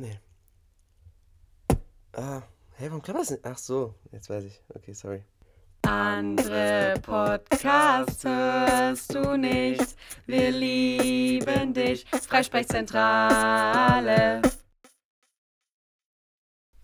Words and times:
Nee. 0.00 0.18
Ah, 2.14 2.42
hey, 2.76 2.88
warum 2.88 3.02
klappt 3.02 3.20
das 3.20 3.30
nicht? 3.32 3.44
Ach 3.44 3.58
so, 3.58 3.94
jetzt 4.12 4.30
weiß 4.30 4.44
ich. 4.44 4.58
Okay, 4.74 4.94
sorry. 4.94 5.22
Andere 5.82 6.94
Podcasts 7.02 8.24
hörst 8.24 9.14
du 9.14 9.36
nicht. 9.36 9.94
Wir 10.24 10.52
lieben 10.52 11.74
dich. 11.74 12.06
Freisprechzentrale. 12.06 14.40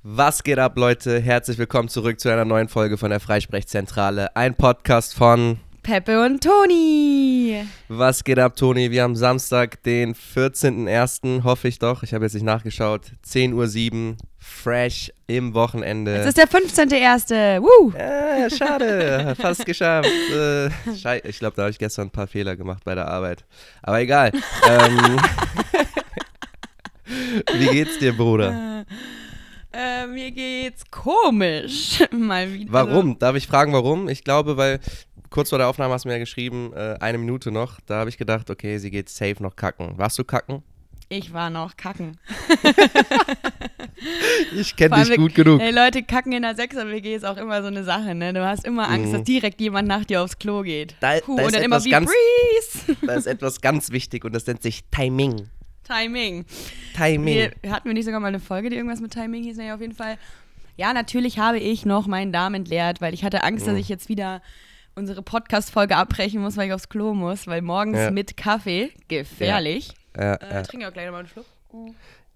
Was 0.03 0.43
geht 0.43 0.59
ab, 0.59 0.77
Leute? 0.77 1.19
Herzlich 1.19 1.57
willkommen 1.57 1.89
zurück 1.89 2.21
zu 2.21 2.29
einer 2.29 2.45
neuen 2.45 2.69
Folge 2.69 2.99
von 2.99 3.09
der 3.09 3.21
Freisprechzentrale. 3.21 4.37
Ein 4.37 4.57
Podcast 4.57 5.15
von 5.15 5.59
Peppe 5.87 6.21
und 6.25 6.43
Toni. 6.43 7.65
Was 7.87 8.25
geht 8.25 8.41
ab, 8.41 8.57
Toni? 8.57 8.91
Wir 8.91 9.05
haben 9.05 9.15
Samstag, 9.15 9.81
den 9.85 10.17
14.01., 10.17 11.45
hoffe 11.45 11.69
ich 11.69 11.79
doch. 11.79 12.03
Ich 12.03 12.13
habe 12.13 12.25
jetzt 12.25 12.35
nicht 12.35 12.43
nachgeschaut. 12.43 13.13
10.07 13.25 13.93
Uhr, 14.11 14.17
fresh 14.37 15.13
im 15.29 15.55
Wochenende. 15.55 16.17
Es 16.17 16.27
ist 16.27 16.39
der 16.39 16.49
15.01. 16.49 17.63
Woo! 17.63 17.93
Äh, 17.93 18.51
schade, 18.51 19.37
fast 19.41 19.65
geschafft. 19.65 20.11
Äh, 20.35 20.71
ich 21.23 21.39
glaube, 21.39 21.55
da 21.55 21.63
habe 21.63 21.71
ich 21.71 21.79
gestern 21.79 22.09
ein 22.09 22.11
paar 22.11 22.27
Fehler 22.27 22.57
gemacht 22.57 22.83
bei 22.85 22.97
der 22.97 23.07
Arbeit. 23.07 23.45
Aber 23.81 24.01
egal. 24.01 24.33
ähm, 24.69 25.21
wie 27.59 27.67
geht's 27.69 27.97
dir, 28.01 28.13
Bruder? 28.13 28.85
Äh, 29.77 30.07
mir 30.07 30.31
geht's 30.31 30.91
komisch. 30.91 32.03
Mal 32.11 32.51
wieder. 32.51 32.73
Warum? 32.73 33.19
Darf 33.19 33.37
ich 33.37 33.47
fragen, 33.47 33.75
warum? 33.75 34.09
Ich 34.09 34.25
glaube, 34.25 34.57
weil 34.57 34.81
kurz 35.31 35.51
vor 35.51 35.59
der 35.59 35.69
Aufnahme 35.69 35.93
hast 35.95 36.05
du 36.05 36.09
mir 36.09 36.15
ja 36.15 36.19
geschrieben, 36.21 36.73
äh, 36.75 36.97
eine 37.01 37.19
Minute 37.19 37.51
noch. 37.51 37.81
Da 37.87 37.97
habe 38.01 38.09
ich 38.11 38.19
gedacht, 38.19 38.51
okay, 38.51 38.79
sie 38.79 38.91
geht 38.91 39.09
safe 39.09 39.43
noch 39.43 39.57
kacken. 39.57 39.97
Warst 39.99 40.19
du 40.19 40.25
kacken? 40.25 40.63
Ich 41.09 41.33
war 41.33 41.51
noch 41.51 41.77
kacken. 41.77 42.19
Ich 44.55 44.77
kenne 44.77 45.03
dich 45.05 45.17
gut 45.17 45.35
genug. 45.35 45.61
Ey, 45.61 45.71
Leute, 45.73 46.03
kacken 46.03 46.33
in 46.33 46.43
der 46.43 46.55
6er-WG 46.57 47.15
ist 47.15 47.25
auch 47.25 47.37
immer 47.39 47.63
so 47.63 47.69
eine 47.69 47.83
Sache, 47.83 48.15
ne? 48.15 48.33
Du 48.33 48.45
hast 48.47 48.65
immer 48.67 48.89
Angst, 48.89 49.09
Mhm. 49.09 49.13
dass 49.15 49.23
direkt 49.25 49.61
jemand 49.61 49.89
nach 49.89 50.05
dir 50.05 50.23
aufs 50.23 50.39
Klo 50.39 50.63
geht. 50.63 50.95
Da- 51.01 51.19
Puh, 51.21 51.37
da 51.37 51.43
ist 51.43 51.47
und 51.47 51.55
dann 51.57 51.63
immer 51.63 51.77
etwas 51.77 51.85
wie 51.87 51.91
ganz- 51.91 52.11
Breeze. 52.11 52.97
Da 53.07 53.15
ist 53.15 53.27
etwas 53.27 53.61
ganz 53.61 53.91
wichtig 53.91 54.25
und 54.25 54.35
das 54.35 54.47
nennt 54.47 54.63
sich 54.63 54.85
Timing. 54.91 55.49
Timing. 55.85 56.45
Timing. 56.95 57.53
Wir, 57.63 57.73
hatten 57.73 57.89
wir 57.89 57.95
nicht 57.95 58.05
sogar 58.05 58.21
mal 58.21 58.29
eine 58.29 58.41
Folge, 58.41 58.69
die 58.71 58.77
irgendwas 58.77 59.01
mit 59.01 59.13
Timing 59.13 59.43
hieß? 59.45 59.57
Nee, 59.57 59.73
auf 59.73 59.81
jeden 59.81 59.95
Fall. 59.95 60.19
Ja, 60.77 60.93
natürlich 60.93 61.39
habe 61.39 61.59
ich 61.59 61.87
noch 61.87 62.07
meinen 62.07 62.33
Darm 62.33 62.55
entleert, 62.55 63.01
weil 63.01 63.15
ich 63.15 63.25
hatte 63.25 63.43
Angst, 63.45 63.67
Mhm. 63.67 63.71
dass 63.71 63.81
ich 63.81 63.89
jetzt 63.89 64.09
wieder 64.09 64.43
unsere 64.97 65.23
Podcast-Folge 65.23 65.95
abbrechen 65.97 66.41
muss, 66.41 66.57
weil 66.57 66.69
ich 66.69 66.73
aufs 66.73 66.89
Klo 66.89 67.13
muss, 67.15 67.47
weil 67.47 67.63
morgens 67.63 67.99
Ja. 67.99 68.11
mit 68.11 68.37
Kaffee, 68.37 68.91
gefährlich. 69.09 69.93
Ja, 70.17 70.35
Äh, 70.35 70.39
ja. 70.55 70.63
trinke 70.63 70.89
auch 70.89 70.93
gleich 70.93 71.05
nochmal 71.07 71.21
einen 71.21 71.29
Schluck. 71.29 71.45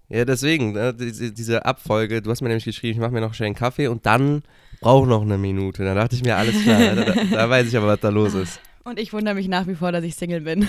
ja, 0.09 0.25
deswegen, 0.25 0.73
ne, 0.73 0.93
diese, 0.93 1.65
Abfolge, 1.65 2.21
du 2.21 2.29
hast 2.29 2.41
mir 2.41 2.49
nämlich 2.49 2.65
geschrieben, 2.65 2.93
ich 2.93 2.99
mache 3.01 3.11
mir 3.11 3.21
noch 3.21 3.33
schnell 3.33 3.47
einen 3.47 3.55
Kaffee 3.55 3.87
und 3.87 4.05
dann 4.05 4.43
brauche 4.79 5.07
noch 5.07 5.23
eine 5.23 5.37
Minute. 5.39 5.83
Da 5.83 5.95
dachte 5.95 6.15
ich 6.15 6.23
mir, 6.23 6.35
alles 6.37 6.61
klar, 6.61 6.95
da, 6.95 7.03
da, 7.05 7.13
da 7.23 7.49
weiß 7.49 7.67
ich 7.67 7.75
aber, 7.75 7.87
was 7.87 7.99
da 7.99 8.09
los 8.09 8.35
ist. 8.35 8.59
Und 8.83 8.97
ich 8.99 9.13
wundere 9.13 9.35
mich 9.35 9.47
nach 9.47 9.67
wie 9.67 9.75
vor, 9.75 9.91
dass 9.91 10.03
ich 10.03 10.15
Single 10.15 10.41
bin. 10.41 10.67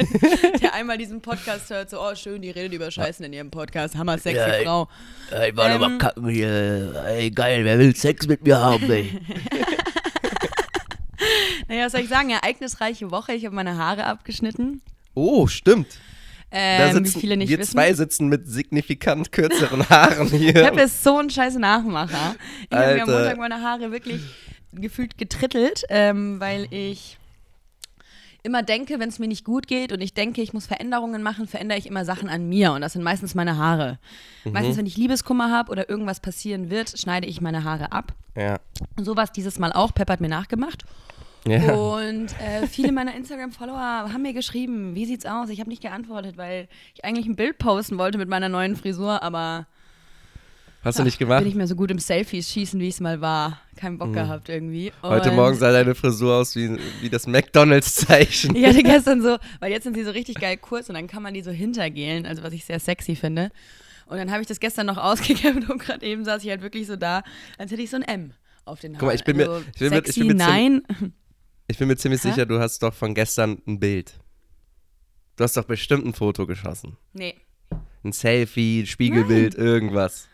Der 0.62 0.72
einmal 0.74 0.98
diesen 0.98 1.20
Podcast 1.20 1.68
hört, 1.70 1.90
so, 1.90 2.00
oh 2.00 2.14
schön, 2.14 2.42
die 2.42 2.50
redet 2.50 2.72
über 2.72 2.90
Scheißen 2.90 3.24
in 3.24 3.32
ihrem 3.32 3.50
Podcast, 3.50 3.96
hammer 3.96 4.18
sexy 4.18 4.36
Ja, 4.38 4.46
ey. 4.46 4.64
Frau. 4.64 4.88
Ey, 5.32 5.56
warte 5.56 5.74
Ähm. 5.74 5.80
mal 5.80 5.98
kacken 5.98 6.28
hier. 6.28 7.04
Ey, 7.08 7.30
geil, 7.30 7.64
wer 7.64 7.78
will 7.78 7.94
Sex 7.96 8.26
mit 8.28 8.44
mir 8.44 8.56
haben, 8.60 8.88
ey? 8.90 9.10
Naja, 11.70 11.84
was 11.86 11.92
soll 11.92 12.00
ich 12.00 12.08
sagen, 12.08 12.30
ereignisreiche 12.30 13.12
Woche, 13.12 13.32
ich 13.32 13.44
habe 13.46 13.54
meine 13.54 13.76
Haare 13.78 14.04
abgeschnitten. 14.04 14.82
Oh, 15.14 15.46
stimmt. 15.46 15.86
Da 16.50 16.58
Ähm, 16.88 16.92
sitzen, 16.94 17.14
wie 17.14 17.20
viele 17.20 17.36
nicht 17.36 17.48
wir 17.48 17.60
wissen. 17.60 17.70
zwei 17.70 17.92
sitzen 17.94 18.26
mit 18.28 18.48
signifikant 18.48 19.30
kürzeren 19.30 19.88
Haaren 19.88 20.26
hier. 20.30 20.52
Peppe 20.52 20.80
ist 20.80 21.04
so 21.04 21.18
ein 21.18 21.30
scheiß 21.30 21.54
Nachmacher. 21.58 22.34
Ich 22.68 22.76
habe 22.76 22.94
mir 22.94 23.02
am. 23.04 23.08
Montag 23.10 23.38
meine 23.38 23.62
Haare 23.62 23.92
wirklich 23.92 24.20
gefühlt 24.72 25.16
getrittelt, 25.16 25.84
ähm, 25.90 26.40
weil 26.40 26.66
ich 26.70 27.18
immer 28.42 28.64
denke, 28.64 28.98
wenn 28.98 29.08
es 29.08 29.20
mir 29.20 29.28
nicht 29.28 29.44
gut 29.44 29.68
geht 29.68 29.92
und 29.92 30.00
ich 30.00 30.12
denke, 30.12 30.42
ich 30.42 30.52
muss 30.52 30.66
Veränderungen 30.66 31.22
machen, 31.22 31.46
verändere 31.46 31.78
ich 31.78 31.86
immer 31.86 32.04
Sachen 32.04 32.28
an 32.28 32.48
mir 32.48 32.72
und 32.72 32.80
das 32.80 32.94
sind 32.94 33.02
meistens 33.04 33.36
meine 33.36 33.56
Haare. 33.56 34.00
Mhm. 34.44 34.52
Meistens, 34.52 34.76
wenn 34.76 34.86
ich 34.86 34.96
Liebeskummer 34.96 35.52
habe 35.52 35.70
oder 35.70 35.88
irgendwas 35.88 36.18
passieren 36.18 36.68
wird, 36.68 36.98
schneide 36.98 37.28
ich 37.28 37.40
meine 37.40 37.62
Haare 37.62 37.92
ab. 37.92 38.12
Ja. 38.36 38.58
Und 38.96 39.04
so 39.04 39.14
war 39.16 39.22
es 39.22 39.30
dieses 39.32 39.60
Mal 39.60 39.72
auch. 39.72 39.94
Pepper 39.94 40.14
hat 40.14 40.20
mir 40.20 40.28
nachgemacht. 40.28 40.84
Ja. 41.46 41.72
Und 41.74 42.26
äh, 42.40 42.66
viele 42.66 42.92
meiner 42.92 43.14
Instagram-Follower 43.14 43.78
haben 44.12 44.22
mir 44.22 44.32
geschrieben, 44.34 44.94
wie 44.94 45.06
sieht's 45.06 45.26
aus? 45.26 45.48
Ich 45.48 45.60
habe 45.60 45.70
nicht 45.70 45.82
geantwortet, 45.82 46.36
weil 46.36 46.68
ich 46.94 47.04
eigentlich 47.04 47.26
ein 47.26 47.36
Bild 47.36 47.58
posten 47.58 47.98
wollte 47.98 48.18
mit 48.18 48.28
meiner 48.28 48.48
neuen 48.48 48.76
Frisur, 48.76 49.22
aber 49.22 49.66
Hast 50.82 50.98
du 50.98 51.02
nicht 51.02 51.18
bin 51.18 51.28
gemacht? 51.28 51.44
nicht 51.44 51.56
mehr 51.56 51.66
so 51.66 51.76
gut 51.76 51.90
im 51.90 51.98
Selfies 51.98 52.50
schießen, 52.50 52.80
wie 52.80 52.88
es 52.88 53.00
mal 53.00 53.20
war. 53.20 53.60
Keinen 53.76 53.98
Bock 53.98 54.12
gehabt 54.14 54.48
irgendwie. 54.48 54.92
Mhm. 55.02 55.08
Heute 55.08 55.30
Und 55.30 55.36
Morgen 55.36 55.56
sah 55.56 55.72
deine 55.72 55.94
Frisur 55.94 56.36
aus 56.36 56.56
wie, 56.56 56.78
wie 57.00 57.08
das 57.10 57.26
McDonalds-Zeichen. 57.26 58.54
Ich 58.56 58.64
hatte 58.66 58.82
gestern 58.82 59.22
so, 59.22 59.36
weil 59.60 59.70
jetzt 59.72 59.84
sind 59.84 59.94
sie 59.94 60.04
so 60.04 60.10
richtig 60.10 60.36
geil 60.40 60.56
kurz 60.56 60.88
und 60.88 60.94
dann 60.94 61.06
kann 61.06 61.22
man 61.22 61.34
die 61.34 61.42
so 61.42 61.50
hintergelen, 61.50 62.26
also 62.26 62.42
was 62.42 62.52
ich 62.52 62.64
sehr 62.64 62.80
sexy 62.80 63.14
finde. 63.16 63.50
Und 64.06 64.16
dann 64.18 64.30
habe 64.30 64.40
ich 64.42 64.48
das 64.48 64.58
gestern 64.60 64.86
noch 64.86 64.96
ausgekämpft 65.02 65.68
und 65.70 65.78
gerade 65.80 66.04
eben 66.04 66.24
saß 66.24 66.42
ich 66.44 66.50
halt 66.50 66.62
wirklich 66.62 66.86
so 66.86 66.96
da, 66.96 67.22
als 67.58 67.70
hätte 67.72 67.82
ich 67.82 67.90
so 67.90 67.96
ein 67.96 68.02
M 68.02 68.32
auf 68.64 68.80
den 68.80 68.92
Haaren. 68.92 69.00
Guck 69.00 69.06
mal, 69.08 69.14
ich 69.14 69.24
bin 69.24 69.36
mir- 69.36 69.48
also, 69.50 69.64
ich 69.74 69.78
bin 69.80 69.90
mir- 69.90 70.02
ich 70.06 70.14
bin 70.14 70.26
mir 70.28 70.34
nein. 70.34 70.82
Ich 71.70 71.78
bin 71.78 71.86
mir 71.86 71.96
ziemlich 71.96 72.22
Hä? 72.24 72.30
sicher, 72.30 72.46
du 72.46 72.58
hast 72.58 72.82
doch 72.82 72.92
von 72.92 73.14
gestern 73.14 73.62
ein 73.66 73.78
Bild. 73.78 74.18
Du 75.36 75.44
hast 75.44 75.56
doch 75.56 75.64
bestimmt 75.64 76.04
ein 76.04 76.12
Foto 76.14 76.46
geschossen. 76.46 76.96
Nee. 77.12 77.36
Ein 78.02 78.12
Selfie, 78.12 78.86
Spiegelbild, 78.86 79.54
irgendwas. 79.54 80.28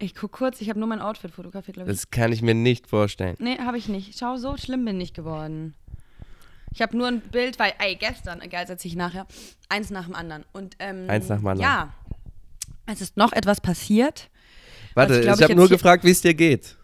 Ich 0.00 0.16
guck 0.16 0.32
kurz, 0.32 0.60
ich 0.60 0.68
habe 0.68 0.80
nur 0.80 0.88
mein 0.88 1.00
Outfit 1.00 1.30
fotografiert, 1.30 1.76
glaube 1.76 1.90
ich. 1.90 1.96
Das 1.96 2.10
kann 2.10 2.32
ich 2.32 2.42
mir 2.42 2.54
nicht 2.54 2.88
vorstellen. 2.88 3.36
Nee, 3.38 3.58
habe 3.58 3.78
ich 3.78 3.88
nicht. 3.88 4.18
Schau, 4.18 4.36
so 4.36 4.56
schlimm 4.56 4.84
bin 4.84 5.00
ich 5.00 5.14
geworden. 5.14 5.74
Ich 6.74 6.82
habe 6.82 6.96
nur 6.96 7.06
ein 7.06 7.20
Bild, 7.20 7.60
weil, 7.60 7.74
ey, 7.78 7.94
gestern, 7.94 8.40
egal, 8.40 8.66
setze 8.66 8.88
ich 8.88 8.96
nachher, 8.96 9.26
eins 9.68 9.90
nach 9.90 10.06
dem 10.06 10.16
anderen. 10.16 10.44
Und, 10.52 10.74
ähm, 10.80 11.08
Eins 11.08 11.28
nach 11.28 11.38
dem 11.38 11.46
anderen. 11.46 11.70
Ja. 11.70 11.94
Es 12.86 13.00
ist 13.00 13.16
noch 13.16 13.32
etwas 13.32 13.60
passiert, 13.60 14.30
Warte, 14.94 15.20
ich 15.20 15.26
ich, 15.26 15.42
habe 15.42 15.54
nur 15.54 15.68
gefragt, 15.68 16.02
wie 16.02 16.10
es 16.10 16.20
dir 16.22 16.34
geht. 16.34 16.76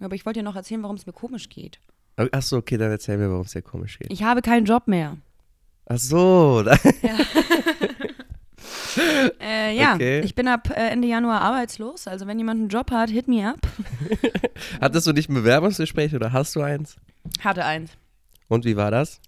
aber 0.00 0.14
ich 0.14 0.24
wollte 0.24 0.40
dir 0.40 0.44
noch 0.44 0.56
erzählen, 0.56 0.82
warum 0.82 0.96
es 0.96 1.04
mir 1.04 1.12
komisch 1.12 1.50
geht. 1.50 1.78
Achso, 2.16 2.56
okay, 2.56 2.76
dann 2.78 2.90
erzähl 2.90 3.18
mir, 3.18 3.28
warum 3.30 3.44
es 3.44 3.52
dir 3.52 3.62
komisch 3.62 3.98
geht. 3.98 4.10
Ich 4.12 4.22
habe 4.22 4.40
keinen 4.42 4.64
Job 4.64 4.88
mehr. 4.88 5.16
Ach 5.86 5.98
so, 5.98 6.62
da, 6.62 6.76
Äh, 9.40 9.76
ja, 9.76 9.94
Okay. 9.94 10.20
ich 10.20 10.34
bin 10.34 10.48
ab 10.48 10.70
äh, 10.70 10.88
Ende 10.90 11.06
Januar 11.08 11.40
arbeitslos. 11.42 12.06
Also 12.08 12.26
wenn 12.26 12.38
jemand 12.38 12.60
einen 12.60 12.68
Job 12.68 12.90
hat, 12.90 13.10
hit 13.10 13.28
me 13.28 13.46
up. 13.46 13.60
hattest 14.80 15.06
du 15.06 15.12
nicht 15.12 15.28
ein 15.28 15.34
Bewerbungsgespräch 15.34 16.14
oder 16.14 16.32
hast 16.32 16.56
du 16.56 16.62
eins? 16.62 16.96
Hatte 17.40 17.64
eins. 17.64 17.90
Und 18.48 18.64
wie 18.64 18.76
war 18.76 18.90
das? 18.90 19.20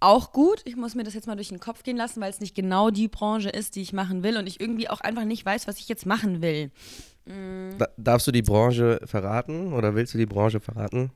Auch 0.00 0.32
gut. 0.32 0.62
Ich 0.64 0.74
muss 0.76 0.94
mir 0.96 1.04
das 1.04 1.14
jetzt 1.14 1.26
mal 1.28 1.36
durch 1.36 1.48
den 1.50 1.60
Kopf 1.60 1.84
gehen 1.84 1.96
lassen, 1.96 2.20
weil 2.20 2.30
es 2.30 2.40
nicht 2.40 2.56
genau 2.56 2.90
die 2.90 3.06
Branche 3.08 3.50
ist, 3.50 3.76
die 3.76 3.82
ich 3.82 3.92
machen 3.92 4.24
will 4.24 4.36
und 4.36 4.48
ich 4.48 4.60
irgendwie 4.60 4.88
auch 4.90 5.00
einfach 5.00 5.24
nicht 5.24 5.46
weiß, 5.46 5.68
was 5.68 5.78
ich 5.78 5.88
jetzt 5.88 6.06
machen 6.06 6.42
will. 6.42 6.70
Da, 7.78 7.86
darfst 7.96 8.26
du 8.26 8.32
die 8.32 8.42
Branche 8.42 8.98
verraten 9.04 9.72
oder 9.72 9.94
willst 9.94 10.12
du 10.14 10.18
die 10.18 10.26
Branche 10.26 10.58
verraten? 10.58 11.12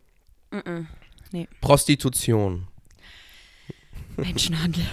Mm-mm. 0.56 0.86
Nee. 1.32 1.48
Prostitution. 1.60 2.68
Menschenhandel. 4.16 4.84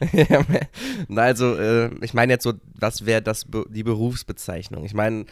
Also, 1.14 1.58
äh, 1.58 1.90
ich 2.02 2.14
meine 2.14 2.32
jetzt 2.32 2.44
so, 2.44 2.54
was 2.72 3.04
wäre 3.04 3.20
das 3.20 3.46
die 3.68 3.82
Berufsbezeichnung? 3.82 4.86
Ich 4.86 4.94
meine, 4.94 5.26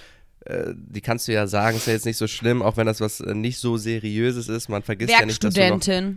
äh, 0.44 0.74
die 0.74 1.00
kannst 1.00 1.26
du 1.26 1.32
ja 1.32 1.46
sagen, 1.46 1.78
ist 1.78 1.86
ja 1.86 1.94
jetzt 1.94 2.04
nicht 2.04 2.18
so 2.18 2.26
schlimm, 2.26 2.60
auch 2.60 2.76
wenn 2.76 2.86
das 2.86 3.00
was 3.00 3.20
äh, 3.20 3.34
nicht 3.34 3.56
so 3.56 3.78
seriöses 3.78 4.50
ist. 4.50 4.68
Man 4.68 4.82
vergisst 4.82 5.10
ja 5.10 5.24
nicht, 5.24 5.42
dass 5.42 5.54
du 5.54 5.70
noch. 5.70 6.14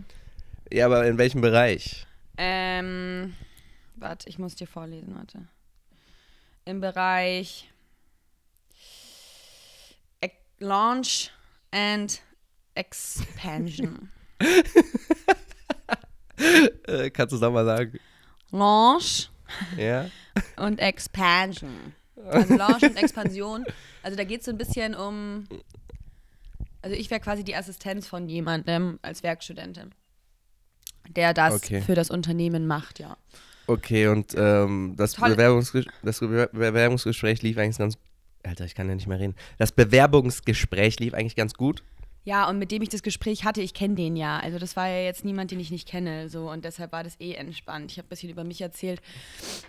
Ja, 0.70 0.84
aber 0.84 1.06
in 1.06 1.16
welchem 1.16 1.40
Bereich? 1.40 2.06
Ähm, 2.36 3.32
warte, 3.96 4.28
ich 4.28 4.38
muss 4.38 4.54
dir 4.54 4.66
vorlesen, 4.66 5.14
warte. 5.14 5.48
Im 6.66 6.82
Bereich 6.82 7.72
Launch 10.62 11.30
and 11.72 12.22
Expansion. 12.74 14.08
Äh, 16.88 17.10
kannst 17.10 17.32
du 17.32 17.36
es 17.36 17.42
nochmal 17.42 17.64
sagen? 17.64 17.98
Launch 18.50 19.30
Ja? 19.76 20.08
und 20.56 20.78
Expansion. 20.80 21.94
Also 22.28 22.56
Launch 22.56 22.82
und 22.82 22.96
Expansion. 22.96 23.64
Also 24.02 24.16
da 24.16 24.24
geht 24.24 24.40
es 24.40 24.46
so 24.46 24.50
ein 24.50 24.58
bisschen 24.58 24.94
um. 24.94 25.46
Also 26.80 26.96
ich 26.96 27.10
wäre 27.10 27.20
quasi 27.20 27.44
die 27.44 27.54
Assistenz 27.54 28.08
von 28.08 28.28
jemandem 28.28 28.98
als 29.02 29.22
Werkstudentin, 29.22 29.94
der 31.08 31.32
das 31.32 31.54
Okay. 31.54 31.80
für 31.80 31.94
das 31.94 32.10
Unternehmen 32.10 32.66
macht, 32.66 32.98
ja. 32.98 33.16
Okay, 33.68 34.08
und 34.08 34.34
ähm, 34.36 34.94
das. 34.96 35.14
Bewerbungsges 35.14 35.84
das 36.02 36.20
Bewer- 36.20 36.48
Bewerbungsgespräch 36.48 37.42
lief 37.42 37.56
eigentlich 37.58 37.78
ganz. 37.78 37.96
Alter, 38.42 38.64
ich 38.64 38.74
kann 38.74 38.88
ja 38.88 38.96
nicht 38.96 39.06
mehr 39.06 39.20
reden. 39.20 39.36
Das 39.58 39.70
Bewerbungsgespräch 39.70 40.98
lief 40.98 41.14
eigentlich 41.14 41.36
ganz 41.36 41.54
gut. 41.54 41.84
Ja, 42.24 42.48
und 42.48 42.58
mit 42.58 42.70
dem 42.70 42.82
ich 42.82 42.88
das 42.88 43.02
Gespräch 43.02 43.44
hatte, 43.44 43.62
ich 43.62 43.74
kenne 43.74 43.96
den 43.96 44.14
ja. 44.14 44.38
Also 44.38 44.58
das 44.58 44.76
war 44.76 44.88
ja 44.88 45.02
jetzt 45.02 45.24
niemand, 45.24 45.50
den 45.50 45.58
ich 45.58 45.70
nicht 45.70 45.88
kenne. 45.88 46.28
So, 46.28 46.50
und 46.50 46.64
deshalb 46.64 46.92
war 46.92 47.02
das 47.02 47.18
eh 47.20 47.34
entspannt. 47.34 47.90
Ich 47.90 47.98
habe 47.98 48.06
ein 48.06 48.10
bisschen 48.10 48.30
über 48.30 48.44
mich 48.44 48.60
erzählt, 48.60 49.02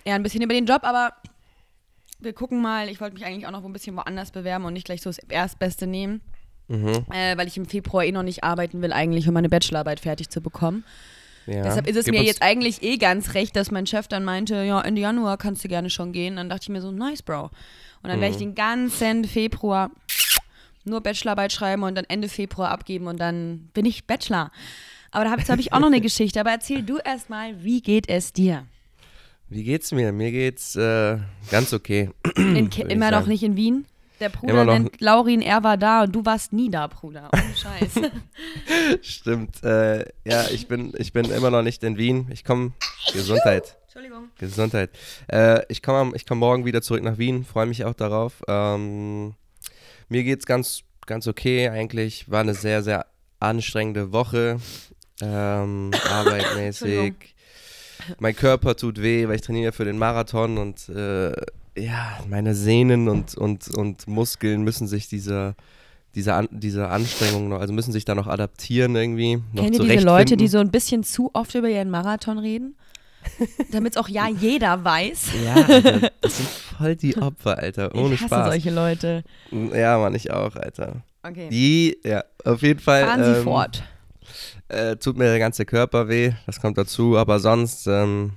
eher 0.04 0.16
ein 0.16 0.24
bisschen 0.24 0.44
über 0.44 0.54
den 0.54 0.66
Job, 0.66 0.84
aber 0.84 1.14
wir 2.20 2.34
gucken 2.34 2.62
mal. 2.62 2.90
Ich 2.90 3.02
wollte 3.02 3.16
mich 3.16 3.26
eigentlich 3.26 3.48
auch 3.48 3.52
noch 3.52 3.66
ein 3.66 3.74
bisschen 3.74 3.96
woanders 3.96 4.32
bewerben 4.32 4.66
und 4.66 4.74
nicht 4.74 4.86
gleich 4.86 5.02
so 5.02 5.10
das 5.10 5.18
Erstbeste 5.18 5.88
nehmen. 5.88 6.22
Mhm. 6.68 7.06
Äh, 7.12 7.38
weil 7.38 7.48
ich 7.48 7.58
im 7.58 7.66
Februar 7.66 8.06
eh 8.06 8.12
noch 8.12 8.24
nicht 8.24 8.44
arbeiten 8.44 8.82
will, 8.82 8.94
eigentlich, 8.94 9.28
um 9.28 9.34
meine 9.34 9.50
Bachelorarbeit 9.50 10.00
fertig 10.00 10.30
zu 10.30 10.40
bekommen. 10.40 10.84
Ja. 11.46 11.64
Deshalb 11.64 11.88
ist 11.88 11.98
es 11.98 12.06
Gib 12.06 12.14
mir 12.14 12.24
jetzt 12.24 12.42
eigentlich 12.42 12.84
eh 12.84 12.98
ganz 12.98 13.34
recht, 13.34 13.56
dass 13.56 13.70
mein 13.70 13.86
Chef 13.86 14.08
dann 14.08 14.24
meinte, 14.24 14.64
ja, 14.64 14.80
Ende 14.80 15.02
Januar 15.02 15.38
kannst 15.38 15.64
du 15.64 15.68
gerne 15.68 15.90
schon 15.90 16.14
gehen. 16.14 16.38
Dann 16.38 16.50
dachte 16.50 16.64
ich 16.64 16.70
mir 16.70 16.82
so, 16.82 16.92
nice, 16.92 17.22
Bro. 17.22 17.50
Und 18.02 18.10
dann 18.10 18.22
werde 18.22 18.34
ich 18.34 18.40
den 18.40 18.56
ganzen 18.56 19.26
Februar 19.26 19.90
nur 20.86 21.02
Bachelorarbeit 21.02 21.52
schreiben 21.52 21.84
und 21.84 21.96
dann 21.96 22.06
Ende 22.06 22.30
Februar 22.30 22.72
abgeben 22.72 23.08
und 23.08 23.20
dann 23.20 23.70
bin 23.74 23.86
ich 23.86 24.06
Bachelor. 24.06 24.52
Aber 25.12 25.26
da 25.26 25.32
habe 25.32 25.42
hab 25.44 25.60
ich 25.60 25.74
auch 25.74 25.80
noch 25.80 25.88
eine 25.88 26.02
Geschichte. 26.02 26.40
Aber 26.40 26.52
erzähl 26.52 26.84
du 26.84 26.98
erst 26.98 27.30
mal, 27.30 27.64
wie 27.64 27.82
geht 27.82 28.10
es 28.10 28.34
dir? 28.34 28.66
Wie 29.50 29.64
geht's 29.64 29.92
mir? 29.92 30.12
Mir 30.12 30.32
geht's 30.32 30.76
äh, 30.76 31.18
ganz 31.52 31.74
okay. 31.74 32.10
Immer 32.36 33.12
noch 33.12 33.28
nicht 33.28 33.44
in 33.44 33.56
Wien? 33.56 33.86
Der 34.20 34.30
Bruder 34.30 34.64
nennt 34.64 35.02
Laurin, 35.02 35.42
er 35.42 35.64
war 35.64 35.76
da 35.76 36.04
und 36.04 36.16
du 36.16 36.26
warst 36.26 36.54
nie 36.54 36.70
da, 36.70 36.88
Bruder. 36.88 37.30
Ohne 37.34 37.56
Scheiß. 37.56 38.12
Stimmt. 39.02 39.64
Äh, 39.64 40.06
ja, 40.24 40.46
ich 40.52 40.68
bin, 40.68 40.94
ich 40.98 41.14
bin 41.14 41.26
immer 41.26 41.50
noch 41.50 41.62
nicht 41.62 41.84
in 41.84 41.98
Wien. 41.98 42.28
Ich 42.32 42.46
komme. 42.46 42.72
Gesundheit. 43.12 43.78
Entschuldigung. 43.84 44.30
Gesundheit. 44.40 44.92
Äh, 45.28 45.62
ich 45.68 45.82
komme 45.82 46.16
ich 46.16 46.26
komm 46.26 46.40
morgen 46.40 46.64
wieder 46.66 46.82
zurück 46.82 47.04
nach 47.04 47.18
Wien. 47.18 47.44
Freue 47.44 47.66
mich 47.66 47.84
auch 47.86 47.94
darauf. 47.94 48.44
Ähm, 48.48 49.34
mir 50.13 50.24
geht's 50.24 50.45
ganz, 50.45 50.83
ganz 51.07 51.27
okay 51.27 51.69
eigentlich. 51.69 52.30
War 52.30 52.42
eine 52.42 52.54
sehr, 52.54 52.83
sehr 52.83 53.07
anstrengende 53.39 54.12
Woche. 54.12 54.60
Ähm, 55.21 55.92
arbeitmäßig. 56.10 57.13
Mein 58.19 58.36
Körper 58.36 58.75
tut 58.75 59.01
weh, 59.01 59.27
weil 59.27 59.36
ich 59.36 59.42
trainiere 59.42 59.71
für 59.71 59.86
den 59.86 59.98
Marathon 59.98 60.57
und 60.57 60.88
äh, 60.89 61.31
ja, 61.75 62.19
meine 62.30 62.54
Sehnen 62.54 63.10
und, 63.10 63.36
und, 63.36 63.69
und 63.69 64.07
Muskeln 64.07 64.63
müssen 64.63 64.88
sich 64.88 65.07
dieser, 65.07 65.56
dieser, 66.13 66.36
An 66.36 66.48
dieser 66.51 66.92
Anstrengung 66.92 67.50
noch, 67.50 67.60
also 67.60 67.74
müssen 67.74 67.92
sich 67.92 68.06
da 68.06 68.13
noch 68.13 68.27
adaptieren 68.27 68.95
irgendwie. 68.95 69.38
Noch 69.54 69.63
Kennt 69.63 69.80
ihr 69.80 69.83
diese 69.83 70.06
Leute, 70.06 70.38
die 70.38 70.48
so 70.48 70.60
ein 70.60 70.69
bisschen 70.69 71.04
zu 71.04 71.31
oft 71.33 71.56
über 71.56 71.69
ihren 71.69 71.89
Marathon 71.89 72.38
reden? 72.38 72.75
Damit 73.72 73.94
es 73.94 73.98
auch 73.98 74.10
ja 74.10 74.28
jeder 74.28 74.84
weiß. 74.84 75.30
Ja, 75.44 75.54
Alter, 75.56 76.12
das 76.22 76.38
sind 76.38 76.50
voll 76.50 76.96
die 76.96 77.18
Opfer, 77.18 77.58
Alter. 77.58 77.94
Ohne 77.96 78.16
ich 78.16 78.22
hasse 78.22 78.28
Spaß. 78.28 78.48
solche 78.48 78.72
Leute. 78.72 79.24
Ja, 79.52 79.98
Mann, 79.98 80.16
ich 80.16 80.31
auch, 80.31 80.56
Alter. 80.56 81.04
Okay. 81.24 81.50
Die, 81.50 81.98
ja, 82.04 82.24
auf 82.44 82.62
jeden 82.62 82.80
Fall. 82.80 83.06
Fahren 83.06 83.24
Sie 83.24 83.31
ähm, 83.31 83.44
fort. 83.44 83.84
Äh, 84.68 84.96
tut 84.98 85.18
mir 85.18 85.25
der 85.25 85.40
ganze 85.40 85.66
Körper 85.66 86.08
weh, 86.08 86.34
das 86.46 86.60
kommt 86.60 86.78
dazu, 86.78 87.18
aber 87.18 87.40
sonst, 87.40 87.88
ähm, 87.88 88.34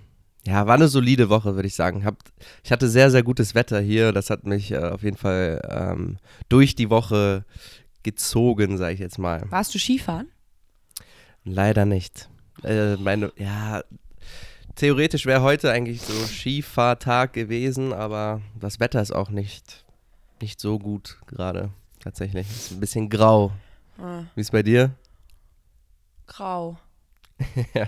ja, 0.47 0.67
war 0.67 0.75
eine 0.75 0.89
solide 0.89 1.29
Woche, 1.29 1.55
würde 1.55 1.67
ich 1.69 1.75
sagen. 1.75 2.05
Hab, 2.05 2.17
ich 2.63 2.71
hatte 2.73 2.89
sehr, 2.89 3.11
sehr 3.11 3.23
gutes 3.23 3.55
Wetter 3.55 3.81
hier, 3.81 4.13
das 4.13 4.31
hat 4.31 4.45
mich 4.45 4.71
äh, 4.73 4.79
auf 4.79 5.03
jeden 5.03 5.17
Fall 5.17 5.61
ähm, 5.69 6.19
durch 6.49 6.75
die 6.75 6.91
Woche 6.91 7.45
gezogen, 8.03 8.79
sage 8.79 8.95
ich 8.95 9.01
jetzt 9.01 9.19
mal. 9.19 9.43
Warst 9.51 9.75
du 9.75 9.79
Skifahren? 9.79 10.29
Leider 11.45 11.85
nicht. 11.85 12.29
Äh, 12.63 12.97
meine, 12.97 13.33
ja, 13.37 13.83
theoretisch 14.77 15.27
wäre 15.27 15.43
heute 15.43 15.71
eigentlich 15.73 16.03
so 16.03 16.13
Skifahrtag 16.27 17.33
gewesen, 17.33 17.93
aber 17.93 18.41
das 18.61 18.79
Wetter 18.81 19.01
ist 19.03 19.13
auch 19.13 19.31
nicht, 19.31 19.85
nicht 20.41 20.61
so 20.61 20.79
gut 20.79 21.19
gerade, 21.27 21.71
tatsächlich. 22.01 22.49
Ist 22.49 22.71
ein 22.73 22.81
bisschen 22.81 23.09
grau. 23.09 23.53
Ah, 23.99 24.23
Wie 24.35 24.41
ist 24.41 24.53
bei 24.53 24.63
dir? 24.63 24.93
grau. 26.27 26.77
Ja. 27.75 27.87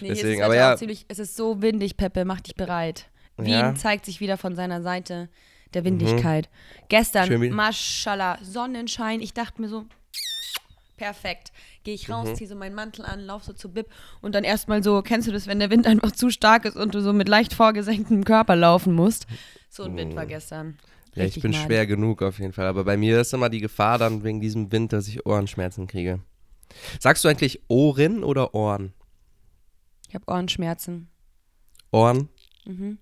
nee, 0.00 0.08
Deswegen, 0.08 0.42
aber 0.42 0.56
ja. 0.56 0.76
ziemlich, 0.76 1.04
es 1.08 1.18
ist 1.20 1.36
so 1.36 1.62
windig, 1.62 1.96
Peppe, 1.96 2.24
mach 2.24 2.40
dich 2.40 2.54
bereit. 2.56 3.08
Wien 3.36 3.50
Ja. 3.52 3.74
zeigt 3.76 4.04
sich 4.04 4.20
wieder 4.20 4.36
von 4.36 4.56
seiner 4.56 4.82
Seite 4.82 5.28
der 5.72 5.84
Windigkeit. 5.84 6.48
Gestern, 6.88 7.26
Schön 7.28 7.40
wie- 7.42 7.50
Maschallah, 7.50 8.38
Sonnenschein. 8.42 9.20
Ich 9.20 9.32
dachte 9.34 9.62
mir 9.62 9.68
so, 9.68 9.84
perfekt. 11.00 11.50
Gehe 11.82 11.94
ich 11.94 12.08
Mhm. 12.08 12.14
raus, 12.14 12.34
ziehe 12.34 12.48
so 12.48 12.54
meinen 12.54 12.74
Mantel 12.74 13.04
an, 13.06 13.20
laufe 13.20 13.46
so 13.46 13.52
zu 13.54 13.72
Bib 13.72 13.86
und 14.20 14.34
dann 14.34 14.44
erstmal 14.44 14.82
so, 14.82 15.00
kennst 15.02 15.26
du 15.28 15.32
das, 15.32 15.46
wenn 15.46 15.58
der 15.58 15.70
Wind 15.70 15.86
einfach 15.86 16.12
zu 16.12 16.30
stark 16.30 16.66
ist 16.66 16.76
und 16.76 16.94
du 16.94 17.00
so 17.00 17.12
mit 17.12 17.28
leicht 17.28 17.54
vorgesenktem 17.54 18.24
Körper 18.24 18.54
laufen 18.54 18.92
musst? 18.92 19.26
So 19.70 19.84
ein 19.84 19.96
Wind 19.96 20.14
war 20.14 20.26
gestern. 20.26 20.66
Mhm. 20.68 20.74
Ja, 21.14 21.24
ich 21.24 21.40
bin 21.40 21.50
madig. 21.52 21.64
schwer 21.66 21.86
genug 21.86 22.22
auf 22.22 22.38
jeden 22.38 22.52
Fall. 22.52 22.66
Aber 22.66 22.84
bei 22.84 22.96
mir 22.96 23.20
ist 23.20 23.32
immer 23.34 23.48
die 23.48 23.60
Gefahr 23.60 23.98
dann 23.98 24.22
wegen 24.22 24.40
diesem 24.40 24.70
Wind, 24.70 24.92
dass 24.92 25.08
ich 25.08 25.26
Ohrenschmerzen 25.26 25.86
kriege. 25.86 26.20
Sagst 27.00 27.24
du 27.24 27.28
eigentlich 27.28 27.62
Ohren 27.68 28.22
oder 28.22 28.54
Ohren? 28.54 28.92
Ich 30.08 30.14
habe 30.14 30.24
Ohrenschmerzen. 30.28 31.08
Ohren? 31.90 32.28
Mhm. 32.64 32.98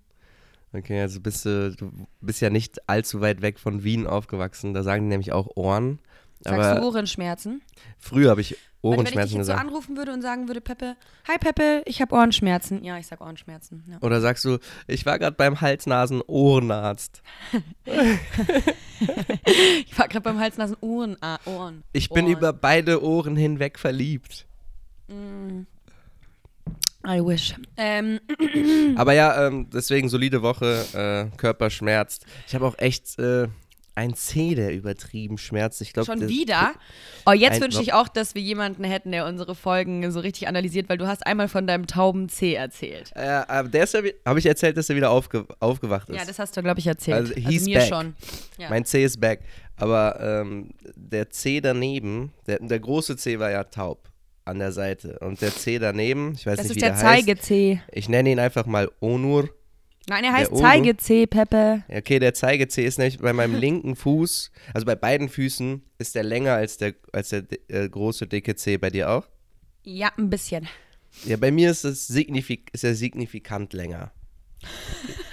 Okay, 0.73 1.01
also 1.01 1.21
bist 1.21 1.45
du, 1.47 1.75
du 1.75 1.91
bist 2.21 2.41
ja 2.41 2.51
nicht 2.51 2.89
allzu 2.89 3.21
weit 3.21 3.41
weg 3.43 3.59
von 3.59 3.83
Wien 3.83 4.07
aufgewachsen. 4.07 4.73
Da 4.75 4.83
sagen 4.83 5.05
die 5.05 5.09
nämlich 5.09 5.33
auch 5.33 5.49
Ohren. 5.57 5.99
Sagst 6.41 6.61
Aber 6.61 6.81
du 6.81 6.87
Ohrenschmerzen? 6.87 7.63
früher 7.99 8.31
habe 8.31 8.41
ich 8.41 8.53
Warte, 8.53 8.99
wenn 8.99 9.07
ich 9.07 9.11
dich 9.11 9.17
Ohrenschmerzen 9.19 9.37
jetzt 9.39 9.47
so 9.47 9.53
gesagt. 9.53 9.61
anrufen 9.61 9.97
würde 9.97 10.13
und 10.13 10.23
sagen 10.23 10.47
würde, 10.47 10.61
Peppe, 10.61 10.97
hi 11.27 11.37
Peppe, 11.39 11.83
ich 11.85 12.01
habe 12.01 12.15
Ohrenschmerzen. 12.15 12.85
Ja, 12.85 12.97
ich 12.97 13.09
sag 13.09 13.21
Ohrenschmerzen. 13.21 13.85
Ja. 13.91 13.99
Oder 14.03 14.21
sagst 14.21 14.45
du, 14.45 14.59
ich 14.87 15.05
war 15.05 15.19
gerade 15.19 15.35
beim 15.37 15.61
Hals-Nasen-Ohrenarzt. 15.61 17.23
Ich 19.87 19.97
war 19.97 20.09
gerade 20.09 20.23
beim 20.23 20.41
Hals, 20.41 20.57
Nasen, 20.59 20.77
Ohren. 20.81 21.17
Ich 21.93 22.11
bin 22.11 22.25
Ohren. 22.25 22.33
über 22.37 22.53
beide 22.53 23.03
Ohren 23.03 23.37
hinweg 23.37 23.79
verliebt. 23.79 24.45
I 27.07 27.21
wish. 27.25 27.55
Ähm, 27.77 28.19
Aber 28.97 29.13
ja, 29.13 29.47
ähm, 29.47 29.71
deswegen 29.73 30.09
solide 30.09 30.43
Woche, 30.43 31.31
äh, 31.33 31.37
Körper 31.37 31.71
schmerzt. 31.71 32.27
Ich 32.47 32.55
habe 32.57 32.67
auch 32.67 32.77
echt 32.79 33.19
äh, 33.21 33.47
ein 33.99 34.15
Zeh, 34.15 34.55
der 34.55 34.73
übertrieben 34.73 35.39
schmerzt. 35.39 35.83
Ich 35.83 35.93
glaube, 35.93 36.07
schon 36.07 36.29
wieder? 36.29 36.73
Oh, 37.27 37.33
jetzt 37.33 37.61
wünsche 37.61 37.83
ich 37.83 37.93
auch, 37.93 38.07
dass 38.07 38.37
wir 38.37 38.43
jemanden 38.43 38.85
hätten, 38.85 39.11
der 39.11 39.27
unsere 39.27 39.57
Folgen 39.57 40.09
so 40.13 40.21
richtig 40.21 40.47
analysiert, 40.47 40.89
weil 40.89 40.99
du 40.99 41.09
hast 41.09 41.27
einmal 41.27 41.49
von 41.49 41.67
deinem 41.67 41.89
tauben 41.89 42.29
C 42.29 42.55
erzählt. 42.55 43.11
Äh, 43.17 43.27
aber 43.27 43.69
der 43.69 43.83
ist 43.85 43.95
ja, 43.95 44.01
habe 44.25 44.39
ich 44.39 44.47
erzählt, 44.47 44.77
dass 44.77 44.89
er 44.89 44.95
wieder 44.95 45.11
aufge 45.11 45.47
aufgewacht 45.59 46.09
ist. 46.11 46.17
Ja, 46.17 46.25
das 46.25 46.39
hast 46.39 46.57
du, 46.57 46.63
glaube 46.63 46.79
ich, 46.79 46.87
erzählt. 46.87 47.17
Also, 47.19 47.35
he's 47.35 47.65
mir 47.65 47.81
back. 47.81 47.89
schon. 47.89 48.15
Ja. 48.57 48.71
Mein 48.71 48.85
C 48.85 49.03
ist 49.03 49.21
back. 49.21 49.41
Aber 49.77 50.21
ähm, 50.21 50.71
der 50.95 51.31
C 51.31 51.61
daneben, 51.61 52.33
der, 52.47 52.61
der 52.61 52.79
große 52.79 53.17
C 53.17 53.41
war 53.41 53.51
ja 53.51 53.65
taub 53.65 54.09
an 54.45 54.61
der 54.61 54.71
Seite. 54.71 55.19
Und 55.21 55.41
der 55.43 55.51
C 55.51 55.81
daneben, 55.81 56.35
ich 56.35 56.47
weiß 56.47 56.57
das 56.57 56.69
nicht, 56.69 56.71
ist 56.71 56.77
wie 56.77 56.81
der 56.81 56.91
der 56.91 56.99
heißt. 56.99 57.27
Zeige-C. 57.27 57.83
Ich 57.91 58.09
nenne 58.09 58.31
ihn 58.31 58.39
einfach 58.39 58.67
mal 58.67 58.89
Onur. 59.01 59.49
Nein, 60.09 60.25
er 60.25 60.33
heißt. 60.33 60.57
Zeige-C, 60.57 61.27
Peppe. 61.27 61.83
Okay, 61.89 62.19
der 62.19 62.33
Zeige-C 62.33 62.85
ist 62.85 62.99
nämlich 62.99 63.19
bei 63.19 63.33
meinem 63.33 63.55
linken 63.55 63.95
Fuß, 63.95 64.51
also 64.73 64.87
bei 64.87 64.95
beiden 64.95 65.29
Füßen, 65.29 65.83
ist 65.99 66.15
der 66.15 66.23
länger 66.23 66.55
als 66.55 66.79
der, 66.79 66.95
als 67.13 67.29
der 67.29 67.45
äh, 67.69 67.89
große 67.89 68.27
dicke 68.27 68.57
C. 68.57 68.79
Bei 68.79 68.91
dir 68.91 69.11
auch? 69.11 69.27
Ja, 69.83 70.11
ein 70.17 70.31
bisschen. 70.31 70.67
Ja, 71.25 71.37
bei 71.37 71.51
mir 71.51 71.71
ist, 71.71 71.85
es 71.85 72.07
signifik 72.07 72.71
ist 72.73 72.85
er 72.85 72.95
signifikant 72.95 73.73
länger. 73.73 74.13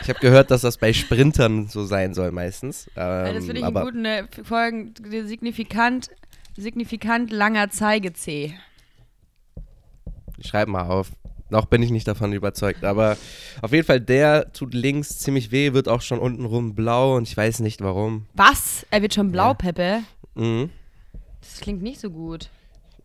Ich 0.02 0.10
habe 0.10 0.20
gehört, 0.20 0.52
dass 0.52 0.62
das 0.62 0.78
bei 0.78 0.94
Sprintern 0.94 1.68
so 1.68 1.86
sein 1.86 2.14
soll 2.14 2.32
meistens. 2.32 2.88
Ähm, 2.96 3.04
Ja, 3.04 3.34
das 3.34 3.46
finde 3.46 3.60
ich 3.60 3.66
einen 3.66 3.76
aber 3.78 3.86
guten 3.86 4.06
äh, 4.06 4.26
Folgen. 4.44 4.94
Signifikant, 5.26 6.10
signifikant 6.56 7.32
langer 7.32 7.70
Zeige-C. 7.70 8.54
schreib 10.42 10.68
mal 10.68 10.84
auf. 10.84 11.12
Noch 11.50 11.66
bin 11.66 11.84
ich 11.84 11.92
nicht 11.92 12.08
davon 12.08 12.34
überzeugt. 12.34 12.84
Aber 12.84 13.18
auf 13.62 13.72
jeden 13.72 13.86
Fall, 13.86 14.02
der 14.02 14.52
tut 14.52 14.74
links 14.74 15.20
ziemlich 15.20 15.52
weh, 15.52 15.74
wird 15.74 15.88
auch 15.88 16.02
schon 16.02 16.20
untenrum 16.20 16.74
blau 16.76 17.16
und 17.16 17.28
ich 17.28 17.38
weiß 17.38 17.60
nicht 17.60 17.82
warum. 17.82 18.26
Was? 18.34 18.86
Er 18.90 19.02
wird 19.02 19.14
schon 19.14 19.32
blau, 19.32 19.50
Ja. 19.50 19.54
Peppe? 19.54 20.00
Mhm. 20.34 20.70
Das 21.42 21.60
klingt 21.62 21.84
nicht 21.84 22.00
so 22.00 22.10
gut. 22.10 22.50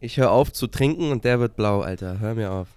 Ich 0.01 0.17
höre 0.17 0.31
auf 0.31 0.53
zu 0.53 0.67
trinken 0.67 1.11
und 1.13 1.25
der 1.25 1.41
wird 1.41 1.57
blau, 1.57 1.81
Alter. 1.83 2.19
Hör 2.21 2.35
mir 2.35 2.51
auf. 2.53 2.69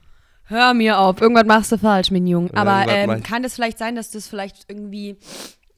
Hör 0.45 0.73
mir 0.73 0.99
auf, 0.99 1.21
irgendwas 1.21 1.45
machst 1.45 1.71
du 1.71 1.77
falsch, 1.77 2.11
mein 2.11 2.27
Junge. 2.27 2.49
Ja, 2.53 2.61
Aber 2.61 2.91
ähm, 2.91 3.23
kann 3.23 3.43
das 3.43 3.55
vielleicht 3.55 3.77
sein, 3.77 3.95
dass 3.95 4.11
das 4.11 4.27
vielleicht 4.27 4.65
irgendwie 4.67 5.15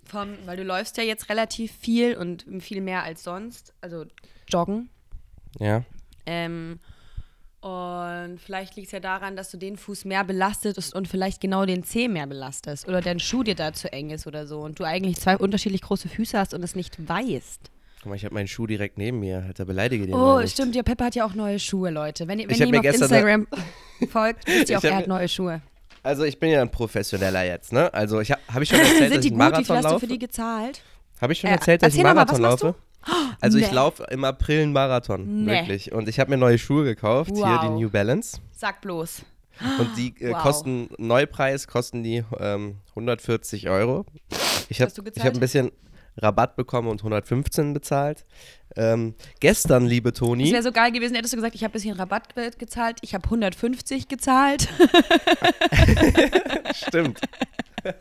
vom, 0.03 0.29
weil 0.45 0.57
du 0.57 0.63
läufst 0.63 0.97
ja 0.97 1.03
jetzt 1.03 1.29
relativ 1.29 1.71
viel 1.71 2.17
und 2.17 2.45
viel 2.61 2.81
mehr 2.81 3.03
als 3.03 3.23
sonst, 3.23 3.73
also 3.81 4.05
joggen. 4.47 4.89
Ja. 5.59 5.83
Ähm, 6.25 6.79
und 7.65 8.39
vielleicht 8.39 8.75
liegt 8.75 8.87
es 8.87 8.91
ja 8.91 8.99
daran, 8.99 9.35
dass 9.35 9.49
du 9.49 9.57
den 9.57 9.75
Fuß 9.75 10.05
mehr 10.05 10.23
belastest 10.23 10.93
und 10.93 11.07
vielleicht 11.07 11.41
genau 11.41 11.65
den 11.65 11.83
Zeh 11.83 12.07
mehr 12.07 12.27
belastest. 12.27 12.87
Oder 12.87 13.01
dein 13.01 13.19
Schuh 13.19 13.41
dir 13.41 13.55
da 13.55 13.73
zu 13.73 13.91
eng 13.91 14.11
ist 14.11 14.27
oder 14.27 14.45
so. 14.45 14.59
Und 14.61 14.77
du 14.79 14.83
eigentlich 14.83 15.17
zwei 15.19 15.35
unterschiedlich 15.35 15.81
große 15.81 16.07
Füße 16.07 16.37
hast 16.37 16.53
und 16.53 16.61
es 16.63 16.75
nicht 16.75 16.95
weißt. 17.09 17.71
Guck 18.03 18.09
mal, 18.11 18.15
ich 18.15 18.23
habe 18.23 18.35
meinen 18.35 18.47
Schuh 18.47 18.67
direkt 18.67 18.99
neben 18.99 19.19
mir. 19.19 19.43
Alter, 19.47 19.65
beleidige 19.65 20.05
den 20.05 20.13
Oh, 20.13 20.45
stimmt, 20.45 20.75
ja, 20.75 20.83
Pepper 20.83 21.05
hat 21.05 21.15
ja 21.15 21.25
auch 21.25 21.33
neue 21.33 21.57
Schuhe, 21.57 21.89
Leute. 21.89 22.27
Wenn, 22.27 22.37
ihr- 22.37 22.47
wenn 22.47 22.55
ihr 22.59 22.65
ihm 22.67 22.71
mir 22.71 22.79
auf 22.81 22.85
Instagram 22.95 23.47
folgt, 24.11 24.47
wisst 24.47 24.69
ihr 24.69 24.77
auch, 24.77 24.83
er 24.83 24.97
hat 24.97 25.07
neue 25.07 25.27
Schuhe. 25.27 25.61
Also 26.03 26.23
ich 26.23 26.39
bin 26.39 26.51
ja 26.51 26.61
ein 26.61 26.69
Professioneller 26.69 27.45
jetzt, 27.45 27.73
ne? 27.73 27.91
Also 27.91 28.19
ich 28.21 28.29
habe 28.31 28.41
hab 28.53 28.61
ich 28.61 28.69
schon 28.69 28.77
erzählt, 28.79 29.01
dass 29.01 29.09
Sind 29.09 29.23
die 29.23 29.27
ich 29.29 29.33
gut? 29.33 29.39
Wie 29.41 29.65
viel 29.65 29.73
Marathon 29.73 29.75
hast 29.77 29.83
du 29.85 29.89
für 29.89 29.93
laufe? 29.93 30.07
die 30.07 30.19
gezahlt? 30.19 30.81
Habe 31.19 31.33
ich 31.33 31.39
schon 31.39 31.49
Äh, 31.49 31.53
erzählt, 31.53 31.81
dass 31.81 31.93
ich 31.95 31.97
noch 31.97 32.03
mal, 32.09 32.13
Marathon 32.13 32.43
was 32.43 32.61
Also 33.41 33.57
ich 33.57 33.67
Nee. 33.69 33.75
laufe 33.75 34.03
im 34.09 34.23
April 34.23 34.63
einen 34.63 34.73
Marathon, 34.73 35.45
Nee. 35.45 35.51
wirklich. 35.51 35.91
Und 35.91 36.07
ich 36.09 36.19
habe 36.19 36.29
mir 36.31 36.37
neue 36.37 36.57
Schuhe 36.57 36.83
gekauft, 36.83 37.31
hier 37.35 37.43
Wow. 37.45 37.61
die 37.61 37.69
New 37.69 37.89
Balance. 37.89 38.39
Sag 38.51 38.81
bloß. 38.81 39.21
Und 39.79 39.89
die 39.97 40.13
äh, 40.21 40.31
Wow. 40.33 40.41
kosten, 40.41 40.89
Neupreis 40.97 41.67
kosten 41.67 42.03
die 42.03 42.23
ähm, 42.39 42.75
140 42.89 43.69
Euro. 43.69 44.05
Ich 44.69 44.79
habe 44.81 44.87
hast 44.89 44.97
du 44.97 45.01
ich 45.03 45.05
gezahlt? 45.13 45.27
hab 45.27 45.33
ein 45.35 45.39
bisschen 45.39 45.71
Rabatt 46.17 46.55
bekommen 46.55 46.87
und 46.87 47.01
115 47.01 47.73
bezahlt. 47.73 48.25
Ähm, 48.77 49.15
gestern, 49.41 49.85
liebe 49.85 50.09
Es 50.09 50.15
Toni, 50.19 50.49
wäre 50.51 50.63
so 50.63 50.71
geil 50.71 50.91
gewesen, 50.93 51.13
hättest 51.15 51.33
du 51.33 51.37
gesagt, 51.37 51.55
ich 51.55 51.63
habe 51.63 51.71
ein 51.71 51.73
bisschen 51.73 51.95
Rabatt 51.97 52.33
ge- 52.35 52.51
gezahlt, 52.57 52.97
ich 53.01 53.13
habe 53.13 53.25
150 53.25 54.07
gezahlt. 54.07 54.67
stimmt. 56.73 57.19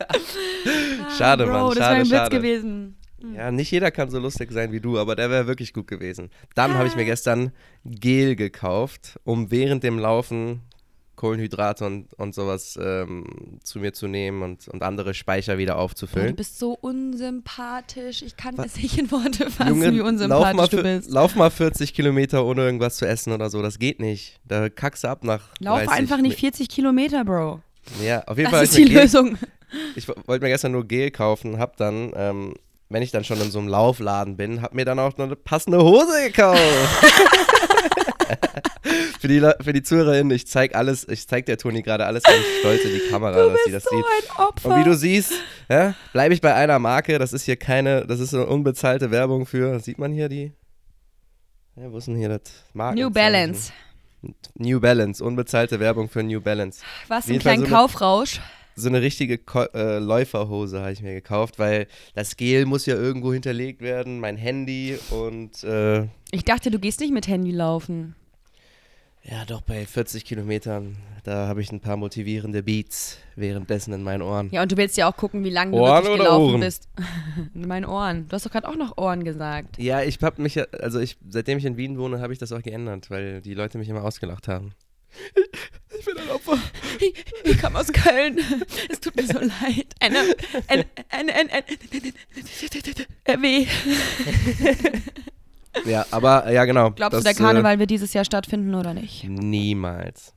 schade, 1.17 1.45
Bro, 1.45 1.53
Mann, 1.53 1.67
das 1.69 1.75
wäre 1.77 1.83
schade, 1.83 1.95
ein 1.95 2.01
Witz 2.05 2.09
schade. 2.11 2.35
gewesen. 2.37 2.95
Ja, 3.33 3.51
nicht 3.51 3.71
jeder 3.71 3.91
kann 3.91 4.09
so 4.09 4.19
lustig 4.19 4.51
sein 4.51 4.71
wie 4.71 4.79
du, 4.79 4.97
aber 4.99 5.15
der 5.15 5.29
wäre 5.29 5.47
wirklich 5.47 5.73
gut 5.73 5.87
gewesen. 5.87 6.29
Dann 6.53 6.73
habe 6.75 6.87
ich 6.87 6.95
mir 6.95 7.05
gestern 7.05 7.51
Gel 7.83 8.35
gekauft, 8.35 9.19
um 9.23 9.49
während 9.51 9.83
dem 9.83 9.97
Laufen 9.99 10.61
Kohlenhydrate 11.15 11.85
und, 11.85 12.13
und 12.15 12.35
sowas 12.35 12.77
ähm, 12.81 13.59
zu 13.63 13.79
mir 13.79 13.93
zu 13.93 14.07
nehmen 14.07 14.41
und, 14.43 14.67
und 14.67 14.83
andere 14.83 15.13
Speicher 15.13 15.57
wieder 15.57 15.73
Boah, 15.75 15.77
du 15.79 15.83
aufzufüllen. 15.85 16.35
bist 16.35 16.59
so 16.59 16.73
unsympathisch. 16.73 18.21
Ich 18.21 18.35
kann 18.37 18.55
es 18.59 18.75
nicht 18.75 18.97
in 18.97 19.09
Worte 19.11 19.49
fassen, 19.49 19.69
Junge, 19.69 19.93
wie 19.93 19.97
lauf 19.99 20.03
mal, 20.03 20.09
unsympathisch 20.09 20.69
du 20.71 20.83
bist. 20.83 21.09
lauf 21.09 21.35
mal 21.35 21.49
40 21.49 21.93
Kilometer 21.93 22.45
ohne 22.45 22.63
irgendwas 22.63 22.97
zu 22.97 23.07
essen 23.07 23.31
oder 23.33 23.49
so, 23.49 23.61
das 23.61 23.79
geht 23.79 23.99
nicht. 23.99 24.39
Da 24.45 24.69
kackst 24.69 25.03
du 25.03 25.07
ab 25.07 25.23
nach 25.23 25.49
Lauf 25.59 25.77
30 25.79 25.93
einfach 25.93 26.17
nicht 26.21 26.37
40 26.39 26.67
Kilometer, 26.69 27.23
Bro. 27.23 27.61
Ja, 28.03 28.23
auf 28.25 28.37
jeden 28.37 28.49
Fall. 28.49 28.61
Das 28.61 28.69
ist 28.71 28.77
die 28.77 28.85
Gel- 28.85 29.01
Lösung. 29.03 29.37
Ich 29.95 30.07
wo- 30.07 30.15
wollte 30.25 30.43
mir 30.43 30.49
gestern 30.51 30.71
nur 30.73 30.85
Gel 30.85 31.11
kaufen, 31.11 31.59
hab 31.59 31.77
dann, 31.77 32.11
ähm, 32.15 32.53
wenn 32.89 33.01
ich 33.01 33.11
dann 33.11 33.23
schon 33.23 33.41
in 33.41 33.51
so 33.51 33.59
einem 33.59 33.67
Laufladen 33.67 34.37
bin, 34.37 34.61
hab 34.61 34.73
mir 34.73 34.85
dann 34.85 34.99
auch 34.99 35.17
noch 35.17 35.25
eine 35.25 35.35
passende 35.35 35.79
Hose 35.83 36.25
gekauft. 36.27 36.59
für, 39.19 39.27
die, 39.27 39.39
für 39.61 39.73
die 39.73 39.83
ZuhörerInnen, 39.83 40.31
ich 40.31 40.47
zeig 40.47 40.75
alles, 40.75 41.07
ich 41.07 41.27
zeig 41.27 41.45
der 41.45 41.57
Toni 41.57 41.81
gerade 41.81 42.05
alles 42.05 42.23
ganz 42.23 42.39
stolz 42.59 42.83
in 42.83 42.91
die 42.93 43.01
Kamera, 43.09 43.43
Du 43.43 43.49
dass 43.49 43.59
sie 43.65 43.71
das 43.71 43.83
so 43.83 43.95
sieht. 43.95 44.05
ein 44.05 44.43
Opfer. 44.45 44.69
Und 44.69 44.79
wie 44.79 44.83
du 44.83 44.95
siehst, 44.95 45.33
ja, 45.69 45.93
bleibe 46.13 46.33
ich 46.33 46.41
bei 46.41 46.53
einer 46.53 46.79
Marke, 46.79 47.19
das 47.19 47.33
ist 47.33 47.43
hier 47.43 47.57
keine, 47.57 48.05
das 48.05 48.19
ist 48.19 48.33
eine 48.33 48.45
unbezahlte 48.45 49.11
Werbung 49.11 49.45
für, 49.45 49.79
sieht 49.79 49.97
man 49.97 50.11
hier 50.11 50.29
die? 50.29 50.53
Ja, 51.75 51.91
wo 51.91 51.97
ist 51.97 52.07
denn 52.07 52.15
hier 52.15 52.29
das 52.29 52.41
Marken? 52.73 52.99
New 52.99 53.09
Balance. 53.09 53.71
New 54.55 54.79
Balance, 54.79 55.23
unbezahlte 55.23 55.79
Werbung 55.79 56.09
für 56.09 56.23
New 56.23 56.41
Balance. 56.41 56.81
Was, 57.07 57.27
so 57.27 57.33
eine- 57.33 57.67
Kaufrausch? 57.67 58.41
So 58.75 58.89
eine 58.89 59.01
richtige 59.01 59.37
Ko 59.37 59.63
äh, 59.73 59.99
Läuferhose 59.99 60.81
habe 60.81 60.91
ich 60.91 61.01
mir 61.01 61.13
gekauft, 61.13 61.59
weil 61.59 61.87
das 62.13 62.35
Gel 62.37 62.65
muss 62.65 62.85
ja 62.85 62.95
irgendwo 62.95 63.31
hinterlegt 63.33 63.81
werden, 63.81 64.19
mein 64.19 64.37
Handy 64.37 64.97
und 65.11 65.63
äh, 65.63 66.07
Ich 66.31 66.43
dachte, 66.43 66.71
du 66.71 66.79
gehst 66.79 66.99
nicht 66.99 67.13
mit 67.13 67.27
Handy 67.27 67.51
laufen. 67.51 68.15
ja 69.23 69.45
doch 69.45 69.61
bei 69.61 69.85
40 69.85 70.25
Kilometern, 70.25 70.97
da 71.23 71.47
habe 71.47 71.61
ich 71.61 71.71
ein 71.71 71.79
paar 71.79 71.97
motivierende 71.97 72.61
Beats 72.63 73.17
währenddessen 73.35 73.93
in 73.93 74.03
meinen 74.03 74.21
Ohren. 74.21 74.49
Ja, 74.51 74.61
und 74.61 74.71
du 74.71 74.77
willst 74.77 74.97
ja 74.97 75.09
auch 75.09 75.15
gucken, 75.17 75.43
wie 75.43 75.49
lange 75.49 75.71
du 75.71 75.77
Ohren 75.77 76.03
wirklich 76.03 76.17
gelaufen 76.19 76.51
Ohren? 76.51 76.59
bist. 76.61 76.87
In 77.55 77.67
meinen 77.67 77.85
Ohren. 77.85 78.27
Du 78.27 78.33
hast 78.35 78.45
doch 78.45 78.51
gerade 78.51 78.67
auch 78.67 78.75
noch 78.75 78.97
Ohren 78.97 79.23
gesagt. 79.23 79.77
Ja, 79.79 80.03
ich 80.03 80.19
habe 80.21 80.41
mich, 80.41 80.59
also 80.81 80.99
ich, 80.99 81.17
seitdem 81.29 81.57
ich 81.57 81.65
in 81.65 81.75
Wien 81.77 81.97
wohne, 81.97 82.19
habe 82.19 82.33
ich 82.33 82.39
das 82.39 82.51
auch 82.51 82.61
geändert, 82.61 83.09
weil 83.09 83.41
die 83.41 83.53
Leute 83.55 83.77
mich 83.77 83.89
immer 83.89 84.03
ausgelacht 84.03 84.47
haben. 84.47 84.73
Ich 85.97 86.05
bin 86.05 86.17
ein 86.17 86.29
Opfer. 86.29 86.57
Ich, 86.99 87.25
ich 87.43 87.61
komme 87.61 87.79
aus 87.79 87.91
Köln. 87.91 88.39
Es 88.89 88.99
tut 88.99 89.15
mir 89.15 89.25
so 89.25 89.39
leid. 89.39 89.87
Eine, 89.99 90.19
eine, 90.67 90.85
eine, 91.09 91.33
eine, 91.33 91.63
eine, 93.25 93.41
weh. 93.41 93.67
Ja, 95.85 96.05
aber 96.11 96.51
ja 96.51 96.65
genau. 96.65 96.91
Glaubst 96.91 97.17
das, 97.17 97.23
du, 97.23 97.29
der 97.29 97.33
Karneval 97.35 97.79
wird 97.79 97.89
dieses 97.89 98.13
Jahr 98.13 98.25
stattfinden 98.25 98.73
oder 98.75 98.93
nicht? 98.93 99.23
Äh, 99.23 99.29
niemals. 99.29 100.33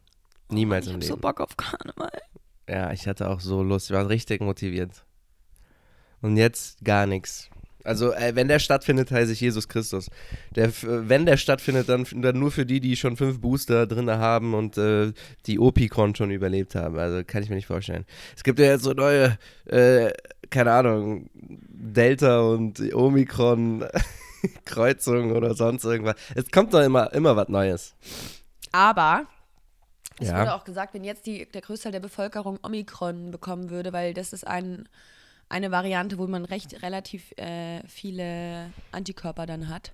Niemals 0.48 0.86
ich 0.86 0.90
im 0.90 0.96
hab 0.96 1.02
Leben. 1.02 1.14
so 1.14 1.16
Bock 1.16 1.40
auf 1.40 1.56
Karneval. 1.56 2.22
Ja, 2.68 2.92
ich 2.92 3.06
hatte 3.06 3.28
auch 3.30 3.40
so 3.40 3.62
Lust, 3.62 3.90
ich 3.90 3.96
war 3.96 4.08
richtig 4.08 4.40
motiviert. 4.40 5.04
Und 6.20 6.36
jetzt 6.36 6.84
gar 6.84 7.06
nichts. 7.06 7.48
Also, 7.88 8.12
äh, 8.12 8.34
wenn 8.36 8.46
der 8.48 8.58
stattfindet, 8.58 9.10
heiße 9.10 9.32
ich 9.32 9.40
Jesus 9.40 9.68
Christus. 9.68 10.10
Der, 10.54 10.70
wenn 10.82 11.26
der 11.26 11.36
stattfindet, 11.36 11.88
dann, 11.88 12.06
dann 12.22 12.38
nur 12.38 12.50
für 12.50 12.64
die, 12.66 12.80
die 12.80 12.96
schon 12.96 13.16
fünf 13.16 13.40
Booster 13.40 13.86
drin 13.86 14.10
haben 14.10 14.54
und 14.54 14.78
äh, 14.78 15.12
die 15.46 15.58
Opikron 15.58 16.14
schon 16.14 16.30
überlebt 16.30 16.74
haben. 16.74 16.98
Also, 16.98 17.24
kann 17.24 17.42
ich 17.42 17.48
mir 17.50 17.56
nicht 17.56 17.66
vorstellen. 17.66 18.04
Es 18.36 18.44
gibt 18.44 18.58
ja 18.58 18.66
jetzt 18.66 18.84
so 18.84 18.92
neue, 18.92 19.38
äh, 19.66 20.12
keine 20.50 20.72
Ahnung, 20.72 21.28
Delta 21.34 22.40
und 22.40 22.80
Omikron. 22.94 23.84
Kreuzung 24.64 25.32
oder 25.32 25.54
sonst 25.54 25.84
irgendwas. 25.84 26.14
Es 26.34 26.48
kommt 26.52 26.72
doch 26.72 26.80
immer, 26.80 27.12
immer 27.12 27.34
was 27.34 27.48
Neues. 27.48 27.94
Aber 28.70 29.26
es 30.20 30.28
Ja. 30.28 30.38
wurde 30.40 30.54
auch 30.54 30.62
gesagt, 30.64 30.94
wenn 30.94 31.02
jetzt 31.02 31.26
die, 31.26 31.46
der 31.46 31.60
Großteil 31.60 31.90
der 31.90 31.98
Bevölkerung 32.00 32.58
Omikron 32.62 33.32
bekommen 33.32 33.70
würde, 33.70 33.92
weil 33.92 34.14
das 34.14 34.32
ist 34.32 34.46
ein, 34.46 34.88
eine 35.48 35.70
Variante, 35.70 36.18
wo 36.18 36.26
man 36.26 36.44
recht 36.44 36.82
relativ 36.82 37.32
äh, 37.32 37.86
viele 37.86 38.70
Antikörper 38.92 39.46
dann 39.46 39.68
hat, 39.68 39.92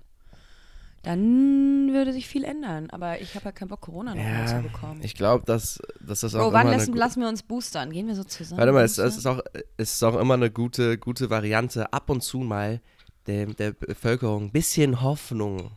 dann 1.03 1.93
würde 1.93 2.13
sich 2.13 2.27
viel 2.27 2.43
ändern. 2.43 2.89
Aber 2.89 3.21
ich 3.21 3.35
habe 3.35 3.45
halt 3.45 3.55
keinen 3.55 3.67
Bock, 3.67 3.81
Corona 3.81 4.15
noch 4.15 4.23
mal 4.23 4.47
zu 4.47 4.61
bekommen. 4.61 5.01
ich 5.03 5.13
glaube, 5.13 5.45
dass, 5.45 5.79
dass 5.99 6.21
das 6.21 6.35
auch 6.35 6.39
Bro, 6.45 6.53
wann 6.53 6.67
lassen, 6.67 6.95
lassen 6.95 7.21
wir 7.21 7.29
uns 7.29 7.43
boostern? 7.43 7.91
Gehen 7.91 8.07
wir 8.07 8.15
so 8.15 8.23
zusammen? 8.23 8.59
Warte 8.59 8.71
mal, 8.71 8.83
es, 8.83 8.97
es, 8.97 9.17
ist 9.17 9.27
auch, 9.27 9.41
es 9.77 9.93
ist 9.93 10.03
auch 10.03 10.19
immer 10.19 10.33
eine 10.33 10.49
gute, 10.49 10.97
gute 10.97 11.29
Variante, 11.29 11.93
ab 11.93 12.09
und 12.09 12.21
zu 12.21 12.39
mal 12.39 12.81
der, 13.27 13.45
der 13.47 13.71
Bevölkerung 13.71 14.45
ein 14.45 14.51
bisschen 14.51 15.01
Hoffnung 15.01 15.71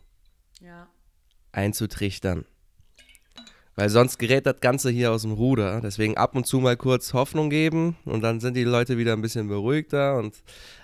ja. 0.61 0.87
einzutrichtern. 1.51 2.45
Weil 3.75 3.89
sonst 3.89 4.19
gerät 4.19 4.45
das 4.45 4.59
Ganze 4.59 4.89
hier 4.89 5.11
aus 5.11 5.21
dem 5.21 5.31
Ruder. 5.31 5.79
Deswegen 5.81 6.17
ab 6.17 6.35
und 6.35 6.45
zu 6.45 6.59
mal 6.59 6.75
kurz 6.75 7.13
Hoffnung 7.13 7.49
geben 7.49 7.95
und 8.03 8.21
dann 8.21 8.41
sind 8.41 8.55
die 8.55 8.65
Leute 8.65 8.97
wieder 8.97 9.13
ein 9.13 9.21
bisschen 9.21 9.47
beruhigter. 9.47 10.17
Und 10.17 10.35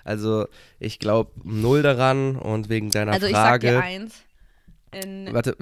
also 0.04 0.48
ich 0.80 1.00
glaube 1.00 1.32
null 1.44 1.82
daran 1.82 2.38
und 2.38 2.70
wegen 2.70 2.92
deiner 2.92 3.12
Also 3.12 3.28
ich 3.28 3.34
sag 3.34 3.62
dir 3.62 3.74
Frage. 3.74 3.84
eins. 3.84 4.16
In, 4.94 5.34
Warte, 5.34 5.58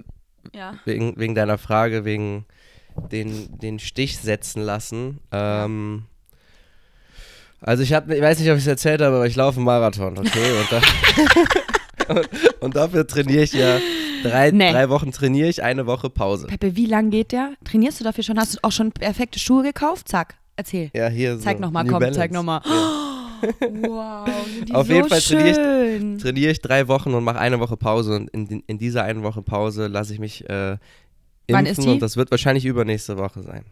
ja. 0.54 0.76
wegen, 0.86 1.18
wegen 1.18 1.34
deiner 1.34 1.58
Frage, 1.58 2.06
wegen 2.06 2.46
den, 3.12 3.58
den 3.58 3.80
Stich 3.80 4.20
setzen 4.20 4.62
lassen. 4.62 5.20
Ähm, 5.32 6.06
also 7.62 7.82
ich 7.82 7.94
habe, 7.94 8.16
ich 8.16 8.22
weiß 8.22 8.40
nicht, 8.40 8.50
ob 8.52 8.58
ich 8.58 8.64
es 8.64 8.68
erzählt 8.68 9.02
habe, 9.02 9.16
aber 9.16 9.26
ich 9.26 9.36
laufe 9.36 9.58
einen 9.58 9.66
Marathon, 9.66 10.18
okay? 10.18 10.60
Und, 10.60 10.72
da, 10.72 12.14
und, 12.14 12.30
und 12.60 12.76
dafür 12.76 13.08
trainiere 13.08 13.44
ich 13.44 13.54
ja 13.54 13.80
drei, 14.24 14.52
Nee. 14.52 14.72
drei 14.72 14.90
Wochen 14.90 15.12
trainiere 15.12 15.48
ich, 15.50 15.62
eine 15.64 15.86
Woche 15.86 16.10
Pause. 16.10 16.48
Peppe, 16.48 16.76
wie 16.76 16.86
lang 16.86 17.10
geht 17.12 17.32
der? 17.32 17.54
Trainierst 17.64 18.00
du 18.00 18.04
dafür 18.04 18.24
schon? 18.24 18.40
Hast 18.40 18.56
du 18.56 18.60
auch 18.64 18.72
schon 18.72 18.92
perfekte 18.92 19.40
Schuhe 19.40 19.64
gekauft? 19.64 20.08
Zack, 20.08 20.36
erzähl. 20.56 20.90
Ja, 20.96 21.08
hier 21.10 21.40
Zeig 21.40 21.58
so 21.58 21.62
nochmal, 21.62 21.84
komm, 21.86 22.00
Balance. 22.00 22.20
zeig 22.20 22.32
nochmal. 22.32 22.62
Ja. 22.66 23.00
Wow, 23.60 24.30
sind 24.56 24.70
die 24.70 24.74
Auf 24.74 24.88
so 24.88 24.94
jeden 24.94 25.10
Fall 25.10 25.20
trainiere 25.20 25.96
ich-. 25.98 26.22
Trainiere 26.24 26.52
ich 26.52 26.62
drei 26.62 26.88
Wochen 26.88 27.14
und 27.14 27.26
mache 27.26 27.40
eine 27.40 27.60
Woche 27.60 27.76
Pause 27.76 28.16
und 28.16 28.30
in, 28.30 28.64
in 28.68 28.78
dieser 28.78 29.04
einen 29.04 29.22
Woche 29.24 29.42
Pause 29.42 29.88
lasse 29.88 30.14
ich 30.14 30.20
mich 30.20 30.50
äh, 30.50 30.78
Wann 31.50 31.66
ist 31.66 31.84
die? 31.84 31.90
und 31.90 32.02
das 32.02 32.16
wird 32.16 32.32
wahrscheinlich 32.32 32.64
übernächste 32.64 33.18
Woche 33.18 33.42
sein. 33.44 33.66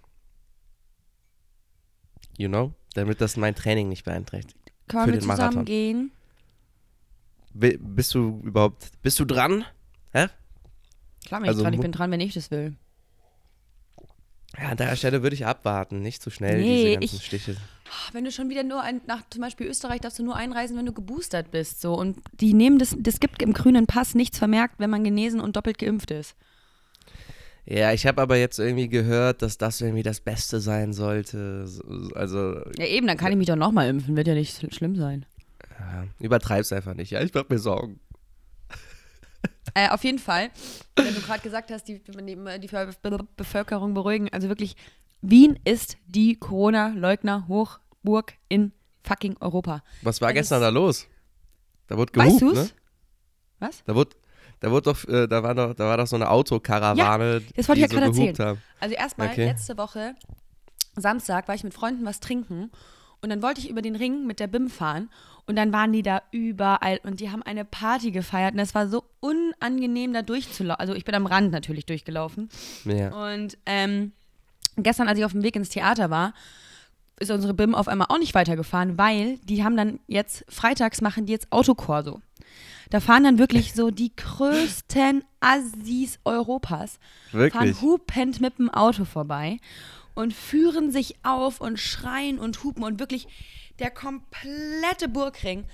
You 2.37 2.49
know? 2.49 2.73
Damit 2.95 3.21
das 3.21 3.37
mein 3.37 3.55
Training 3.55 3.87
nicht 3.87 4.03
beeinträchtigt. 4.03 4.57
Können 4.89 5.05
wir 5.13 5.19
den 5.19 5.25
Marathon. 5.27 5.49
zusammen 5.51 5.65
gehen? 5.65 6.11
Bi- 7.53 7.77
Bist 7.79 8.13
du 8.13 8.41
überhaupt, 8.43 8.91
bist 9.01 9.19
du 9.19 9.25
dran? 9.25 9.63
Klar 11.25 11.39
bin 11.41 11.45
ich 11.45 11.49
Also 11.49 11.63
dran, 11.63 11.73
ich 11.73 11.79
bin 11.79 11.91
dran, 11.91 12.11
wenn 12.11 12.19
ich 12.19 12.33
das 12.33 12.51
will. 12.51 12.75
Ja, 14.59 14.69
an 14.69 14.77
der 14.77 14.95
Stelle 14.97 15.23
würde 15.23 15.33
ich 15.35 15.45
abwarten, 15.45 16.01
nicht 16.01 16.21
zu 16.21 16.29
schnell 16.29 16.59
Nee, 16.59 16.75
diese 16.83 16.99
ganzen 16.99 17.15
ich- 17.17 17.25
Stiche. 17.25 17.55
Ach, 17.93 18.13
Wenn 18.13 18.23
du 18.23 18.31
schon 18.31 18.49
wieder 18.49 18.63
nur 18.63 18.81
ein, 18.81 19.01
nach 19.07 19.21
zum 19.29 19.41
Beispiel 19.41 19.67
Österreich 19.67 19.99
darfst 20.01 20.17
du 20.19 20.23
nur 20.23 20.35
einreisen, 20.35 20.77
wenn 20.77 20.85
du 20.85 20.93
geboostert 20.93 21.51
bist. 21.51 21.81
So. 21.81 21.93
Und 21.93 22.17
die 22.39 22.53
nehmen 22.53 22.79
das, 22.79 22.95
das 22.97 23.19
gibt 23.19 23.41
im 23.41 23.51
grünen 23.53 23.85
Pass 23.85 24.15
nichts 24.15 24.37
vermerkt, 24.37 24.75
wenn 24.77 24.89
man 24.89 25.03
genesen 25.03 25.39
und 25.41 25.55
doppelt 25.57 25.77
geimpft 25.77 26.11
ist. 26.11 26.35
Ja, 27.65 27.91
ich 27.93 28.07
habe 28.07 28.21
aber 28.21 28.37
jetzt 28.37 28.59
irgendwie 28.59 28.87
gehört, 28.89 29.41
dass 29.41 29.57
das 29.57 29.81
irgendwie 29.81 30.03
das 30.03 30.19
Beste 30.21 30.59
sein 30.61 30.93
sollte. 30.93 31.67
So- 31.67 31.83
Also, 32.15 32.61
Ja, 32.77 32.85
eben, 32.85 33.07
dann 33.07 33.17
kann 33.17 33.31
ich 33.31 33.37
mich 33.37 33.47
doch 33.47 33.55
nochmal 33.57 33.87
impfen, 33.89 34.15
wird 34.15 34.27
ja 34.27 34.33
nicht 34.33 34.57
schl- 34.57 34.73
schlimm 34.73 34.95
sein. 34.95 35.25
ja, 35.79 36.05
übertreib's 36.19 36.71
einfach 36.73 36.93
nicht. 36.93 37.11
Ja, 37.11 37.21
ich 37.21 37.33
mach 37.33 37.47
mir 37.49 37.59
Sorgen. 37.59 37.99
Äh, 39.73 39.89
auf 39.89 40.03
jeden 40.03 40.19
Fall, 40.19 40.49
wenn 40.95 41.13
du 41.15 41.21
gerade 41.21 41.41
gesagt 41.41 41.71
hast, 41.71 41.87
die, 41.87 41.99
die, 41.99 42.11
die 42.11 42.35
Be 42.35 43.27
Bevölkerung 43.37 43.93
beruhigen, 43.93 44.29
also 44.31 44.47
wirklich, 44.49 44.75
Wien 45.21 45.59
ist 45.63 45.97
die 46.07 46.35
Corona-Leugner-Hochburg 46.35 48.33
in 48.49 48.71
fucking 49.03 49.37
Europa. 49.39 49.83
Was 50.01 50.21
war 50.21 50.29
Das 50.29 50.35
gestern 50.35 50.61
da 50.61 50.69
los? 50.69 51.07
Da 51.87 51.97
wurde 51.97 52.11
Weißt 52.15 52.39
gehupt, 52.39 52.41
du's? 52.41 52.53
ne? 52.55 52.69
Was? 53.59 53.83
Da 53.85 53.95
wurde, 53.95 54.15
da 54.59 54.71
wurde 54.71 54.93
doch, 54.93 55.07
äh, 55.07 55.27
da 55.27 55.43
war 55.43 55.53
doch, 55.55 55.73
da 55.73 55.85
war 55.85 55.97
doch 55.97 56.07
so 56.07 56.15
eine 56.15 56.29
Autokarawane, 56.29 57.41
das 57.55 57.67
wollte 57.67 57.81
ich 57.81 57.83
ja 57.83 57.89
so 57.89 57.95
gerade 57.95 58.07
erzählen. 58.07 58.37
haben. 58.47 58.61
Also 58.79 58.95
erstmal 58.95 59.29
Okay. 59.29 59.45
letzte 59.45 59.77
Woche, 59.77 60.15
Samstag, 60.95 61.47
war 61.47 61.55
ich 61.55 61.63
mit 61.63 61.73
Freunden 61.73 62.05
was 62.05 62.19
trinken 62.19 62.71
und 63.21 63.29
dann 63.29 63.41
wollte 63.41 63.61
ich 63.61 63.69
über 63.69 63.81
den 63.81 63.95
Ring 63.95 64.25
mit 64.25 64.39
der 64.39 64.47
BIM 64.47 64.69
fahren 64.69 65.09
und 65.51 65.57
dann 65.57 65.73
waren 65.73 65.91
die 65.91 66.01
da 66.01 66.21
überall 66.31 67.01
und 67.03 67.19
die 67.19 67.29
haben 67.29 67.43
eine 67.43 67.65
Party 67.65 68.11
gefeiert 68.11 68.53
und 68.53 68.59
es 68.59 68.73
war 68.73 68.87
so 68.87 69.03
unangenehm 69.19 70.13
da 70.13 70.21
durchzulaufen. 70.21 70.79
Also 70.79 70.93
ich 70.93 71.03
bin 71.03 71.13
am 71.13 71.25
Rand 71.25 71.51
natürlich 71.51 71.85
durchgelaufen 71.85 72.47
Ja. 72.85 73.09
und 73.33 73.57
ähm, 73.65 74.13
gestern, 74.77 75.09
als 75.09 75.19
ich 75.19 75.25
auf 75.25 75.33
dem 75.33 75.43
Weg 75.43 75.57
ins 75.57 75.67
Theater 75.67 76.09
war, 76.09 76.33
ist 77.19 77.29
unsere 77.31 77.53
BIM 77.53 77.75
auf 77.75 77.89
einmal 77.89 78.07
auch 78.09 78.17
nicht 78.17 78.33
weitergefahren, 78.33 78.97
weil 78.97 79.39
die 79.39 79.63
haben 79.65 79.75
dann 79.75 79.99
jetzt, 80.07 80.45
freitags 80.47 81.01
machen 81.01 81.25
die 81.25 81.33
jetzt 81.33 81.51
Autokorso. 81.51 82.21
Da 82.89 83.01
fahren 83.01 83.25
dann 83.25 83.37
wirklich 83.37 83.73
so 83.73 83.91
die 83.91 84.15
größten 84.15 85.23
Assis 85.41 86.17
Europas, 86.23 86.97
Wirklich? 87.33 87.53
fahren 87.53 87.81
hupend 87.81 88.39
mit 88.41 88.57
dem 88.57 88.69
Auto 88.69 89.03
vorbei 89.05 89.59
und 90.15 90.33
führen 90.33 90.91
sich 90.91 91.15
auf 91.23 91.59
und 91.61 91.77
schreien 91.77 92.39
und 92.39 92.63
hupen 92.63 92.83
und 92.83 92.99
wirklich 92.99 93.27
der 93.81 93.91
komplette 93.91 95.09
Burgring 95.09 95.65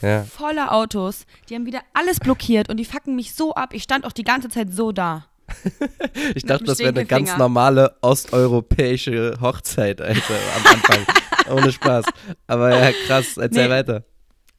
Ja. 0.00 0.24
voller 0.24 0.72
Autos. 0.72 1.26
Die 1.48 1.54
haben 1.54 1.66
wieder 1.66 1.80
alles 1.92 2.20
blockiert 2.20 2.70
und 2.70 2.78
die 2.78 2.84
fucken 2.86 3.14
mich 3.16 3.34
so 3.34 3.54
ab. 3.54 3.74
Ich 3.74 3.82
stand 3.82 4.06
auch 4.06 4.12
die 4.12 4.24
ganze 4.24 4.48
Zeit 4.48 4.72
so 4.72 4.92
da. 4.92 5.26
Ich 6.34 6.44
dachte, 6.44 6.64
das 6.64 6.78
wäre 6.78 6.90
eine 6.90 7.04
ganz 7.06 7.36
normale 7.36 7.96
osteuropäische 8.02 9.36
Hochzeit, 9.40 10.00
Alter, 10.00 10.34
am 10.56 10.66
Anfang. 10.74 11.06
Ohne 11.56 11.72
Spaß. 11.72 12.04
Aber 12.46 12.70
ja, 12.78 12.92
krass, 13.06 13.36
erzähl 13.36 13.64
Nee. 13.64 13.70
weiter. 13.70 14.04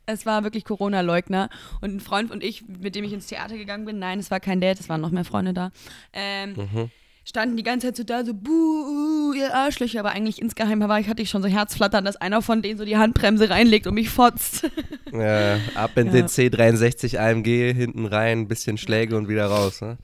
Es 0.05 0.25
war 0.25 0.43
wirklich 0.43 0.65
Corona-Leugner. 0.65 1.49
Und 1.79 1.95
ein 1.95 1.99
Freund 2.01 2.31
und 2.31 2.43
ich, 2.43 2.63
mit 2.67 2.95
dem 2.95 3.05
ich 3.05 3.13
ins 3.13 3.27
Theater 3.27 3.55
gegangen 3.57 3.85
bin, 3.85 3.99
nein, 3.99 4.19
es 4.19 4.29
war 4.31 4.39
kein 4.41 4.59
Date, 4.59 4.79
es 4.81 4.89
waren 4.89 4.99
noch 4.99 5.11
mehr 5.11 5.23
Freunde 5.23 5.53
da, 5.53 5.71
ähm, 6.11 6.89
standen 7.23 7.55
die 7.57 7.63
ganze 7.63 7.87
Zeit 7.87 7.97
so 7.97 8.03
da, 8.03 8.23
so, 8.25 8.33
buh, 8.33 9.33
ihr 9.33 9.53
Arschlöcher. 9.53 9.99
Aber 9.99 10.11
eigentlich 10.11 10.41
insgeheim 10.41 10.79
war 10.81 10.99
ich, 10.99 11.07
hatte 11.07 11.21
ich 11.21 11.29
schon 11.29 11.41
so 11.41 11.47
Herzflattern, 11.47 12.05
dass 12.05 12.15
einer 12.15 12.41
von 12.41 12.61
denen 12.61 12.77
so 12.77 12.85
die 12.85 12.97
Handbremse 12.97 13.49
reinlegt 13.49 13.87
und 13.87 13.93
mich 13.95 14.09
fotzt. 14.09 14.69
Ja, 15.13 15.57
ab 15.75 15.91
in 15.97 16.07
Ja. 16.07 16.13
den 16.13 16.27
C63 16.27 17.19
AMG, 17.19 17.73
hinten 17.73 18.05
rein, 18.05 18.39
ein 18.39 18.47
bisschen 18.47 18.77
Schläge 18.77 19.17
und 19.17 19.27
wieder 19.27 19.47
raus. 19.47 19.81
Ne? 19.81 19.97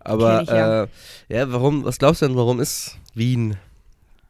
Aber 0.00 0.42
ich, 0.42 0.50
ja. 0.50 0.82
äh, 0.82 0.86
ja, 1.30 1.50
warum, 1.50 1.82
was 1.84 1.98
glaubst 1.98 2.20
du 2.20 2.26
denn, 2.26 2.36
warum 2.36 2.60
ist 2.60 2.98
Wien 3.14 3.56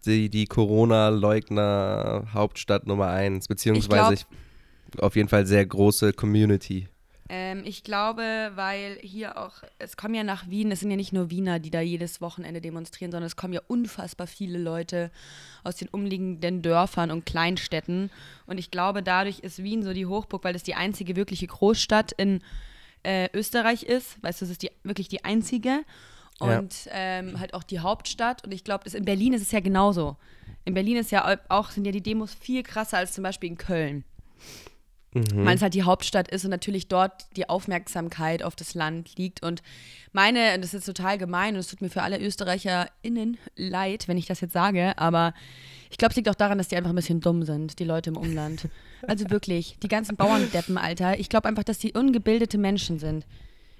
die, 0.06 0.28
die 0.30 0.47
Corona-Leugner-Hauptstadt 0.47 2.87
Nummer 2.87 3.09
eins? 3.09 3.49
Beziehungsweise 3.49 4.14
Ich 4.14 4.25
ich, 4.94 5.02
auf 5.02 5.16
jeden 5.16 5.28
Fall 5.28 5.47
sehr 5.47 5.66
große 5.66 6.12
Community. 6.12 6.87
Ähm, 7.33 7.63
ich 7.65 7.85
glaube, 7.85 8.51
weil 8.57 8.99
hier 9.03 9.39
auch, 9.39 9.53
es 9.79 9.97
kommen 9.97 10.15
ja 10.15 10.25
nach 10.25 10.49
Wien, 10.49 10.73
es 10.73 10.81
sind 10.81 10.91
ja 10.91 10.97
nicht 10.97 11.13
nur 11.13 11.31
Wiener, 11.31 11.61
die 11.61 11.71
da 11.71 11.81
jedes 11.81 12.21
Wochenende 12.21 12.61
demonstrieren, 12.61 13.13
sondern 13.13 13.29
es 13.29 13.37
kommen 13.37 13.55
ja 13.55 13.61
unfassbar 13.69 14.27
viele 14.27 14.59
Leute 14.59 15.13
aus 15.63 15.77
den 15.77 15.87
umliegenden 15.89 16.61
Dörfern 16.61 17.13
und 17.13 17.27
Kleinstädten. 17.27 18.11
Und 18.47 18.59
ich 18.59 18.73
glaube, 18.73 19.05
dadurch 19.05 19.39
ist 19.39 19.63
Wien 19.63 19.85
so 19.85 19.93
die 19.93 20.07
Hochburg, 20.07 20.43
weil 20.43 20.57
es 20.57 20.65
die 20.65 20.75
einzige 20.75 21.15
wirkliche 21.15 21.47
Großstadt 21.47 22.11
in 22.11 22.43
äh, 23.05 23.29
Österreich 23.33 23.85
ist. 23.85 24.21
Weißt 24.25 24.41
du, 24.41 24.47
es 24.47 24.51
ist 24.51 24.63
die, 24.63 24.73
wirklich 24.83 25.07
die 25.07 25.25
einzige. 25.25 25.85
Ja. 26.41 26.59
Und 26.59 26.89
ähm, 26.91 27.39
halt 27.39 27.55
auch 27.55 27.63
die 27.63 27.79
Hauptstadt. 27.79 28.43
Und 28.43 28.51
ich 28.51 28.65
glaube, 28.65 28.91
in 28.91 29.05
Berlin 29.05 29.35
ist 29.35 29.43
es 29.43 29.53
ja 29.53 29.61
genauso. 29.61 30.17
In 30.65 30.75
Berlin 30.75 30.97
ist 30.97 31.13
ja 31.13 31.39
auch, 31.49 31.71
sind 31.71 31.85
ja 31.85 31.93
die 31.93 32.03
Demos 32.03 32.35
viel 32.35 32.65
krasser 32.65 32.99
als 32.99 33.13
zum 33.13 33.23
Beispiel 33.23 33.51
in 33.51 33.57
Köln 33.57 34.05
Mhm. 35.12 35.45
weil 35.45 35.57
es 35.57 35.62
halt 35.62 35.75
die 35.75 35.83
Hauptstadt 35.83 36.29
ist 36.29 36.45
und 36.45 36.50
natürlich 36.50 36.87
dort 36.87 37.26
die 37.37 37.49
Aufmerksamkeit 37.49 38.45
auf 38.45 38.55
das 38.55 38.75
Land 38.75 39.17
liegt. 39.17 39.43
Und 39.43 39.61
meine, 40.12 40.55
und 40.55 40.62
das 40.62 40.73
ist 40.73 40.85
total 40.85 41.19
gemein 41.19 41.55
und 41.55 41.61
es 41.61 41.67
tut 41.67 41.81
mir 41.81 41.90
für 41.90 42.02
alle 42.02 42.21
ÖsterreicherInnen 42.21 43.37
leid, 43.57 44.07
wenn 44.07 44.19
ich 44.19 44.26
das 44.26 44.40
jetzt 44.40 44.52
sage, 44.52 44.97
aber 44.99 45.35
ich 45.90 45.99
glaube, 45.99 46.11
es 46.11 46.17
liegt 46.17 46.29
auch 46.29 46.37
daran, 46.37 46.59
dass 46.59 46.69
die 46.69 46.76
einfach 46.76 46.90
ein 46.90 46.97
bisschen 46.97 47.21
dumm 47.21 47.43
sind, 47.43 47.81
die 47.81 47.85
Leute 47.85 48.11
im 48.11 48.17
Umland. 48.17 48.69
Also 49.07 49.31
wirklich, 49.31 49.79
die 49.83 49.88
ganzen 49.88 50.17
Bauerndeppen, 50.17 50.76
Alter. 50.76 51.19
Ich 51.19 51.31
glaube 51.31 51.49
einfach, 51.49 51.64
dass 51.64 51.79
die 51.79 51.95
ungebildete 51.95 52.59
Menschen 52.59 52.99
sind. 52.99 53.25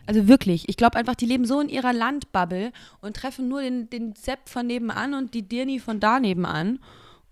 Also 0.07 0.29
wirklich, 0.29 0.67
ich 0.71 0.79
glaube 0.79 0.97
einfach, 0.97 1.15
die 1.15 1.27
leben 1.27 1.45
so 1.45 1.61
in 1.61 1.69
ihrer 1.69 1.93
Landbubble 1.93 2.73
und 3.03 3.17
treffen 3.17 3.47
nur 3.47 3.61
den, 3.61 3.91
den 3.91 4.15
Sepp 4.15 4.49
von 4.49 4.67
nebenan 4.67 5.13
und 5.13 5.35
die 5.35 5.43
Dirni 5.43 5.79
von 5.79 6.01
da 6.01 6.19
nebenan 6.19 6.79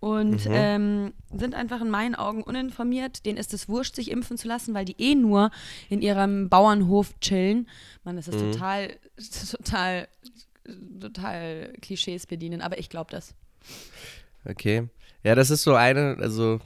und 0.01 0.47
ähm, 0.51 1.13
sind 1.35 1.55
einfach 1.55 1.81
in 1.81 1.91
meinen 1.91 2.15
Augen 2.15 2.43
uninformiert. 2.43 3.27
Denen 3.27 3.37
ist 3.37 3.53
es 3.53 3.69
wurscht, 3.69 3.97
sich 3.97 4.11
impfen 4.11 4.39
zu 4.39 4.47
lassen, 4.47 4.75
weil 4.75 4.85
die 4.85 4.95
eh 4.99 5.15
nur 5.15 5.51
in 5.89 6.01
ihrem 6.03 6.49
Bauernhof 6.49 7.19
chillen. 7.21 7.69
Mann, 8.05 8.17
das 8.17 8.29
ist 8.29 8.39
total, 8.39 8.97
total, 9.51 10.09
total 11.01 11.73
Klischees 11.83 12.27
bedienen, 12.27 12.61
aber 12.61 12.79
ich 12.79 12.89
glaube 12.91 13.11
das. 13.11 13.35
Okay. 14.45 14.89
Ja, 15.25 15.35
das 15.35 15.51
ist 15.51 15.63
so 15.65 15.75
eine, 15.75 16.17
also 16.21 16.61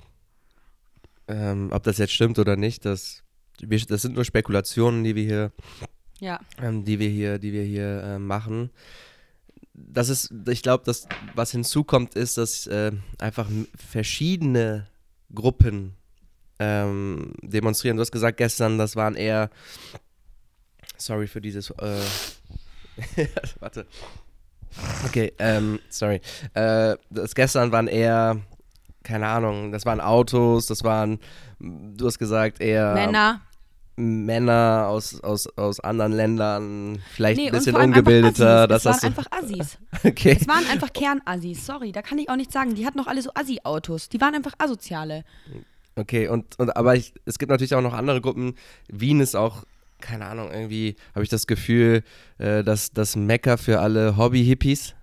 ähm, 1.28 1.70
ob 1.72 1.82
das 1.84 1.98
jetzt 1.98 2.12
stimmt 2.12 2.38
oder 2.38 2.56
nicht, 2.56 2.84
das, 2.84 3.22
das 3.88 4.02
sind 4.02 4.14
nur 4.14 4.24
Spekulationen, 4.24 5.04
die 5.04 5.14
wir 5.14 5.24
hier 5.24 5.52
Ja. 6.20 6.38
ähm, 6.60 6.84
die 6.84 6.98
wir 6.98 7.08
hier, 7.08 7.38
die 7.38 7.52
wir 7.52 7.62
hier 7.64 8.02
äh, 8.02 8.18
machen. 8.18 8.70
Das 9.74 10.08
ist, 10.08 10.32
ich 10.48 10.62
glaube, 10.62 10.84
dass 10.84 11.06
was 11.34 11.50
hinzukommt, 11.50 12.14
ist, 12.14 12.36
dass 12.36 12.66
äh, 12.66 12.92
einfach 13.18 13.48
verschiedene 13.74 14.86
Gruppen 15.34 15.94
ähm, 16.58 17.32
demonstrieren. 17.42 17.96
Du 17.96 18.02
hast 18.02 18.12
gesagt 18.12 18.36
gestern, 18.36 18.78
das 18.78 18.96
waren 18.96 19.14
eher, 19.14 19.50
sorry 20.96 21.26
für 21.26 21.40
dieses, 21.40 21.70
äh, 21.70 22.00
warte. 23.60 23.86
Okay, 25.06 25.32
ähm, 25.38 25.80
sorry. 25.88 26.20
Äh, 26.54 26.96
das 27.10 27.34
gestern 27.34 27.72
waren 27.72 27.88
eher, 27.88 28.40
keine 29.02 29.26
Ahnung, 29.26 29.72
das 29.72 29.84
waren 29.84 30.00
Autos, 30.00 30.66
das 30.66 30.84
waren, 30.84 31.18
du 31.58 32.06
hast 32.06 32.18
gesagt, 32.18 32.60
eher 32.60 32.94
Männer. 32.94 33.40
Männer 33.96 34.86
aus, 34.88 35.20
aus, 35.20 35.46
aus 35.56 35.80
anderen 35.80 36.12
Ländern, 36.12 37.02
vielleicht 37.12 37.38
Nee, 37.38 37.46
ein 37.48 37.52
bisschen 37.52 37.76
ungebildeter. 37.76 38.60
Waren 38.60 38.68
das 38.68 38.82
so, 38.82 38.90
einfach 38.90 39.26
Assis. 39.30 39.78
okay. 40.04 40.36
Es 40.40 40.48
waren 40.48 40.66
einfach 40.70 40.92
Kernassis, 40.92 41.66
sorry, 41.66 41.92
da 41.92 42.02
kann 42.02 42.18
ich 42.18 42.28
auch 42.28 42.36
nichts 42.36 42.54
sagen. 42.54 42.74
Die 42.74 42.86
hatten 42.86 42.98
doch 42.98 43.06
alle 43.06 43.20
so 43.20 43.30
Assi-Autos. 43.34 44.08
Die 44.08 44.20
waren 44.20 44.34
einfach 44.34 44.54
Asoziale. 44.58 45.24
Okay, 45.94 46.28
und, 46.28 46.58
und 46.58 46.74
aber 46.76 46.96
ich, 46.96 47.12
es 47.26 47.38
gibt 47.38 47.50
natürlich 47.50 47.74
auch 47.74 47.82
noch 47.82 47.92
andere 47.92 48.20
Gruppen. 48.20 48.54
Wien 48.88 49.20
ist 49.20 49.36
auch, 49.36 49.64
keine 50.00 50.24
Ahnung, 50.26 50.50
irgendwie 50.50 50.96
habe 51.14 51.22
ich 51.22 51.28
das 51.28 51.46
Gefühl, 51.46 52.02
äh, 52.38 52.64
dass 52.64 52.92
das 52.92 53.14
Mecker 53.14 53.58
für 53.58 53.80
alle 53.80 54.16
Hobby-Hippies. 54.16 54.94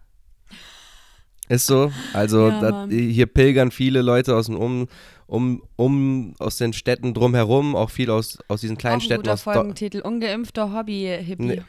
Ist 1.49 1.65
so. 1.65 1.91
Also 2.13 2.47
Ja, 2.47 2.61
da, 2.61 2.71
Mann. 2.71 2.89
hier 2.91 3.25
pilgern 3.25 3.71
viele 3.71 4.01
Leute 4.01 4.35
aus 4.35 4.45
den 4.45 4.55
um, 4.55 4.87
um, 5.27 5.61
um 5.75 6.33
aus 6.39 6.57
den 6.57 6.73
Städten 6.73 7.13
drumherum, 7.13 7.75
auch 7.75 7.89
viel 7.89 8.09
aus, 8.11 8.37
aus 8.47 8.61
diesen 8.61 8.77
Auch 8.77 8.81
kleinen 8.81 8.97
ein 8.97 9.01
Städten 9.01 9.23
guter 9.23 9.33
aus 9.33 9.41
Folgentitel. 9.41 9.99
Ungeimpfter 10.01 10.71
Hobby-Hippie. 10.73 11.43
Nee. 11.43 11.61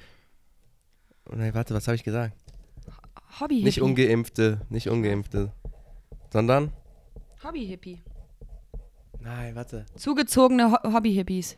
Nee, 1.35 1.55
warte, 1.55 1.75
was 1.75 1.87
habe 1.89 1.95
ich 1.97 2.05
gesagt? 2.05 2.37
Hobby-Hippie. 3.41 3.65
Nicht 3.65 3.81
ungeimpfte, 3.83 4.61
nicht 4.69 4.89
ungeimpfte. 4.89 5.53
Sondern? 6.33 6.73
Hobby-Hippie. 7.43 8.01
Nein, 9.21 9.55
warte. 9.55 9.87
Zugezogene 9.97 10.73
Ho 10.73 10.93
Hobby-Hippies. 10.93 11.57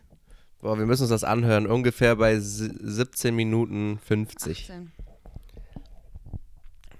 Boah, 0.61 0.79
wir 0.79 0.87
müssen 0.87 1.03
uns 1.03 1.11
das 1.11 1.25
anhören. 1.25 1.67
Ungefähr 1.67 2.15
bei 2.17 2.39
si- 2.39 2.71
17 2.81 3.35
Minuten 3.35 3.99
50. 4.05 4.71
18. 4.71 4.93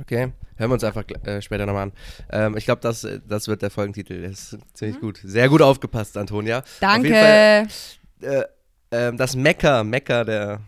Okay, 0.03 0.33
hören 0.57 0.71
wir 0.71 0.75
uns 0.75 0.85
einfach 0.85 1.05
äh, 1.25 1.41
später 1.41 1.65
nochmal 1.67 1.85
an. 1.85 1.93
Ähm, 2.31 2.57
ich 2.57 2.65
glaube, 2.65 2.81
das, 2.81 3.05
äh, 3.05 3.21
das 3.27 3.49
wird 3.49 3.63
der 3.63 3.71
Folgentitel. 3.71 4.23
Das 4.23 4.53
ist 4.53 4.59
ziemlich 4.75 5.01
gut. 5.01 5.21
Sehr 5.25 5.49
gut 5.49 5.63
aufgepasst, 5.63 6.17
Antonia. 6.17 6.59
Auf 6.59 6.97
jeden 6.97 7.15
Fall, 7.15 7.69
Danke. 8.21 8.49
äh, 8.91 9.07
ähm, 9.09 9.17
das 9.17 9.37
Mecker, 9.37 9.85
Mecker 9.85 10.25
der 10.25 10.61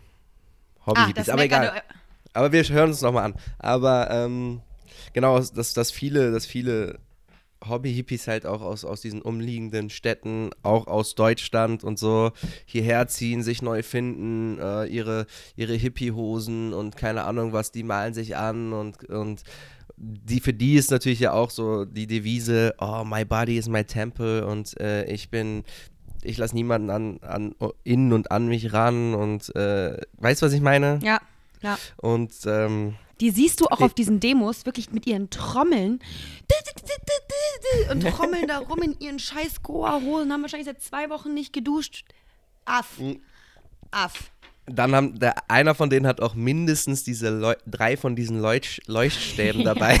Ah, 0.79 0.85
Hobby-Hippies. 0.87 1.25
das 1.25 1.29
Aber 1.29 1.43
egal. 1.43 1.65
Meckern- 1.67 1.81
Aber 2.33 2.51
wir 2.51 2.63
hören 2.63 2.89
uns 2.89 3.01
nochmal 3.01 3.23
an. 3.25 3.35
Aber 3.59 4.09
ähm, 4.11 4.61
genau, 5.13 5.39
dass, 5.39 5.73
dass 5.73 5.91
viele, 5.91 6.31
dass 6.31 6.45
viele 6.45 6.99
Hobby-Hippies 7.67 8.27
halt 8.27 8.45
auch 8.45 8.61
aus, 8.61 8.85
aus 8.85 9.01
diesen 9.01 9.21
umliegenden 9.21 9.89
Städten, 9.89 10.51
auch 10.63 10.87
aus 10.87 11.15
Deutschland 11.15 11.83
und 11.83 11.97
so, 11.97 12.31
hierher 12.65 13.07
ziehen, 13.07 13.43
sich 13.43 13.61
neu 13.61 13.83
finden, 13.83 14.59
äh, 14.59 14.85
ihre, 14.85 15.25
ihre 15.55 15.73
Hippie-Hosen 15.73 16.73
und 16.73 16.95
keine 16.95 17.23
Ahnung 17.23 17.53
was, 17.53 17.71
die 17.71 17.83
malen 17.83 18.13
sich 18.13 18.35
an 18.35 18.73
und, 18.73 19.03
und 19.09 19.43
die, 19.97 20.39
für 20.39 20.53
die 20.53 20.75
ist 20.75 20.91
natürlich 20.91 21.19
ja 21.19 21.31
auch 21.31 21.49
so 21.49 21.85
die 21.85 22.07
Devise, 22.07 22.75
oh, 22.79 23.03
my 23.05 23.23
body 23.23 23.57
is 23.57 23.67
my 23.69 23.83
temple 23.83 24.45
und 24.45 24.79
äh, 24.79 25.05
ich 25.05 25.29
bin, 25.29 25.63
ich 26.21 26.37
lasse 26.37 26.55
niemanden 26.55 26.89
an, 26.89 27.19
an, 27.21 27.55
in 27.83 28.11
und 28.11 28.31
an 28.31 28.47
mich 28.47 28.73
ran 28.73 29.13
und 29.13 29.55
äh, 29.55 29.97
weißt 30.17 30.41
du, 30.41 30.45
was 30.47 30.53
ich 30.53 30.61
meine? 30.61 30.99
Ja, 31.01 31.21
ja. 31.61 31.77
Und 31.97 32.33
ähm, 32.45 32.95
Die 33.21 33.31
siehst 33.31 33.61
du 33.61 33.65
auch 33.67 33.79
auf 33.79 33.93
diesen 33.93 34.19
Demos 34.19 34.65
wirklich 34.65 34.91
mit 34.91 35.07
ihren 35.07 35.29
Trommeln 35.29 35.99
und 37.91 38.01
trommeln 38.01 38.47
da 38.47 38.59
rum 38.59 38.81
in 38.81 38.99
ihren 38.99 39.19
scheiß 39.19 39.63
Goa-Hosen, 39.63 40.31
haben 40.31 40.41
wahrscheinlich 40.41 40.67
seit 40.67 40.81
zwei 40.81 41.09
Wochen 41.09 41.33
nicht 41.33 41.53
geduscht. 41.53 42.05
Aff. 42.65 42.99
Mhm. 42.99 43.21
Aff. 43.91 44.31
Dann 44.67 44.95
haben 44.95 45.19
der, 45.19 45.35
einer 45.49 45.75
von 45.75 45.89
denen 45.91 46.07
hat 46.07 46.21
auch 46.21 46.33
mindestens 46.33 47.03
diese 47.03 47.29
Leu 47.29 47.53
drei 47.67 47.97
von 47.97 48.15
diesen 48.15 48.39
Leuch 48.41 48.81
Leuchtstäben 48.87 49.63
dabei, 49.63 49.99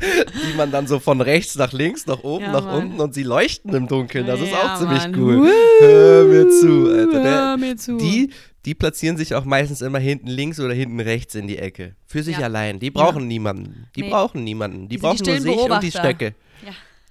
die 0.00 0.56
man 0.56 0.70
dann 0.70 0.86
so 0.86 0.98
von 0.98 1.20
rechts 1.20 1.54
nach 1.56 1.72
links, 1.72 2.06
nach 2.06 2.22
oben, 2.22 2.44
Ja, 2.44 2.52
nach 2.52 2.64
Mann. 2.64 2.86
unten 2.86 3.00
und 3.00 3.14
sie 3.14 3.22
leuchten 3.22 3.74
im 3.74 3.88
Dunkeln. 3.88 4.26
Das 4.26 4.40
ist 4.40 4.50
Ja, 4.50 4.74
auch 4.74 4.78
ziemlich 4.78 5.02
Mann. 5.02 5.20
cool. 5.20 5.50
Hör 5.80 6.24
mir 6.24 6.48
zu, 6.48 6.88
Alter. 6.90 7.22
Der, 7.22 7.32
Hör 7.32 7.56
mir 7.56 7.76
zu. 7.76 7.96
Die, 7.98 8.30
die 8.64 8.74
platzieren 8.74 9.16
sich 9.16 9.34
auch 9.34 9.44
meistens 9.44 9.82
immer 9.82 9.98
hinten 9.98 10.28
links 10.28 10.58
oder 10.60 10.72
hinten 10.74 11.00
rechts 11.00 11.34
in 11.34 11.46
die 11.46 11.58
Ecke. 11.58 11.94
Für 12.06 12.22
sich 12.22 12.38
Ja. 12.38 12.44
allein. 12.44 12.78
Die 12.80 12.90
brauchen 12.90 13.26
niemanden. 13.28 13.86
Die 13.96 14.02
Nee. 14.02 14.10
brauchen 14.10 14.44
niemanden. 14.44 14.88
Die, 14.88 14.96
Die 14.96 14.98
brauchen 14.98 15.22
die 15.22 15.30
nur 15.30 15.40
sich 15.40 15.56
und 15.58 15.82
die. 15.82 15.90
Stöcke. 15.90 16.34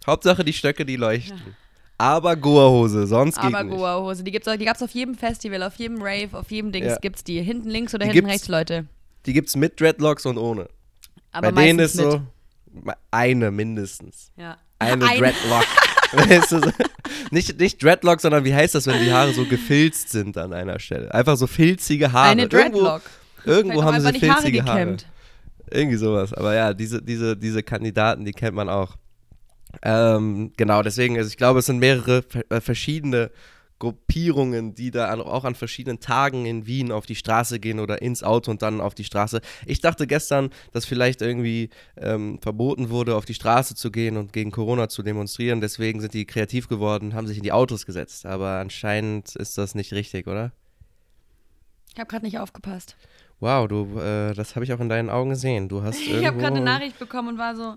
Hauptsache 0.08 0.44
die 0.44 0.54
Stöcke, 0.54 0.86
die 0.86 0.96
leuchten. 0.98 1.40
Aber 1.98 2.36
Goa-Hose, 2.36 3.08
sonst 3.08 3.36
geht 3.36 3.46
Aber 3.54 3.64
nicht. 3.64 3.76
Goa-Hose, 3.78 4.24
die 4.24 4.32
gibt's 4.32 4.48
auch, 4.48 4.56
die 4.58 4.66
gab's 4.66 4.82
auf 4.82 4.92
jedem 4.92 5.16
Festival, 5.16 5.64
auf 5.64 5.76
jedem 5.76 6.02
Rave, 6.02 6.30
auf 6.34 6.52
jedem 6.52 6.72
Dings 6.72 6.88
Ja. 6.88 6.98
gibt's 6.98 7.24
die. 7.24 7.42
Hinten 7.42 7.70
links 7.70 7.94
oder 7.94 8.06
Die 8.06 8.12
hinten 8.12 8.28
gibt's- 8.28 8.34
rechts, 8.34 8.48
Leute. 8.50 8.86
Die 9.26 9.34
gibt's 9.34 9.56
mit 9.56 9.80
Dreadlocks 9.80 10.26
und 10.26 10.38
ohne. 10.38 10.68
Aber 11.32 11.52
Bei 11.52 11.66
denen 11.66 11.80
ist 11.80 11.96
meistens 11.96 12.14
so 12.14 12.92
eine 13.12 13.52
mindestens. 13.52 14.32
mit. 14.36 14.46
Ja. 14.46 14.58
Eine 14.80 15.06
Ein- 15.08 15.18
Dreadlock. 15.20 15.66
Weißt 16.14 16.52
du, 16.52 16.60
so- 16.60 16.72
nicht, 17.32 17.60
nicht 17.60 17.82
Dreadlock, 17.84 18.22
sondern 18.22 18.44
wie 18.46 18.54
heißt 18.54 18.76
das, 18.76 18.86
wenn 18.86 19.04
die 19.04 19.12
Haare 19.12 19.34
so 19.34 19.46
gefilzt 19.46 20.10
sind 20.10 20.38
an 20.38 20.54
einer 20.54 20.78
Stelle? 20.80 21.12
Einfach 21.14 21.38
so 21.38 21.48
filzige 21.48 22.12
Haare. 22.12 22.30
Eine 22.30 22.48
Dreadlock. 22.48 23.02
Irgendwo, 23.46 23.52
irgendwo 23.52 23.80
auch 23.80 23.86
haben 23.86 24.00
sie 24.02 24.08
einfach 24.08 24.22
nicht 24.22 24.34
filzige 24.34 24.64
Haare. 24.66 24.80
gekämmt. 24.80 25.06
Irgendwie 25.72 25.98
sowas. 25.98 26.34
Aber 26.34 26.54
ja, 26.54 26.74
diese, 26.74 27.02
diese, 27.02 27.36
diese 27.36 27.64
Kandidaten, 27.64 28.26
die 28.26 28.32
kennt 28.32 28.56
man 28.56 28.70
auch. 28.70 28.96
Ähm, 29.82 30.54
genau, 30.58 30.84
deswegen, 30.84 31.18
also 31.18 31.30
ich 31.30 31.38
glaube, 31.38 31.60
es 31.60 31.66
sind 31.66 31.80
mehrere 31.80 32.24
äh, 32.50 32.62
verschiedene 32.62 33.32
Gruppierungen, 33.84 34.76
die 34.76 34.92
da 34.92 35.10
an, 35.10 35.20
auch 35.20 35.44
an 35.44 35.56
verschiedenen 35.56 36.00
Tagen 36.00 36.46
in 36.46 36.66
Wien 36.66 36.92
auf 36.92 37.06
die 37.06 37.16
Straße 37.16 37.60
gehen 37.60 37.82
oder 37.82 38.02
ins 38.02 38.24
Auto 38.24 38.50
und 38.50 38.62
dann 38.62 38.80
auf 38.80 38.96
die 38.96 39.04
Straße. 39.04 39.42
Ich 39.66 39.82
dachte 39.82 40.08
gestern, 40.08 40.52
dass 40.72 40.86
vielleicht 40.86 41.22
irgendwie 41.22 41.70
ähm, 41.98 42.40
verboten 42.42 42.90
wurde, 42.90 43.18
auf 43.18 43.26
die 43.26 43.34
Straße 43.34 43.76
zu 43.76 43.92
gehen 43.92 44.16
und 44.16 44.32
gegen 44.32 44.52
Corona 44.52 44.88
zu 44.88 45.04
demonstrieren. 45.04 45.60
Deswegen 45.60 46.00
sind 46.00 46.14
die 46.14 46.26
kreativ 46.26 46.70
geworden, 46.70 47.14
haben 47.14 47.28
sich 47.28 47.36
in 47.36 47.44
die 47.44 47.52
Autos 47.52 47.86
gesetzt. 47.86 48.26
Aber 48.26 48.60
anscheinend 48.60 49.36
ist 49.36 49.58
das 49.58 49.76
nicht 49.76 49.92
richtig, 49.92 50.28
oder? 50.28 50.54
Ich 51.94 52.00
habe 52.00 52.08
gerade 52.08 52.26
nicht 52.26 52.40
aufgepasst. 52.40 52.96
Wow, 53.42 53.68
du, 53.68 54.00
äh, 54.00 54.34
das 54.34 54.56
habe 54.56 54.64
ich 54.64 54.72
auch 54.72 54.80
in 54.80 54.88
deinen 54.88 55.10
Augen 55.10 55.32
gesehen. 55.32 55.68
Du 55.68 55.84
hast 55.84 56.00
Ich 56.08 56.26
habe 56.26 56.38
gerade 56.38 56.56
eine 56.56 56.66
Nachricht 56.66 56.98
bekommen 57.00 57.28
und 57.28 57.38
war 57.38 57.54
so, 57.54 57.76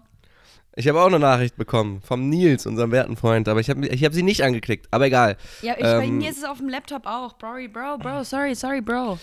Ich 0.78 0.86
habe 0.88 1.00
auch 1.00 1.06
eine 1.06 1.18
Nachricht 1.18 1.56
bekommen 1.56 2.02
vom 2.02 2.28
Nils, 2.28 2.66
unserem 2.66 2.92
werten 2.92 3.16
Freund, 3.16 3.48
aber 3.48 3.60
ich 3.60 3.70
habe 3.70 3.86
ich 3.88 4.04
hab 4.04 4.12
sie 4.12 4.22
nicht 4.22 4.42
angeklickt. 4.44 4.86
Aber 4.90 5.06
egal. 5.06 5.38
ja, 5.62 5.72
ich, 5.74 5.82
bei 5.82 6.04
Ähm, 6.04 6.18
mir 6.18 6.30
ist 6.30 6.36
es 6.38 6.44
auf 6.44 6.58
dem 6.58 6.68
Laptop 6.68 7.06
auch. 7.06 7.32
Bro, 7.38 7.68
Bro, 7.72 7.96
Bro, 7.98 8.24
sorry, 8.24 8.54
sorry, 8.54 8.82
Bro. 8.82 9.18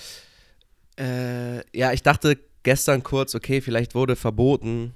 Äh, 0.99 1.57
ja, 1.77 1.91
ich 1.91 2.01
dachte 2.01 2.37
gestern 2.63 3.03
kurz, 3.03 3.35
okay, 3.35 3.61
vielleicht 3.61 3.93
wurde 3.93 4.15
verboten, 4.15 4.93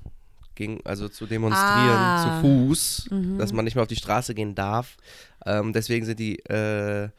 ging, 0.55 0.81
also 0.83 1.09
zu 1.09 1.27
demonstrieren 1.27 1.67
Ah. 1.97 2.41
zu 2.41 2.47
Fuß, 2.47 3.09
dass 3.37 3.53
man 3.53 3.65
nicht 3.65 3.75
mehr 3.75 3.83
auf 3.83 3.87
die 3.87 3.95
Straße 3.95 4.33
gehen 4.33 4.55
darf. 4.55 4.97
Ähm, 5.45 5.73
deswegen 5.73 6.05
sind 6.05 6.19
die 6.19 6.39
äh, 6.45 7.09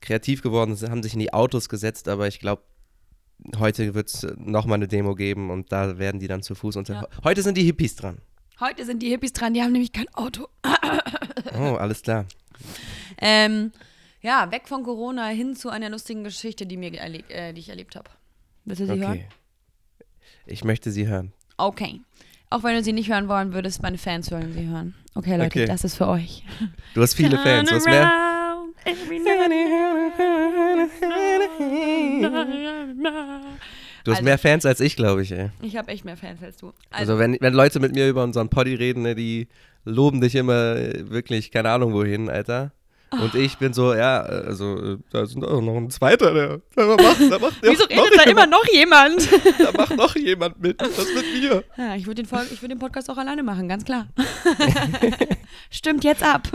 kreativ 0.00 0.42
geworden, 0.42 0.76
haben 0.90 1.02
sich 1.02 1.12
in 1.14 1.20
die 1.20 1.32
Autos 1.32 1.68
gesetzt, 1.68 2.08
aber 2.08 2.26
ich 2.26 2.40
glaube, 2.40 2.62
heute 3.58 3.94
wird 3.94 4.08
es 4.08 4.26
nochmal 4.36 4.76
eine 4.76 4.88
Demo 4.88 5.14
geben 5.14 5.50
und 5.50 5.70
da 5.70 5.98
werden 5.98 6.18
die 6.20 6.26
dann 6.28 6.42
zu 6.42 6.54
Fuß 6.56 6.74
unter. 6.76 6.94
Ja. 6.94 7.08
Heute 7.22 7.42
sind 7.42 7.56
die 7.56 7.62
Hippies 7.64 7.94
dran. 7.96 8.18
Heute 8.60 8.84
sind 8.84 9.02
die 9.02 9.08
Hippies 9.08 9.32
dran, 9.32 9.54
die 9.54 9.62
haben 9.62 9.72
nämlich 9.72 9.92
kein 9.92 10.08
Auto. 10.14 10.48
Oh, 11.58 11.74
alles 11.76 12.02
klar. 12.02 12.26
Ähm, 13.18 13.72
ja, 14.22 14.50
weg 14.52 14.68
von 14.68 14.82
Corona 14.84 15.26
hin 15.28 15.56
zu 15.56 15.68
einer 15.70 15.90
lustigen 15.90 16.24
Geschichte, 16.24 16.66
die, 16.66 16.76
mir 16.76 16.92
äh, 16.94 17.52
die 17.52 17.60
ich 17.60 17.68
erlebt 17.68 17.96
habe. 17.96 18.10
Willst 18.64 18.80
du 18.80 18.86
sie 18.86 19.00
hören? 19.00 19.12
Okay. 19.12 19.28
Ich 20.46 20.64
möchte 20.64 20.90
sie 20.90 21.06
hören. 21.06 21.32
Okay. 21.56 22.00
Auch 22.50 22.62
wenn 22.62 22.76
du 22.76 22.82
sie 22.82 22.92
nicht 22.92 23.10
hören 23.10 23.28
wollen 23.28 23.52
würdest, 23.52 23.82
meine 23.82 23.98
Fans 23.98 24.30
wollen 24.30 24.52
sie 24.52 24.66
hören. 24.68 24.94
Okay, 25.14 25.32
Leute, 25.36 25.46
Okay. 25.46 25.66
das 25.66 25.84
ist 25.84 25.96
für 25.96 26.08
euch. 26.08 26.44
Du 26.94 27.02
hast 27.02 27.14
viele 27.14 27.38
Fans. 27.38 27.68
Du 27.68 27.74
hast 27.76 27.86
mehr. 27.86 28.10
Du 34.04 34.10
hast 34.10 34.18
Also- 34.18 34.24
mehr 34.24 34.38
Fans 34.38 34.66
als 34.66 34.80
ich, 34.80 34.96
glaube 34.96 35.22
ich, 35.22 35.32
ey. 35.32 35.50
Ich 35.62 35.76
habe 35.76 35.90
echt 35.90 36.04
mehr 36.04 36.16
Fans 36.16 36.42
als 36.42 36.56
du. 36.58 36.72
Also, 36.90 37.18
wenn, 37.18 37.36
wenn 37.40 37.54
Leute 37.54 37.80
mit 37.80 37.94
mir 37.94 38.08
über 38.08 38.22
unseren 38.22 38.48
Poddy 38.50 38.74
reden, 38.74 39.02
ne, 39.02 39.14
die 39.14 39.48
loben 39.84 40.20
dich 40.20 40.34
immer 40.34 40.76
äh, 40.76 41.10
wirklich, 41.10 41.50
keine 41.50 41.70
Ahnung 41.70 41.92
wohin, 41.94 42.28
Alter. 42.30 42.72
Und 43.10 43.36
ich 43.36 43.58
bin 43.58 43.72
so, 43.72 43.94
ja, 43.94 44.20
also, 44.22 44.94
äh, 44.94 44.98
da 45.10 45.24
sind 45.24 45.44
auch 45.44 45.60
noch 45.60 45.76
ein 45.76 45.88
zweiter, 45.88 46.34
der, 46.34 46.60
der 46.76 46.86
macht, 46.96 47.20
da 47.30 47.38
macht, 47.38 47.58
Wieso 47.62 47.84
redet 47.84 48.12
da 48.16 48.28
immer 48.28 48.46
noch 48.46 48.64
jemand? 48.72 49.28
Da 49.58 49.70
macht 49.76 49.96
noch 49.96 50.16
jemand 50.16 50.60
mit. 50.60 50.80
Was 50.80 51.06
mit 51.14 51.24
mir? 51.40 51.62
Ja, 51.76 51.94
ich 51.94 52.06
würde 52.06 52.24
den, 52.24 52.38
ich 52.50 52.60
würd 52.60 52.72
den 52.72 52.78
Podcast 52.80 53.08
auch 53.10 53.16
alleine 53.16 53.44
machen, 53.44 53.68
ganz 53.68 53.84
klar. 53.84 54.08
Stimmt 55.70 56.04
jetzt 56.04 56.22
ab. 56.22 56.48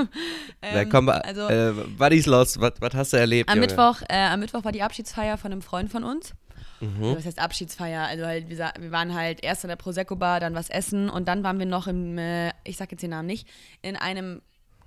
Na, 0.62 0.82
Ähm, 0.82 0.90
komm, 0.90 1.10
also, 1.10 1.48
äh, 1.48 1.72
was 1.98 2.12
ist 2.12 2.26
los? 2.28 2.60
Was, 2.60 2.74
was 2.80 2.94
hast 2.94 3.14
du 3.14 3.18
erlebt, 3.18 3.50
am, 3.50 3.56
Junge? 3.58 3.68
Mittwoch, 3.68 4.02
äh, 4.10 4.18
am 4.26 4.40
Mittwoch 4.42 4.64
war 4.64 4.72
die 4.72 4.82
Abschiedsfeier 4.82 5.38
von 5.38 5.52
einem 5.52 5.62
Freund 5.62 5.90
von 5.90 6.04
uns. 6.04 6.34
Mhm. 6.82 7.04
Also, 7.04 7.18
was 7.18 7.26
heißt 7.26 7.40
Abschiedsfeier? 7.40 8.08
Also 8.08 8.26
halt, 8.26 8.50
wir, 8.50 8.58
wir 8.80 8.92
waren 8.92 9.14
halt 9.14 9.44
erst 9.44 9.64
in 9.64 9.68
der 9.68 9.76
Prosecco-Bar, 9.76 10.40
dann 10.40 10.56
was 10.56 10.70
essen 10.70 11.10
und 11.10 11.28
dann 11.28 11.44
waren 11.44 11.60
wir 11.60 11.66
noch 11.66 11.88
im, 11.88 12.18
äh, 12.18 12.50
ich 12.64 12.78
sag 12.78 12.92
jetzt 12.92 13.02
den 13.02 13.10
Namen 13.12 13.28
nicht, 13.28 13.48
in 13.82 13.96
einem 13.98 14.42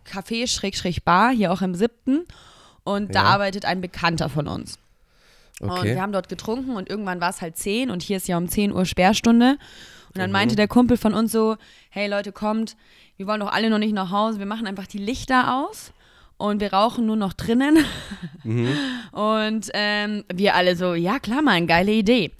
Café 0.06 0.46
Schrägstrich 0.48 1.04
Bar, 1.04 1.30
hier 1.32 1.52
auch 1.52 1.62
im 1.62 1.74
siebten. 1.74 2.24
Und 2.84 3.14
da 3.14 3.20
Ja. 3.22 3.26
arbeitet 3.28 3.64
ein 3.64 3.80
Bekannter 3.80 4.28
von 4.28 4.48
uns. 4.48 4.78
Und 5.60 5.70
Okay. 5.70 5.94
wir 5.94 6.02
haben 6.02 6.12
dort 6.12 6.28
getrunken 6.28 6.74
und 6.74 6.90
irgendwann 6.90 7.20
war 7.20 7.30
es 7.30 7.40
halt 7.40 7.56
10 7.56 7.90
und 7.90 8.02
hier 8.02 8.16
ist 8.16 8.26
ja 8.26 8.36
um 8.36 8.48
10 8.48 8.72
Uhr 8.72 8.84
Sperrstunde. 8.84 9.58
Und 10.08 10.18
dann 10.18 10.30
Mhm. 10.30 10.32
meinte 10.32 10.56
der 10.56 10.66
Kumpel 10.66 10.96
von 10.96 11.14
uns 11.14 11.30
so, 11.30 11.56
hey 11.90 12.08
Leute, 12.08 12.32
kommt, 12.32 12.76
wir 13.16 13.26
wollen 13.28 13.38
doch 13.40 13.52
alle 13.52 13.70
noch 13.70 13.78
nicht 13.78 13.92
nach 13.94 14.10
Hause, 14.10 14.40
wir 14.40 14.46
machen 14.46 14.66
einfach 14.66 14.88
die 14.88 14.98
Lichter 14.98 15.54
aus 15.64 15.92
und 16.42 16.60
wir 16.60 16.72
rauchen 16.72 17.06
nur 17.06 17.16
noch 17.16 17.32
drinnen. 17.32 17.84
Mhm. 18.44 18.76
Und 19.12 19.70
ähm, 19.72 20.24
wir 20.32 20.56
alle 20.56 20.74
so, 20.74 20.94
ja 20.94 21.20
klar, 21.20 21.42
mal, 21.42 21.52
eine 21.52 21.66
geile 21.66 21.92
Idee. 21.92 22.32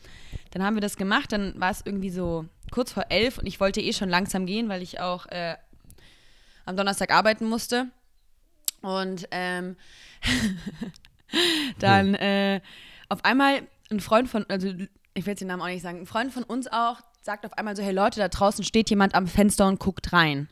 Dann 0.51 0.65
haben 0.65 0.75
wir 0.75 0.81
das 0.81 0.97
gemacht, 0.97 1.31
dann 1.31 1.55
war 1.61 1.71
es 1.71 1.83
irgendwie 1.85 2.11
so 2.11 2.45
kurz 2.73 2.91
vor 2.91 3.05
elf 3.09 3.39
und 3.39 3.47
ich 3.47 3.61
wollte 3.61 3.81
eh 3.81 3.93
schon 3.93 4.09
langsam 4.09 4.45
gehen, 4.45 4.69
weil 4.69 4.83
ich 4.83 4.99
auch 4.99 5.27
äh, 5.27 5.55
am 6.67 6.77
Donnerstag 6.77 7.13
arbeiten 7.13 7.49
musste. 7.49 7.87
Und 8.81 9.29
ähm, 9.31 9.77
dann 11.79 12.15
äh, 12.15 12.61
auf 13.09 13.25
einmal 13.25 13.63
ein 13.89 14.01
Freund 14.01 14.29
von, 14.29 14.45
also 14.49 14.71
ich 15.15 15.25
will 15.25 15.33
jetzt 15.33 15.41
den 15.41 15.47
Namen 15.47 15.63
auch 15.63 15.67
nicht 15.67 15.83
sagen, 15.83 16.01
ein 16.01 16.07
Freund 16.07 16.33
von 16.33 16.43
uns 16.43 16.67
auch 16.67 16.97
sagt 17.23 17.47
auf 17.47 17.57
einmal 17.57 17.77
so, 17.77 17.83
hey 17.85 17.93
Leute, 17.93 18.19
da 18.19 18.27
draußen 18.27 18.65
steht 18.65 18.91
jemand 18.91 19.15
am 19.15 19.29
Fenster 19.29 19.69
und 19.69 19.79
guckt 19.79 20.13
rein. 20.13 20.49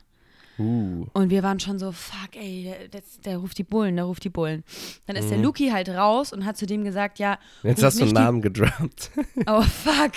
Uh. 0.59 1.07
Und 1.13 1.29
wir 1.29 1.43
waren 1.43 1.59
schon 1.59 1.79
so, 1.79 1.91
fuck, 1.91 2.35
ey, 2.35 2.63
der, 2.63 2.87
der, 2.89 3.01
der 3.25 3.37
ruft 3.37 3.57
die 3.57 3.63
Bullen, 3.63 3.95
der 3.95 4.05
ruft 4.05 4.23
die 4.23 4.29
Bullen. 4.29 4.63
Dann 5.07 5.15
ist 5.15 5.29
der 5.29 5.37
Luki 5.37 5.69
halt 5.69 5.89
raus 5.89 6.33
und 6.33 6.45
hat 6.45 6.57
zu 6.57 6.65
dem 6.65 6.83
gesagt, 6.83 7.19
ja, 7.19 7.39
Jetzt 7.63 7.81
hast 7.83 7.99
du 7.99 8.03
einen 8.03 8.13
Namen 8.13 8.41
gedroppt. 8.41 9.11
Oh, 9.47 9.61
fuck. 9.61 10.11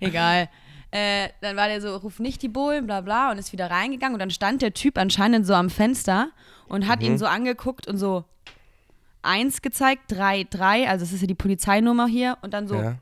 Egal. 0.00 0.48
Äh, 0.90 1.28
dann 1.40 1.56
war 1.56 1.68
der 1.68 1.80
so, 1.80 1.96
ruf 1.96 2.18
nicht 2.20 2.40
die 2.42 2.48
Bullen, 2.48 2.86
bla 2.86 3.00
bla, 3.00 3.30
und 3.30 3.38
ist 3.38 3.52
wieder 3.52 3.70
reingegangen. 3.70 4.14
Und 4.14 4.20
dann 4.20 4.30
stand 4.30 4.62
der 4.62 4.74
Typ 4.74 4.96
anscheinend 4.98 5.46
so 5.46 5.54
am 5.54 5.68
Fenster 5.70 6.28
und 6.68 6.86
hat 6.88 7.00
Mhm. 7.00 7.06
ihn 7.06 7.18
so 7.18 7.26
angeguckt 7.26 7.86
und 7.88 7.98
so 7.98 8.24
eins 9.22 9.62
gezeigt, 9.62 10.02
drei, 10.08 10.44
drei, 10.48 10.88
also 10.88 11.04
es 11.04 11.12
ist 11.12 11.20
ja 11.22 11.26
die 11.26 11.34
Polizeinummer 11.34 12.06
hier. 12.06 12.36
Und 12.42 12.52
dann 12.54 12.68
so, 12.68 12.74
Ja. 12.76 12.96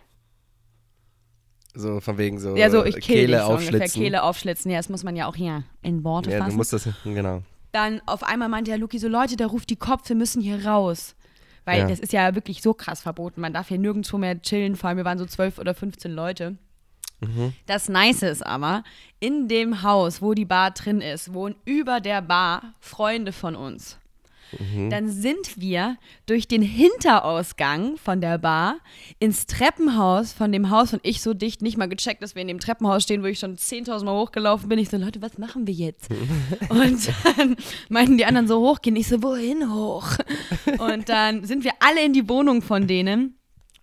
So 1.75 2.01
von 2.01 2.19
wegen 2.19 2.39
so, 2.39 2.55
so 2.55 2.85
ich 2.85 3.01
Kehle 3.01 3.29
dich, 3.29 3.37
so 3.37 3.53
aufschlitzen. 3.53 4.03
Kehle 4.03 4.23
aufschlitzen. 4.23 4.71
Ja, 4.71 4.79
das 4.79 4.89
muss 4.89 5.05
man 5.05 5.17
ja 5.17 5.27
auch 5.27 5.37
hier 5.37 5.65
in 5.83 6.05
Worte 6.05 6.31
ja, 6.31 6.39
du 6.39 6.45
fassen. 6.45 6.57
musst 6.57 6.73
das, 6.73 6.89
genau. 7.05 7.43
dann 7.73 8.03
auf 8.07 8.23
einmal 8.23 8.49
meinte 8.49 8.71
der 8.71 8.79
Luki 8.79 8.99
so, 8.99 9.09
Leute, 9.09 9.37
der 9.37 9.47
ruft 9.47 9.71
die 9.71 9.77
Kopf, 9.77 10.09
wir 10.09 10.17
müssen 10.17 10.43
hier 10.43 10.67
raus. 10.67 11.15
Weil 11.65 11.81
Ja. 11.81 11.89
das 11.89 12.01
ist 12.01 12.13
ja 12.13 12.35
wirklich 12.35 12.61
so 12.61 12.75
krass 12.75 13.01
verboten. 13.01 13.41
Man 13.41 13.53
darf 13.53 13.69
hier 13.69 13.79
nirgendwo 13.79 14.19
mehr 14.19 14.41
chillen, 14.43 14.77
vor 14.77 14.89
allem 14.89 14.97
wir 14.99 15.05
waren 15.05 15.19
so 15.19 15.25
12 15.27 15.59
oder 15.59 15.75
15 15.75 16.13
Leute. 16.13 16.57
Mhm. 17.21 17.53
Das 17.67 17.89
Nice 17.89 18.23
ist 18.23 18.45
aber, 18.45 18.83
in 19.21 19.47
dem 19.47 19.83
Haus, 19.83 20.21
wo 20.21 20.35
die 20.35 20.45
Bar 20.45 20.73
drin 20.73 21.01
ist, 21.01 21.33
wohnen 21.33 21.55
über 21.65 22.01
der 22.01 22.21
Bar 22.21 22.75
Freunde 22.81 23.33
von 23.33 23.55
uns. 23.55 23.99
Mhm. 24.59 24.91
Dann 24.91 25.09
sind 25.09 25.61
wir 25.61 25.97
durch 26.27 26.49
den 26.49 26.62
Hinterausgang 26.62 27.97
von 27.97 28.21
der 28.21 28.38
Bar 28.38 28.77
ins 29.19 29.47
Treppenhaus 29.47 30.33
von 30.33 30.53
dem 30.53 30.71
Haus 30.71 30.93
und 30.93 31.01
ich 31.05 31.23
so 31.23 31.35
dicht 31.35 31.62
nicht 31.62 31.77
mal 31.77 31.88
gecheckt, 31.88 32.23
dass 32.23 32.35
wir 32.35 32.43
in 32.43 32.49
dem 32.49 32.61
Treppenhaus 32.61 33.03
stehen, 33.03 33.23
wo 33.23 33.27
ich 33.27 33.38
schon 33.38 33.57
10.000 33.57 34.05
Mal 34.05 34.15
hochgelaufen 34.15 34.69
bin. 34.69 34.79
Ich 34.79 34.91
so, 34.91 34.97
Leute, 34.97 35.23
was 35.23 35.38
machen 35.38 35.67
wir 35.67 35.75
jetzt? 35.75 36.11
und 36.69 37.11
dann 37.37 37.57
meinten 37.88 38.19
die 38.19 38.25
anderen 38.25 38.49
so 38.49 38.61
hochgehen. 38.61 38.97
Ich 38.97 39.09
so, 39.09 39.23
wohin 39.23 39.73
hoch? 39.73 40.09
Und 40.79 41.09
dann 41.09 41.45
sind 41.45 41.65
wir 41.65 41.73
alle 41.81 42.05
in 42.05 42.12
die 42.12 42.29
Wohnung 42.29 42.62
von 42.62 42.87
denen. 42.87 43.37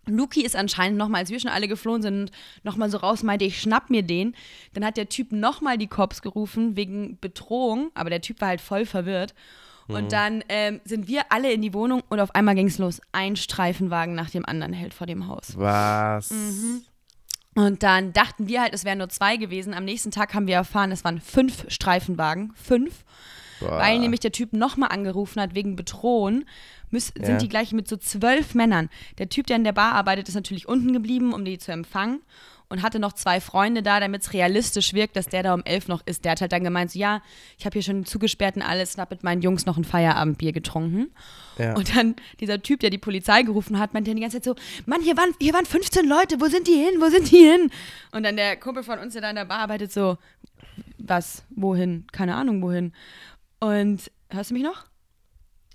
Luki 0.09 0.43
ist 0.43 0.55
anscheinend 0.55 0.97
nochmal, 0.97 1.21
als 1.21 1.29
wir 1.29 1.39
schon 1.39 1.51
alle 1.51 1.67
geflohen 1.67 2.01
sind, 2.01 2.31
nochmal 2.63 2.89
so 2.89 2.97
raus, 2.97 3.23
meinte, 3.23 3.45
ich 3.45 3.61
schnapp 3.61 3.89
mir 3.89 4.03
den. 4.03 4.35
Dann 4.73 4.85
hat 4.85 4.97
der 4.97 5.09
Typ 5.09 5.31
nochmal 5.31 5.77
die 5.77 5.87
Cops 5.87 6.21
gerufen 6.21 6.75
wegen 6.75 7.17
Bedrohung, 7.19 7.91
aber 7.93 8.09
der 8.09 8.21
Typ 8.21 8.41
war 8.41 8.49
halt 8.49 8.61
voll 8.61 8.85
verwirrt. 8.85 9.33
Und 9.95 10.11
dann 10.11 10.43
ähm, 10.49 10.81
sind 10.85 11.07
wir 11.07 11.23
alle 11.29 11.51
in 11.51 11.61
die 11.61 11.73
Wohnung 11.73 12.03
und 12.09 12.19
auf 12.19 12.35
einmal 12.35 12.55
ging 12.55 12.67
es 12.67 12.77
los. 12.77 13.01
Ein 13.11 13.35
Streifenwagen 13.35 14.13
nach 14.15 14.29
dem 14.29 14.45
anderen 14.45 14.73
hält 14.73 14.93
vor 14.93 15.07
dem 15.07 15.27
Haus. 15.27 15.57
Was? 15.57 16.29
Mhm. 16.31 16.83
Und 17.55 17.83
dann 17.83 18.13
dachten 18.13 18.47
wir 18.47 18.61
halt, 18.61 18.73
es 18.73 18.85
wären 18.85 18.99
nur 18.99 19.09
zwei 19.09 19.37
gewesen. 19.37 19.73
Am 19.73 19.83
nächsten 19.83 20.11
Tag 20.11 20.33
haben 20.33 20.47
wir 20.47 20.55
erfahren, 20.55 20.91
es 20.91 21.03
waren 21.03 21.19
fünf 21.19 21.65
Streifenwagen. 21.67 22.53
Fünf. 22.55 23.03
Boah. 23.59 23.79
Weil 23.79 23.99
nämlich 23.99 24.21
der 24.21 24.31
Typ 24.31 24.53
nochmal 24.53 24.89
angerufen 24.91 25.41
hat 25.41 25.55
wegen 25.55 25.75
Bedrohen. 25.75 26.45
Ja. 26.91 26.99
Sind 26.99 27.41
die 27.41 27.49
gleich 27.49 27.71
mit 27.71 27.87
so 27.87 27.97
zwölf 27.97 28.55
Männern. 28.55 28.89
Der 29.17 29.29
Typ, 29.29 29.47
der 29.47 29.57
in 29.57 29.63
der 29.63 29.73
Bar 29.73 29.93
arbeitet, 29.93 30.29
ist 30.29 30.35
natürlich 30.35 30.67
unten 30.67 30.93
geblieben, 30.93 31.33
um 31.33 31.45
die 31.45 31.57
zu 31.57 31.71
empfangen. 31.71 32.21
Und 32.69 32.83
hatte 32.83 32.99
noch 32.99 33.13
zwei 33.13 33.41
Freunde 33.41 33.81
da, 33.81 33.99
damit 33.99 34.21
es 34.21 34.33
realistisch 34.33 34.93
wirkt, 34.93 35.15
dass 35.15 35.25
der 35.25 35.41
da 35.41 35.55
um 35.55 35.63
elf 35.65 35.87
noch 35.87 36.05
ist. 36.05 36.23
Der 36.23 36.33
hat 36.33 36.41
halt 36.41 36.51
dann 36.51 36.63
gemeint, 36.63 36.91
so, 36.91 36.99
ja, 36.99 37.23
ich 37.57 37.65
habe 37.65 37.73
hier 37.73 37.81
schon 37.81 38.05
zugesperrt 38.05 38.57
und 38.57 38.61
alles 38.61 38.93
und 38.93 39.01
hab 39.01 39.09
mit 39.09 39.23
meinen 39.23 39.41
Jungs 39.41 39.65
noch 39.65 39.75
ein 39.75 39.83
Feierabendbier 39.83 40.51
getrunken. 40.51 41.09
Ja. 41.57 41.75
Und 41.75 41.95
dann 41.95 42.15
dieser 42.39 42.61
Typ, 42.61 42.81
der 42.81 42.91
die 42.91 42.99
Polizei 42.99 43.41
gerufen 43.41 43.79
hat, 43.79 43.95
meinte 43.95 44.13
die 44.13 44.21
ganze 44.21 44.39
Zeit 44.39 44.43
so, 44.43 44.55
Mann, 44.85 45.01
hier 45.01 45.17
waren, 45.17 45.33
hier 45.41 45.53
waren 45.53 45.65
15 45.65 46.07
Leute, 46.07 46.39
wo 46.39 46.45
sind 46.45 46.67
die 46.67 46.75
hin, 46.75 47.01
wo 47.01 47.09
sind 47.09 47.31
die 47.31 47.37
hin? 47.37 47.71
Und 48.11 48.23
dann 48.23 48.35
der 48.35 48.55
Kumpel 48.55 48.83
von 48.83 48.99
uns, 48.99 49.13
der 49.13 49.23
da 49.23 49.29
in 49.31 49.35
der 49.35 49.45
Bar 49.45 49.59
arbeitet, 49.59 49.91
so, 49.91 50.17
was, 50.99 51.43
wohin? 51.49 52.05
Keine 52.11 52.35
Ahnung, 52.35 52.61
wohin. 52.61 52.93
Und, 53.59 54.11
hörst 54.29 54.51
du 54.51 54.53
mich 54.53 54.63
noch? 54.63 54.85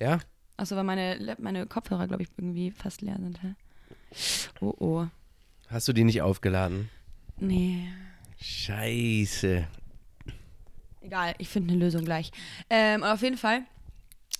ja? 0.01 0.21
Achso, 0.57 0.77
weil 0.77 0.85
meine, 0.85 1.37
meine 1.39 1.67
Kopfhörer, 1.67 2.07
glaube 2.07 2.23
ich, 2.23 2.29
irgendwie 2.37 2.71
fast 2.71 3.03
leer 3.03 3.17
sind. 3.19 3.43
Hä? 3.43 3.55
Oh, 4.61 4.75
oh. 4.79 5.07
Hast 5.75 5.89
du 5.89 5.93
die 5.93 6.05
nicht 6.05 6.23
aufgeladen? 6.23 6.89
Nee. 7.37 7.89
Scheiße. 8.41 9.67
Egal, 11.01 11.35
ich 11.39 11.49
finde 11.49 11.73
eine 11.73 11.85
Lösung 11.85 12.05
gleich. 12.05 12.31
Ähm, 12.71 13.03
auf 13.03 13.23
jeden 13.23 13.37
Fall, 13.37 13.63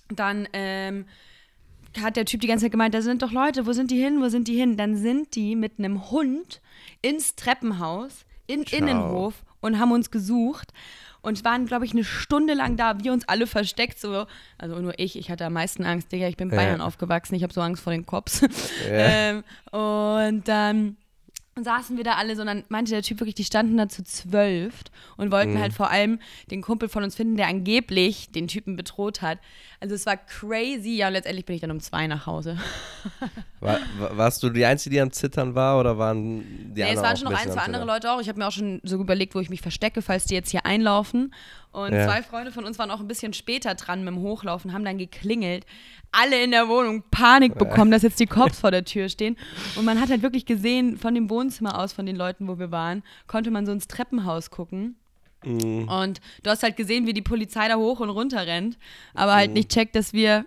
dann 0.07 0.47
ähm, 0.53 1.03
hat 2.01 2.15
der 2.15 2.23
Typ 2.23 2.39
die 2.39 2.47
ganze 2.47 2.63
Zeit 2.63 2.71
gemeint, 2.71 2.93
da 2.93 3.01
sind 3.01 3.21
doch 3.21 3.33
Leute, 3.33 3.65
wo 3.65 3.73
sind 3.73 3.91
die 3.91 4.01
hin, 4.01 4.21
wo 4.21 4.29
sind 4.29 4.47
die 4.47 4.55
hin? 4.57 4.77
Dann 4.77 4.95
sind 4.95 5.35
die 5.35 5.57
mit 5.57 5.77
einem 5.77 6.09
Hund 6.09 6.61
ins 7.01 7.35
Treppenhaus, 7.35 8.25
in 8.47 8.65
Ciao. 8.65 8.79
Innenhof 8.79 9.43
und 9.59 9.77
haben 9.77 9.91
uns 9.91 10.11
gesucht 10.11 10.71
und 11.21 11.43
waren, 11.43 11.65
glaube 11.65 11.83
ich, 11.83 11.91
eine 11.91 12.05
Stunde 12.05 12.53
lang 12.53 12.77
da, 12.77 13.03
wir 13.03 13.11
uns 13.11 13.27
alle 13.27 13.45
versteckt, 13.45 13.99
so, 13.99 14.25
also 14.57 14.79
nur 14.79 14.97
ich, 14.99 15.17
ich 15.17 15.29
hatte 15.29 15.45
am 15.45 15.51
meisten 15.53 15.83
Angst, 15.83 16.13
Digga, 16.13 16.29
ich 16.29 16.37
bin 16.37 16.47
in 16.47 16.55
Ja. 16.55 16.61
Bayern 16.61 16.79
aufgewachsen, 16.79 17.35
ich 17.35 17.43
habe 17.43 17.51
so 17.51 17.59
Angst 17.59 17.83
vor 17.83 17.91
den 17.91 18.05
Cops. 18.05 18.39
Ja. 18.89 18.89
ähm, 18.89 19.43
und 19.71 20.47
dann 20.47 20.95
saßen 21.63 21.95
wir 21.95 22.03
da 22.03 22.15
alle 22.15 22.35
so 22.35 22.41
und 22.41 22.47
dann 22.47 22.63
meinte 22.67 22.91
der 22.91 23.01
Typ 23.01 23.21
wirklich, 23.21 23.35
die 23.35 23.45
standen 23.45 23.77
da 23.77 23.87
zu 23.87 24.03
zwölf 24.03 24.73
und 25.15 25.31
wollten 25.31 25.53
Mhm. 25.53 25.59
halt 25.59 25.71
vor 25.73 25.89
allem 25.89 26.19
den 26.51 26.61
Kumpel 26.61 26.89
von 26.89 27.01
uns 27.03 27.15
finden, 27.15 27.37
der 27.37 27.47
angeblich 27.47 28.29
den 28.31 28.49
Typen 28.49 28.75
bedroht 28.75 29.21
hat. 29.21 29.39
Also 29.85 29.93
es 29.93 30.05
war 30.07 30.17
crazy. 30.17 30.95
Ja, 30.95 31.07
und 31.07 31.13
letztendlich 31.13 31.45
bin 31.45 31.53
ich 31.55 31.61
dann 31.61 31.69
um 31.69 31.79
zwei 31.79 32.07
nach 32.07 32.25
Hause. 32.25 32.57
War, 33.59 33.77
wa- 33.99 34.17
warst 34.17 34.41
du 34.41 34.49
die 34.49 34.65
Einzige, 34.65 34.95
die 34.95 35.01
am 35.01 35.11
Zittern 35.11 35.53
war 35.55 35.79
oder 35.79 35.97
waren 35.99 36.39
die 36.73 36.81
nee, 36.81 36.83
anderen 36.83 36.97
es 36.97 37.01
waren 37.03 37.17
schon 37.17 37.31
noch 37.31 37.39
ein, 37.39 37.51
zwei 37.51 37.61
andere? 37.61 37.85
Leute 37.85 38.11
auch. 38.11 38.19
Ich 38.19 38.27
habe 38.27 38.39
mir 38.39 38.47
auch 38.47 38.51
schon 38.51 38.79
so 38.83 38.97
überlegt, 38.99 39.35
wo 39.35 39.39
ich 39.39 39.49
mich 39.51 39.61
verstecke, 39.61 40.01
falls 40.01 40.25
die 40.25 40.33
jetzt 40.33 40.49
hier 40.49 40.65
einlaufen. 40.65 41.33
Und 41.71 41.93
Ja. 41.93 42.05
zwei 42.07 42.23
Freunde 42.23 42.51
von 42.51 42.65
uns 42.65 42.79
waren 42.79 42.89
auch 42.89 42.99
ein 42.99 43.07
bisschen 43.07 43.33
später 43.33 43.75
dran 43.75 43.99
mit 44.03 44.13
dem 44.13 44.21
Hochlaufen, 44.21 44.73
haben 44.73 44.85
dann 44.85 44.97
geklingelt. 44.97 45.65
Alle 46.11 46.43
in 46.43 46.49
der 46.51 46.67
Wohnung 46.67 47.03
Panik 47.11 47.55
bekommen, 47.59 47.91
dass 47.91 48.01
jetzt 48.01 48.19
die 48.19 48.25
Cops 48.27 48.59
vor 48.61 48.71
der 48.71 48.85
Tür 48.85 49.07
stehen. 49.09 49.37
Und 49.75 49.85
man 49.85 50.01
hat 50.01 50.09
halt 50.09 50.21
wirklich 50.23 50.45
gesehen, 50.47 50.97
von 50.97 51.13
dem 51.13 51.29
Wohnzimmer 51.29 51.79
aus, 51.79 51.93
von 51.93 52.07
den 52.07 52.15
Leuten, 52.15 52.47
wo 52.47 52.57
wir 52.57 52.71
waren, 52.71 53.03
konnte 53.27 53.51
man 53.51 53.65
so 53.67 53.71
ins 53.71 53.87
Treppenhaus 53.87 54.49
gucken. 54.49 54.95
Mhm. 55.45 55.87
Und 55.87 56.21
du 56.43 56.49
hast 56.49 56.63
halt 56.63 56.75
gesehen, 56.77 57.05
wie 57.07 57.13
die 57.13 57.21
Polizei 57.21 57.67
da 57.67 57.75
hoch 57.75 57.99
und 57.99 58.09
runter 58.09 58.45
rennt, 58.45 58.77
aber 59.13 59.35
halt 59.35 59.51
nicht 59.51 59.69
checkt, 59.69 59.95
dass 59.95 60.13
wir 60.13 60.45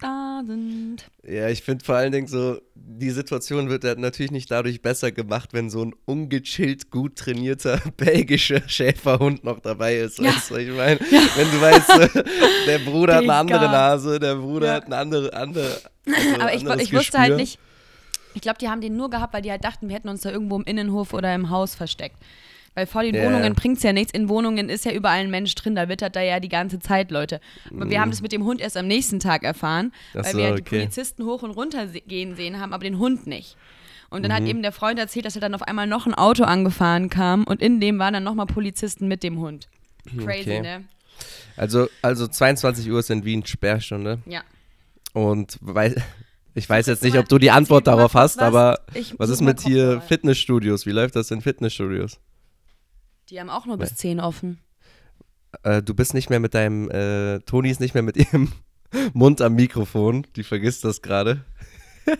da 0.00 0.42
sind. 0.44 1.06
Ja, 1.26 1.48
ich 1.48 1.62
finde 1.62 1.84
vor 1.84 1.94
allen 1.94 2.12
Dingen 2.12 2.26
so, 2.26 2.58
die 2.74 3.10
Situation 3.10 3.70
wird 3.70 3.84
ja 3.84 3.94
natürlich 3.94 4.32
nicht 4.32 4.50
dadurch 4.50 4.82
besser 4.82 5.12
gemacht, 5.12 5.50
wenn 5.52 5.70
so 5.70 5.84
ein 5.84 5.94
ungechillt, 6.04 6.90
gut 6.90 7.16
trainierter 7.16 7.80
belgischer 7.96 8.68
Schäferhund 8.68 9.44
noch 9.44 9.60
dabei 9.60 9.96
ist. 9.96 10.18
Ja. 10.18 10.34
Weißt 10.34 10.50
du, 10.50 10.56
ich 10.56 10.70
meine? 10.76 11.00
Wenn 11.00 11.50
du 11.50 11.60
weißt, 11.60 12.26
der 12.66 12.78
Bruder 12.80 13.16
hat 13.16 13.22
eine 13.22 13.34
andere. 13.34 13.66
Nase, 13.66 14.18
der 14.18 14.34
Bruder 14.34 14.66
Ja. 14.66 14.74
hat 14.74 14.86
eine 14.86 14.96
andere, 14.96 15.32
andere 15.32 15.80
also 16.06 16.40
Aber 16.40 16.54
ich, 16.54 16.82
ich 16.82 16.92
wusste 16.92 17.18
halt 17.18 17.36
nicht. 17.36 17.58
Ich 18.34 18.40
glaube, 18.42 18.58
die 18.58 18.68
haben 18.68 18.80
den 18.80 18.96
nur 18.96 19.10
gehabt, 19.10 19.32
weil 19.32 19.42
die 19.42 19.50
halt 19.50 19.64
dachten, 19.64 19.88
wir 19.88 19.94
hätten 19.94 20.08
uns 20.08 20.22
da 20.22 20.30
irgendwo 20.30 20.56
im 20.56 20.64
Innenhof 20.64 21.12
oder 21.14 21.34
im 21.34 21.50
Haus 21.50 21.74
versteckt. 21.76 22.16
Weil 22.74 22.86
vor 22.86 23.02
den 23.02 23.14
Ja, 23.14 23.24
Wohnungen 23.24 23.54
bringt 23.54 23.76
es 23.76 23.82
ja 23.84 23.92
nichts. 23.92 24.12
In 24.12 24.28
Wohnungen 24.28 24.68
ist 24.68 24.84
ja 24.84 24.90
überall 24.92 25.20
ein 25.20 25.30
Mensch 25.30 25.54
drin, 25.54 25.74
da 25.76 25.88
wittert 25.88 26.16
da 26.16 26.20
ja 26.20 26.40
die 26.40 26.48
ganze 26.48 26.80
Zeit, 26.80 27.10
Leute. 27.12 27.40
Aber 27.70 27.88
wir 27.88 28.00
haben 28.00 28.10
das 28.10 28.20
mit 28.20 28.32
dem 28.32 28.44
Hund 28.44 28.60
erst 28.60 28.76
am 28.76 28.86
nächsten 28.88 29.20
Tag 29.20 29.44
erfahren, 29.44 29.92
Mhm. 30.12 30.20
Ach 30.20 30.24
weil 30.24 30.32
so, 30.32 30.38
wir 30.38 30.44
halt 30.46 30.58
die 30.58 30.62
okay. 30.62 30.78
Polizisten 30.80 31.24
hoch 31.24 31.42
und 31.42 31.52
runter 31.52 31.86
gehen 31.86 32.34
sehen 32.34 32.58
haben, 32.60 32.72
aber 32.72 32.82
den 32.82 32.98
Hund 32.98 33.26
nicht. 33.28 33.56
Und 34.10 34.22
dann 34.22 34.30
Mhm. 34.32 34.36
hat 34.36 34.42
eben 34.44 34.62
der 34.62 34.72
Freund 34.72 34.98
erzählt, 34.98 35.24
dass 35.24 35.36
er 35.36 35.40
dann 35.40 35.54
auf 35.54 35.62
einmal 35.62 35.86
noch 35.86 36.06
ein 36.06 36.14
Auto 36.14 36.44
angefahren 36.44 37.10
kam 37.10 37.44
und 37.44 37.62
in 37.62 37.80
dem 37.80 37.98
waren 37.98 38.14
dann 38.14 38.24
nochmal 38.24 38.46
Polizisten 38.46 39.06
mit 39.08 39.22
dem 39.22 39.38
Hund. 39.38 39.68
Crazy, 40.24 40.40
Okay. 40.50 40.60
ne? 40.60 40.84
Also, 41.56 41.88
also 42.02 42.26
22 42.26 42.90
Uhr 42.90 42.98
ist 42.98 43.08
in 43.10 43.24
Wien 43.24 43.46
Sperrstunde. 43.46 44.18
Ja. 44.26 44.42
Und 45.12 45.58
weil, 45.60 45.94
ich 46.54 46.68
weiß 46.68 46.86
jetzt 46.86 47.04
nicht, 47.04 47.16
ob 47.18 47.28
du 47.28 47.38
die 47.38 47.52
Antwort 47.52 47.86
darauf 47.86 48.14
hast, 48.14 48.40
aber 48.40 48.80
was 49.16 49.30
ist 49.30 49.40
mit 49.42 49.60
hier. 49.60 50.00
Fitnessstudios? 50.00 50.86
Wie 50.86 50.90
läuft 50.90 51.14
das 51.14 51.30
in 51.30 51.40
Fitnessstudios? 51.40 52.18
Die 53.30 53.40
haben 53.40 53.50
auch 53.50 53.66
nur 53.66 53.78
bis 53.78 53.94
10 53.96 54.20
offen. 54.20 54.58
Äh, 55.62 55.82
du 55.82 55.94
bist 55.94 56.14
nicht 56.14 56.30
mehr 56.30 56.40
mit 56.40 56.54
deinem, 56.54 56.90
äh, 56.90 57.40
Toni 57.40 57.70
ist 57.70 57.80
nicht 57.80 57.94
mehr 57.94 58.02
mit 58.02 58.16
ihrem 58.32 58.52
Mund 59.12 59.40
am 59.40 59.54
Mikrofon. 59.54 60.26
Die 60.36 60.44
vergisst 60.44 60.84
das 60.84 61.02
gerade. 61.02 61.44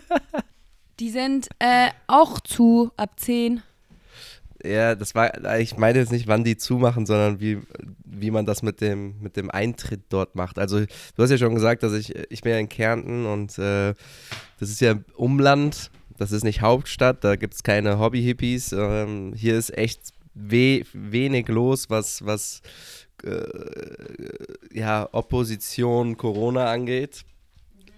Die 0.99 1.09
sind 1.09 1.49
äh, 1.59 1.89
auch 2.07 2.39
zu 2.39 2.91
ab 2.95 3.19
10. 3.19 3.61
Ja, 4.63 4.95
das 4.95 5.13
war, 5.13 5.57
ich 5.59 5.77
meine 5.77 5.99
jetzt 5.99 6.11
nicht, 6.11 6.27
wann 6.27 6.43
die 6.43 6.57
zumachen, 6.57 7.05
sondern 7.05 7.39
wie, 7.39 7.59
wie 8.03 8.31
man 8.31 8.45
das 8.45 8.63
mit 8.63 8.81
dem, 8.81 9.19
mit 9.19 9.35
dem 9.35 9.51
Eintritt 9.51 10.05
dort 10.09 10.35
macht. 10.35 10.57
Also, 10.57 10.79
du 10.79 11.23
hast 11.23 11.29
ja 11.29 11.37
schon 11.37 11.53
gesagt, 11.53 11.83
dass 11.83 11.93
ich, 11.93 12.15
ich 12.31 12.41
bin 12.41 12.53
ja 12.53 12.57
in 12.57 12.69
Kärnten 12.69 13.25
und 13.25 13.59
äh, 13.59 13.93
das 14.59 14.69
ist 14.69 14.81
ja 14.81 14.95
Umland, 15.15 15.91
das 16.17 16.31
ist 16.31 16.43
nicht 16.43 16.61
Hauptstadt, 16.61 17.23
da 17.23 17.35
gibt 17.35 17.53
es 17.53 17.63
keine 17.63 17.99
Hobby-Hippies. 17.99 18.71
Ähm, 18.71 19.33
hier 19.35 19.57
ist 19.57 19.77
echt 19.77 20.14
we 20.35 20.85
wenig 20.93 21.47
los, 21.47 21.89
was, 21.89 22.23
was 22.25 22.61
äh, 23.23 23.41
ja, 24.71 25.09
Opposition, 25.11 26.17
Corona 26.17 26.71
angeht. 26.71 27.25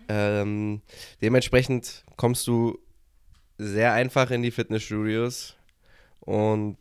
Ähm, 0.08 0.82
dementsprechend 1.22 2.06
kommst 2.16 2.48
du 2.48 2.80
sehr 3.58 3.94
einfach 3.94 4.32
in 4.32 4.44
die 4.44 4.52
Fitnessstudios 4.52 5.56
und 6.22 6.78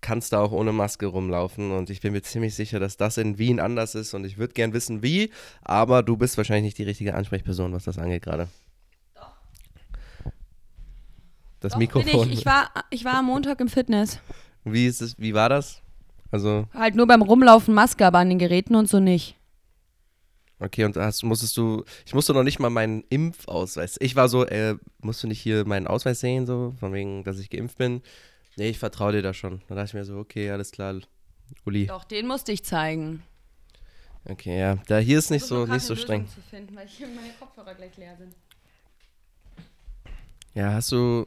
kannst 0.00 0.32
da 0.32 0.40
auch 0.40 0.52
ohne 0.52 0.72
Maske 0.72 1.06
rumlaufen. 1.06 1.70
Und 1.72 1.90
ich 1.90 2.00
bin 2.00 2.12
mir 2.12 2.22
ziemlich 2.22 2.54
sicher, 2.54 2.78
dass 2.80 2.96
das 2.96 3.16
in 3.16 3.38
Wien 3.38 3.60
anders 3.60 3.94
ist 3.94 4.14
und 4.14 4.24
ich 4.24 4.36
würde 4.36 4.54
gern 4.54 4.72
wissen, 4.72 5.02
wie, 5.02 5.30
aber 5.62 6.02
du 6.02 6.16
bist 6.16 6.36
wahrscheinlich 6.36 6.64
nicht 6.64 6.78
die 6.78 6.84
richtige 6.84 7.14
Ansprechperson, 7.14 7.72
was 7.72 7.84
das 7.84 7.98
angeht 7.98 8.22
gerade. 8.22 8.48
Das 11.60 11.72
Doch, 11.72 11.78
Mikrofon. 11.78 12.30
Ich. 12.30 12.40
Ich, 12.40 12.46
war, 12.46 12.70
ich 12.90 13.04
war 13.04 13.14
am 13.14 13.26
Montag 13.26 13.60
im 13.60 13.68
Fitness. 13.68 14.20
Wie 14.68 14.86
ist 14.86 15.00
es, 15.00 15.18
wie 15.18 15.32
war 15.32 15.48
das? 15.48 15.80
Also, 16.32 16.66
Halt 16.74 16.96
nur 16.96 17.06
beim 17.06 17.22
Rumlaufen 17.22 17.72
Maske, 17.72 18.04
aber 18.04 18.18
an 18.18 18.28
den 18.28 18.38
Geräten 18.38 18.74
und 18.74 18.88
so 18.88 18.98
nicht. 18.98 19.36
okay, 20.58 20.84
und 20.84 20.96
hast, 20.96 21.22
musstest 21.22 21.56
du, 21.56 21.84
ich 22.04 22.14
musste 22.14 22.34
noch 22.34 22.42
nicht 22.42 22.58
mal 22.58 22.70
meinen 22.70 23.04
Impfausweis. 23.08 23.96
Ich 24.00 24.16
war 24.16 24.28
so, 24.28 24.44
äh, 24.44 24.74
musst 25.00 25.22
du 25.22 25.28
nicht 25.28 25.40
hier 25.40 25.64
meinen 25.66 25.86
Ausweis 25.86 26.18
sehen, 26.20 26.46
so, 26.46 26.74
von 26.80 26.92
wegen, 26.92 27.22
dass 27.24 27.38
ich 27.38 27.48
geimpft 27.48 27.78
bin? 27.78 28.02
Nee, 28.56 28.70
ich 28.70 28.78
vertraue 28.78 29.12
dir 29.12 29.22
da 29.22 29.32
schon. 29.34 29.60
Da 29.68 29.74
dachte 29.76 29.86
ich 29.88 29.94
mir 29.94 30.04
so, 30.04 30.16
okay, 30.18 30.50
alles 30.50 30.72
klar, 30.72 30.98
Uli. 31.64 31.86
Doch, 31.86 32.04
den 32.04 32.26
musste 32.26 32.50
ich 32.52 32.64
zeigen. 32.64 33.22
Okay, 34.24 34.58
ja. 34.58 34.76
Da 34.88 34.98
hier 34.98 35.18
ist 35.20 35.30
nicht 35.30 35.42
Ich 35.42 35.48
so, 35.48 35.56
versuche 35.66 35.74
nicht 35.74 35.84
so 35.86 35.94
streng. 35.94 36.22
Lösung 36.22 36.34
Zu 36.42 36.50
finden, 36.50 36.74
weil 36.74 36.88
hier 36.88 37.06
meine 37.06 37.32
Kopfhörer 37.38 37.74
gleich 37.74 37.96
leer 37.96 38.16
sind. 38.16 38.34
Ja, 40.54 40.72
hast 40.72 40.90
du 40.90 41.26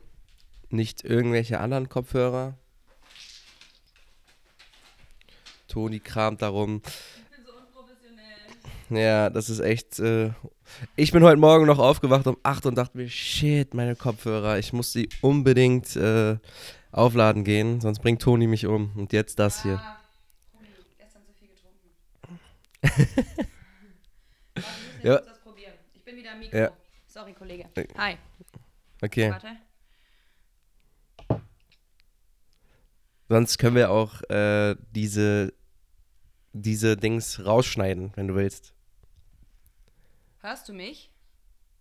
nicht 0.70 1.06
irgendwelche 1.06 1.60
anderen 1.62 1.88
Kopfhörer? 1.88 2.56
Toni 5.70 6.00
kramt 6.00 6.42
darum. 6.42 6.82
Ich 6.86 7.36
bin 7.38 7.46
so 7.46 7.54
unprofessionell. 7.54 9.02
Ja, 9.04 9.30
das 9.30 9.50
ist 9.50 9.60
echt. 9.62 10.00
Äh, 10.00 10.32
ich 10.96 11.12
bin 11.12 11.24
heute 11.24 11.38
Morgen 11.38 11.66
noch 11.66 11.80
aufgewacht 11.80 12.28
um 12.28 12.38
8 12.44 12.66
und 12.66 12.76
dachte 12.76 12.98
mir, 12.98 13.08
shit, 13.10 13.74
meine 13.74 13.96
Kopfhörer, 13.96 14.58
ich 14.60 14.74
muss 14.74 14.92
die 14.92 15.08
unbedingt 15.22 15.96
äh, 15.96 16.38
aufladen 16.92 17.44
gehen, 17.44 17.80
sonst 17.82 18.00
bringt 18.00 18.22
Toni 18.22 18.48
mich 18.48 18.66
um. 18.66 18.92
Und 18.96 19.14
jetzt 19.14 19.40
das 19.40 19.62
hier. 19.64 19.80
Ah, 19.80 20.00
gestern 20.98 21.22
viel 21.40 21.48
getrunken. 21.50 21.90
Warte, 24.56 25.08
Ja. 25.08 25.16
kurz 25.18 25.28
das 25.28 25.40
probieren. 25.42 25.74
Ich 25.94 26.04
bin 26.04 26.16
wieder 26.18 26.32
am 26.34 26.40
Mikro. 26.40 26.58
Ja. 26.58 26.72
Sorry, 27.08 27.34
Kollege. 27.34 27.66
Äh, 27.76 27.88
Hi. 27.98 28.18
Okay. 29.02 29.32
Warte. 29.32 29.48
Sonst 33.32 33.58
können 33.60 33.76
wir 33.76 33.92
auch 33.92 34.22
äh, 34.30 34.76
diese, 34.92 35.54
diese 36.54 36.98
Dings 36.98 37.46
rausschneiden, 37.46 38.12
wenn 38.16 38.28
du 38.28 38.36
willst. 38.36 38.74
Hörst 40.42 40.70
du 40.70 40.74
mich? 40.74 41.10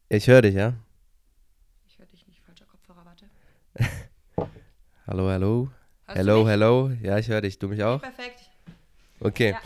Ich 0.08 0.26
höre 0.26 0.42
dich, 0.42 0.54
ja? 0.54 0.74
Ich 1.86 1.98
höre 1.98 2.06
dich 2.06 2.26
nicht. 2.26 2.40
Falscher 2.44 2.66
Kopfhörer, 2.66 3.04
warte. 3.04 3.26
Hallo, 5.06 5.28
hallo. 5.28 5.70
Hörst 6.04 6.18
Hello, 6.18 6.46
hello. 6.46 6.90
Ja, 7.02 7.18
ich 7.18 7.28
höre 7.28 7.40
dich. 7.40 7.58
Du 7.58 7.68
mich 7.68 7.82
auch? 7.82 8.00
Perfekt. 8.02 8.50
Okay. 9.20 9.50
Ja. 9.52 9.60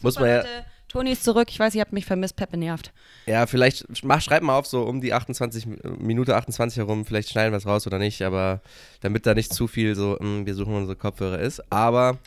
Muss 0.00 0.14
Super, 0.14 0.26
man 0.26 0.34
ja, 0.36 0.42
Leute. 0.42 0.64
Toni 0.88 1.12
ist 1.12 1.24
zurück. 1.24 1.48
Ich 1.50 1.58
weiß, 1.58 1.74
ihr 1.74 1.82
habt 1.82 1.92
mich 1.92 2.06
vermisst. 2.06 2.36
Peppe 2.36 2.56
nervt. 2.56 2.92
ja, 3.26 3.46
vielleicht 3.46 4.02
mach, 4.04 4.22
schreib 4.22 4.42
mal 4.42 4.56
auf, 4.56 4.66
so 4.66 4.84
um 4.84 5.00
die 5.00 5.12
28, 5.12 5.66
Minute 5.98 6.34
28 6.36 6.78
herum, 6.78 7.04
vielleicht 7.04 7.28
schneiden 7.28 7.52
wir 7.52 7.58
es 7.58 7.66
raus 7.66 7.86
oder 7.86 7.98
nicht, 7.98 8.22
aber 8.22 8.62
damit 9.00 9.26
da 9.26 9.34
nicht 9.34 9.52
zu 9.52 9.66
viel 9.66 9.94
so, 9.94 10.16
mm, 10.18 10.46
wir 10.46 10.54
suchen 10.54 10.74
unsere 10.74 10.96
Kopfhörer 10.96 11.40
ist. 11.40 11.60
Aber, 11.70 12.18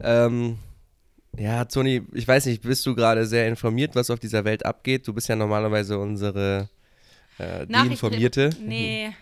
ähm, 0.00 0.58
ja, 1.38 1.64
Toni, 1.64 2.02
ich 2.12 2.26
weiß 2.26 2.46
nicht, 2.46 2.62
bist 2.62 2.84
du 2.86 2.94
gerade 2.94 3.26
sehr 3.26 3.48
informiert, 3.48 3.94
was 3.94 4.10
auf 4.10 4.18
dieser 4.18 4.44
Welt 4.44 4.64
abgeht? 4.64 5.06
Du 5.06 5.12
bist 5.12 5.28
ja 5.28 5.36
normalerweise 5.36 5.98
unsere, 5.98 6.68
äh, 7.38 7.66
die 7.66 7.74
Informierte. 7.74 8.50
Nee. 8.60 9.12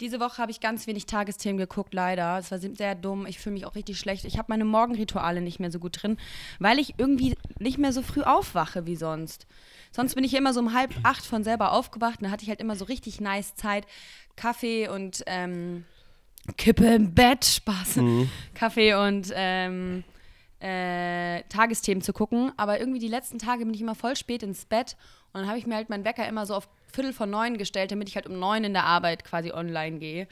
Diese 0.00 0.20
Woche 0.20 0.38
habe 0.38 0.52
ich 0.52 0.60
ganz 0.60 0.86
wenig 0.86 1.06
Tagesthemen 1.06 1.58
geguckt, 1.58 1.92
leider. 1.92 2.38
Es 2.38 2.52
war 2.52 2.58
sehr 2.58 2.94
dumm. 2.94 3.26
Ich 3.26 3.40
fühle 3.40 3.54
mich 3.54 3.66
auch 3.66 3.74
richtig 3.74 3.98
schlecht. 3.98 4.24
Ich 4.24 4.38
habe 4.38 4.46
meine 4.48 4.64
Morgenrituale 4.64 5.40
nicht 5.40 5.58
mehr 5.58 5.72
so 5.72 5.80
gut 5.80 6.02
drin, 6.02 6.18
weil 6.60 6.78
ich 6.78 6.94
irgendwie 6.98 7.36
nicht 7.58 7.78
mehr 7.78 7.92
so 7.92 8.02
früh 8.02 8.22
aufwache 8.22 8.86
wie 8.86 8.94
sonst. 8.94 9.46
Sonst 9.90 10.14
bin 10.14 10.22
ich 10.22 10.34
immer 10.34 10.52
so 10.52 10.60
um 10.60 10.72
halb 10.72 10.94
acht 11.02 11.26
von 11.26 11.42
selber 11.42 11.72
aufgewacht 11.72 12.20
und 12.20 12.26
da 12.26 12.30
hatte 12.30 12.44
ich 12.44 12.48
halt 12.48 12.60
immer 12.60 12.76
so 12.76 12.84
richtig 12.84 13.20
nice 13.20 13.56
Zeit. 13.56 13.86
Kaffee 14.36 14.86
und 14.88 15.24
ähm, 15.26 15.84
Kippe 16.56 16.86
im 16.94 17.14
Bett, 17.14 17.44
Spaß. 17.44 17.98
Kaffee 18.54 18.94
und 18.94 19.32
ähm, 19.34 20.04
äh, 20.60 21.42
Tagesthemen 21.44 22.02
zu 22.02 22.12
gucken. 22.12 22.52
Aber 22.56 22.80
irgendwie 22.80 22.98
die 22.98 23.08
letzten 23.08 23.38
Tage 23.38 23.64
bin 23.64 23.74
ich 23.74 23.80
immer 23.80 23.94
voll 23.94 24.16
spät 24.16 24.42
ins 24.42 24.64
Bett 24.64 24.96
und 25.32 25.40
dann 25.40 25.48
habe 25.48 25.58
ich 25.58 25.66
mir 25.66 25.76
halt 25.76 25.90
meinen 25.90 26.04
Wecker 26.04 26.26
immer 26.26 26.46
so 26.46 26.54
auf 26.54 26.68
Viertel 26.92 27.12
vor 27.12 27.26
neun 27.26 27.58
gestellt, 27.58 27.92
damit 27.92 28.08
ich 28.08 28.16
halt 28.16 28.26
um 28.26 28.38
neun 28.38 28.64
in 28.64 28.72
der 28.72 28.84
Arbeit 28.84 29.24
quasi 29.24 29.52
online 29.52 29.98
gehe. 29.98 30.26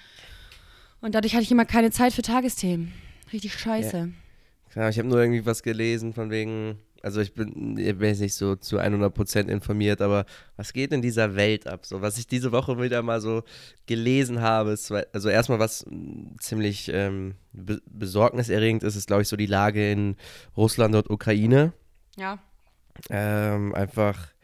Und 1.00 1.14
dadurch 1.14 1.34
hatte 1.34 1.42
ich 1.42 1.52
immer 1.52 1.66
keine 1.66 1.90
Zeit 1.90 2.12
für 2.12 2.22
Tagesthemen. 2.22 2.92
Richtig 3.32 3.58
scheiße. 3.58 4.12
Ja, 4.74 4.88
ich 4.88 4.98
habe 4.98 5.08
nur 5.08 5.20
irgendwie 5.20 5.44
was 5.46 5.62
gelesen 5.62 6.12
von 6.12 6.30
wegen, 6.30 6.78
also 7.06 7.20
ich 7.20 7.34
bin, 7.34 7.78
ich 7.78 7.96
bin 7.96 8.08
jetzt 8.08 8.20
nicht 8.20 8.34
so 8.34 8.56
zu 8.56 8.80
100% 8.80 9.46
informiert, 9.46 10.02
aber 10.02 10.26
was 10.56 10.72
geht 10.72 10.92
in 10.92 11.02
dieser 11.02 11.36
Welt 11.36 11.68
ab? 11.68 11.86
So, 11.86 12.02
was 12.02 12.18
ich 12.18 12.26
diese 12.26 12.50
Woche 12.50 12.82
wieder 12.82 13.00
mal 13.02 13.20
so 13.20 13.44
gelesen 13.86 14.40
habe, 14.40 14.72
ist, 14.72 14.90
also 14.90 15.28
erstmal 15.28 15.60
was 15.60 15.86
mm, 15.88 16.36
ziemlich 16.40 16.90
ähm, 16.92 17.36
be 17.52 17.80
besorgniserregend 17.86 18.82
ist, 18.82 18.96
ist 18.96 19.06
glaube 19.06 19.22
ich 19.22 19.28
so 19.28 19.36
die 19.36 19.46
Lage 19.46 19.88
in 19.92 20.16
Russland 20.56 20.96
und 20.96 21.08
Ukraine. 21.08 21.72
Ja. 22.16 22.40
Ähm, 23.08 23.72
einfach 23.72 24.34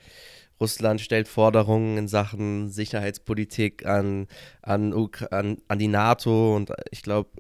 Russland 0.61 1.01
stellt 1.01 1.27
Forderungen 1.27 1.99
in 1.99 2.07
Sachen 2.07 2.71
Sicherheitspolitik 2.71 3.87
an, 3.87 4.29
an, 4.63 4.95
Ukra 4.95 5.27
an, 5.37 5.59
an 5.67 5.81
die 5.81 5.89
NATO 5.89 6.55
und 6.55 6.71
ich 6.93 7.03
glaube 7.03 7.31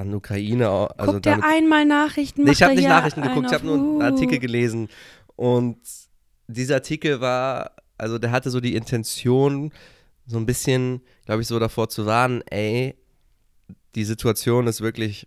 an 0.00 0.14
Ukraine. 0.14 0.68
Also 0.98 1.12
Guckt 1.12 1.26
der 1.26 1.36
damit- 1.36 1.44
einmal 1.46 1.84
Nachrichten? 1.84 2.44
Nee, 2.44 2.52
ich 2.52 2.62
habe 2.62 2.72
er 2.72 2.76
nicht 2.76 2.88
Nachrichten 2.88 3.22
geguckt, 3.22 3.46
ich 3.48 3.52
habe 3.54 3.66
nur 3.66 3.76
einen 3.76 4.02
Artikel 4.02 4.38
gelesen. 4.38 4.88
Und 5.36 5.78
dieser 6.48 6.76
Artikel 6.76 7.20
war, 7.20 7.72
also 7.98 8.18
der 8.18 8.30
hatte 8.30 8.50
so 8.50 8.60
die 8.60 8.74
Intention, 8.74 9.72
so 10.26 10.38
ein 10.38 10.46
bisschen, 10.46 11.00
glaube 11.26 11.42
ich, 11.42 11.48
so 11.48 11.58
davor 11.58 11.88
zu 11.88 12.06
warnen, 12.06 12.42
ey, 12.50 12.94
die 13.94 14.04
Situation 14.04 14.66
ist 14.66 14.80
wirklich 14.80 15.26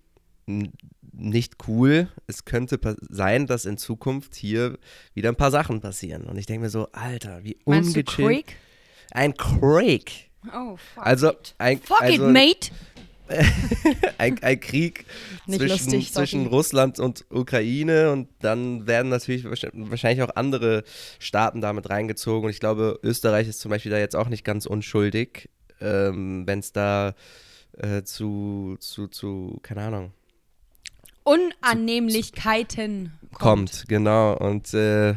nicht 1.16 1.56
cool. 1.68 2.08
Es 2.28 2.46
könnte 2.46 2.80
sein, 3.10 3.46
dass 3.48 3.66
in 3.66 3.78
Zukunft 3.78 4.36
hier 4.36 4.78
wieder 5.14 5.30
ein 5.30 5.36
paar 5.36 5.52
Sachen 5.52 5.82
passieren. 5.82 6.24
Und 6.24 6.38
ich 6.38 6.46
denke 6.46 6.64
mir 6.64 6.70
so, 6.70 6.88
Alter, 6.92 7.44
wie 7.44 7.58
ungechillt. 7.66 8.08
Creek? 8.08 8.56
Ein 9.12 9.34
Creek. 9.36 10.30
Oh, 10.54 10.76
fuck 10.76 11.06
Also, 11.06 11.30
it. 11.32 11.56
ein, 11.58 11.80
Fuck 11.80 12.02
also, 12.02 12.28
it, 12.28 12.34
mate. 12.34 12.72
Ein, 14.18 14.42
ein 14.44 14.60
Krieg 14.60 15.06
Nicht 15.46 15.60
zwischen, 15.60 15.70
lustig, 15.94 16.14
zwischen 16.14 16.48
Russland 16.48 17.00
und 17.00 17.26
Ukraine 17.30 18.12
und 18.12 18.28
dann 18.42 18.86
werden 18.88 19.10
natürlich 19.10 19.46
wahrsch- 19.46 19.70
wahrscheinlich 19.74 20.22
auch 20.24 20.36
andere 20.36 20.84
Staaten 21.20 21.62
damit 21.62 21.90
reingezogen 21.90 22.46
und 22.46 22.52
ich 22.52 22.60
glaube, 22.60 23.00
Österreich 23.04 23.48
ist 23.48 23.60
zum 23.60 23.70
Beispiel 23.72 23.92
da 23.92 23.98
jetzt 23.98 24.16
auch 24.16 24.30
nicht 24.30 24.44
ganz 24.44 24.66
unschuldig, 24.66 25.50
ähm, 25.82 26.46
wenn 26.46 26.60
es 26.60 26.72
da 26.74 27.16
äh, 27.78 28.04
zu, 28.04 28.76
zu, 28.80 29.08
zu, 29.08 29.60
keine 29.64 29.84
Ahnung, 29.84 30.12
Unannehmlichkeiten 31.24 33.14
kommt, 33.34 33.86
genau 33.88 34.36
und 34.38 34.74
äh, 34.74 35.12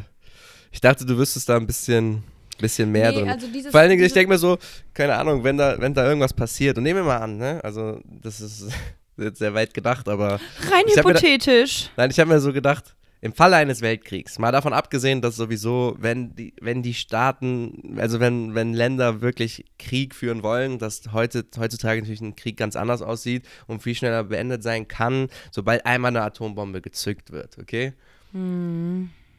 ich 0.71 0.81
dachte, 0.81 1.05
du 1.05 1.17
wüsstest 1.17 1.49
da 1.49 1.57
ein 1.57 1.67
bisschen, 1.67 2.23
bisschen 2.57 2.91
mehr 2.91 3.11
Nee, 3.11 3.19
drin. 3.19 3.29
also 3.29 3.47
dieses- 3.47 3.71
Vor 3.71 3.79
allen 3.79 3.89
Dingen, 3.89 4.03
ich 4.03 4.13
denke 4.13 4.29
mir 4.31 4.37
so, 4.37 4.57
keine 4.93 5.15
Ahnung, 5.15 5.43
wenn 5.43 5.57
da, 5.57 5.79
wenn 5.79 5.93
da 5.93 6.05
irgendwas 6.07 6.33
passiert 6.33 6.77
und 6.77 6.83
nehmen 6.83 6.99
wir 6.99 7.05
mal 7.05 7.17
an, 7.17 7.37
ne, 7.37 7.59
also 7.63 7.99
das 8.05 8.41
ist 8.41 8.67
jetzt 9.17 9.39
sehr 9.39 9.53
weit 9.53 9.73
gedacht, 9.73 10.07
aber 10.07 10.33
Rein 10.71 10.83
mir 10.85 10.95
da- 10.95 11.01
hypothetisch. 11.09 11.89
Nein, 11.97 12.11
ich 12.11 12.19
habe 12.19 12.29
mir 12.31 12.39
so 12.39 12.53
gedacht, 12.53 12.95
im 13.19 13.33
Falle 13.33 13.55
eines 13.55 13.81
Weltkriegs, 13.81 14.37
mal 14.37 14.51
davon 14.51 14.73
abgesehen, 14.73 15.21
dass 15.21 15.35
sowieso, 15.35 15.95
wenn 15.99 16.35
die, 16.35 16.53
wenn 16.61 16.83
die 16.83 16.93
Staaten, 16.93 17.97
also 17.97 18.19
wenn, 18.19 18.53
wenn 18.53 18.73
Länder 18.75 19.21
wirklich 19.21 19.65
Krieg 19.79 20.13
führen 20.13 20.43
wollen, 20.43 20.77
dass 20.77 21.01
heute, 21.13 21.43
heutzutage 21.57 21.99
natürlich 22.01 22.21
ein 22.21 22.35
Krieg 22.35 22.57
ganz 22.57 22.75
anders 22.75 23.01
aussieht 23.01 23.43
und 23.65 23.81
viel 23.81 23.95
schneller 23.95 24.23
beendet 24.23 24.61
sein 24.61 24.87
kann, 24.87 25.29
sobald 25.51 25.83
einmal 25.87 26.09
eine 26.09 26.21
Atombombe 26.21 26.79
gezückt 26.79 27.31
wird, 27.31 27.57
okay? 27.59 27.93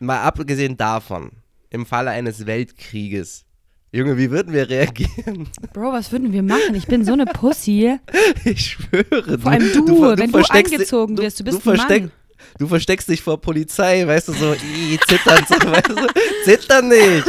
Mal 0.01 0.23
abgesehen 0.23 0.77
davon, 0.77 1.31
im 1.71 1.87
Falle 1.87 2.11
eines 2.11 2.47
Weltkrieges, 2.47 3.45
Junge, 3.91 4.19
wie 4.19 4.31
würden 4.31 4.53
wir 4.53 4.69
reagieren? 4.69 5.49
Bro, 5.73 5.93
was 5.93 6.13
würden 6.13 6.31
wir 6.33 6.43
machen? 6.43 6.75
Ich 6.75 6.87
bin 6.87 7.07
so 7.07 7.15
eine 7.15 7.25
Pussy. 7.25 7.99
Ich 8.45 8.73
schwöre. 8.73 9.39
Vor 9.39 9.51
allem 9.51 9.73
du, 9.73 9.87
ver- 10.03 10.19
wenn 10.19 10.31
du 10.31 10.39
dich- 10.39 10.51
eingezogen 10.51 11.17
wirst, 11.17 11.41
du 11.41 11.45
bist 11.45 11.65
du 11.65 11.71
ein 11.71 11.77
versteck- 11.79 12.03
Mann. 12.03 12.13
Du 12.59 12.69
versteckst 12.69 13.09
dich 13.09 13.21
vor 13.23 13.41
Polizei, 13.41 14.07
weißt 14.07 14.29
du, 14.29 14.33
so, 14.33 14.55
zittern, 15.09 15.45
so, 15.49 15.55
weißt 15.71 15.89
du, 15.89 16.07
zittern 16.45 16.89
nicht. 16.89 17.25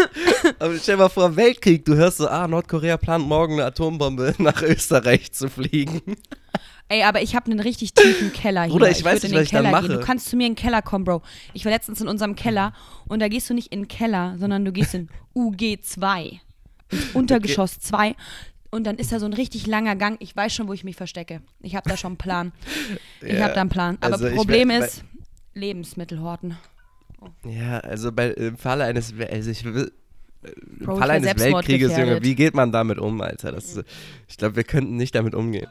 Aber 0.60 0.78
stell 0.78 0.96
dir 0.98 1.04
mal 1.04 1.10
vor, 1.10 1.36
Weltkrieg, 1.36 1.84
du 1.86 1.96
hörst 1.96 2.18
so, 2.18 2.28
ah, 2.28 2.48
Nordkorea 2.48 2.98
plant 2.98 3.26
morgen 3.28 3.54
eine 3.54 3.66
Atombombe 3.66 4.36
nach 4.40 4.62
Österreich 4.62 5.32
zu 5.32 5.50
fliegen. 5.50 6.02
Ey, 6.90 7.04
aber 7.04 7.22
ich 7.22 7.36
habe 7.36 7.52
einen 7.52 7.60
richtig 7.60 7.94
tiefen 7.94 8.34
Keller 8.34 8.64
hier. 8.64 8.72
Bruder, 8.72 8.90
ich 8.90 9.04
weiß 9.04 9.22
würd 9.22 9.24
in 9.26 9.30
nicht, 9.32 9.32
den 9.32 9.38
was 9.40 9.44
ich 9.46 9.52
dann 9.52 9.64
Keller 9.66 9.80
Gehen. 9.82 9.90
mache. 9.90 10.00
Du 10.00 10.06
kannst 10.06 10.28
zu 10.30 10.36
mir 10.36 10.48
in 10.48 10.54
den 10.54 10.58
Keller 10.62 10.82
kommen, 10.82 11.06
Bro. 11.06 11.22
Ich 11.54 11.64
war 11.66 11.72
letztens 11.72 12.02
in 12.02 12.08
unserem 12.08 12.36
Keller 12.36 12.74
und 13.08 13.20
da 13.20 13.28
gehst 13.28 13.50
du 13.50 13.54
nicht 13.54 13.72
in 13.72 13.82
den 13.82 13.88
Keller, 13.88 14.36
sondern 14.40 14.66
du 14.66 14.72
gehst 14.72 14.94
in 14.96 15.08
UG2. 15.36 16.40
Ins 16.92 17.12
Untergeschoss 17.14 17.80
2. 17.80 18.16
Und 18.72 18.86
dann 18.86 18.98
ist 18.98 19.12
da 19.12 19.20
so 19.20 19.26
ein 19.28 19.34
richtig 19.34 19.68
langer 19.68 19.96
Gang. 19.96 20.18
Ich 20.20 20.36
weiß 20.36 20.54
schon, 20.54 20.68
wo 20.68 20.74
ich 20.74 20.84
mich 20.84 20.96
verstecke. 20.96 21.42
Ich 21.62 21.76
habe 21.76 21.88
da 21.90 21.96
schon 21.98 22.10
einen 22.14 22.18
Plan. 22.18 22.52
Ich 23.22 23.34
Ja, 23.34 23.44
habe 23.46 23.54
da 23.54 23.62
einen 23.62 23.70
Plan. 23.70 23.98
Aber 24.02 24.14
also 24.14 24.28
ich 24.28 24.36
Problem 24.36 24.70
wär- 24.70 24.86
ist, 24.86 25.04
Lebensmittelhorten. 25.54 26.58
Ja, 27.44 27.80
also 27.80 28.12
bei, 28.12 28.30
im 28.30 28.58
Falle 28.58 28.86
eines, 28.86 29.14
also 29.32 29.52
ich 29.52 29.64
will, 29.66 29.92
im 30.44 30.86
Bro, 30.86 30.94
ich 30.94 31.00
Falle 31.00 31.14
eines 31.14 31.38
Weltkrieges, 31.38 31.98
Junge, 31.98 32.24
wie 32.24 32.34
geht 32.34 32.54
man 32.56 32.72
damit 32.72 32.98
um, 32.98 33.20
Alter? 33.22 33.52
Das, 33.52 33.80
ich 34.28 34.38
glaube, 34.38 34.56
wir 34.56 34.64
könnten 34.64 34.96
nicht 34.96 35.14
damit 35.16 35.36
umgehen. 35.36 35.68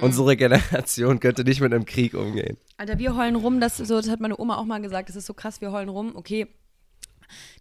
Unsere 0.00 0.36
Generation 0.36 1.20
könnte 1.20 1.44
nicht 1.44 1.60
mit 1.60 1.72
einem 1.72 1.84
Krieg 1.84 2.14
umgehen. 2.14 2.56
Alter, 2.78 2.98
wir 2.98 3.16
heulen 3.16 3.36
rum, 3.36 3.60
das, 3.60 3.76
so, 3.76 3.96
das 3.96 4.08
hat 4.08 4.20
meine 4.20 4.38
Oma 4.40 4.56
auch 4.56 4.64
mal 4.64 4.80
gesagt, 4.80 5.08
das 5.10 5.16
ist 5.16 5.26
so 5.26 5.34
krass, 5.34 5.60
wir 5.60 5.72
heulen 5.72 5.88
rum, 5.90 6.12
okay. 6.14 6.46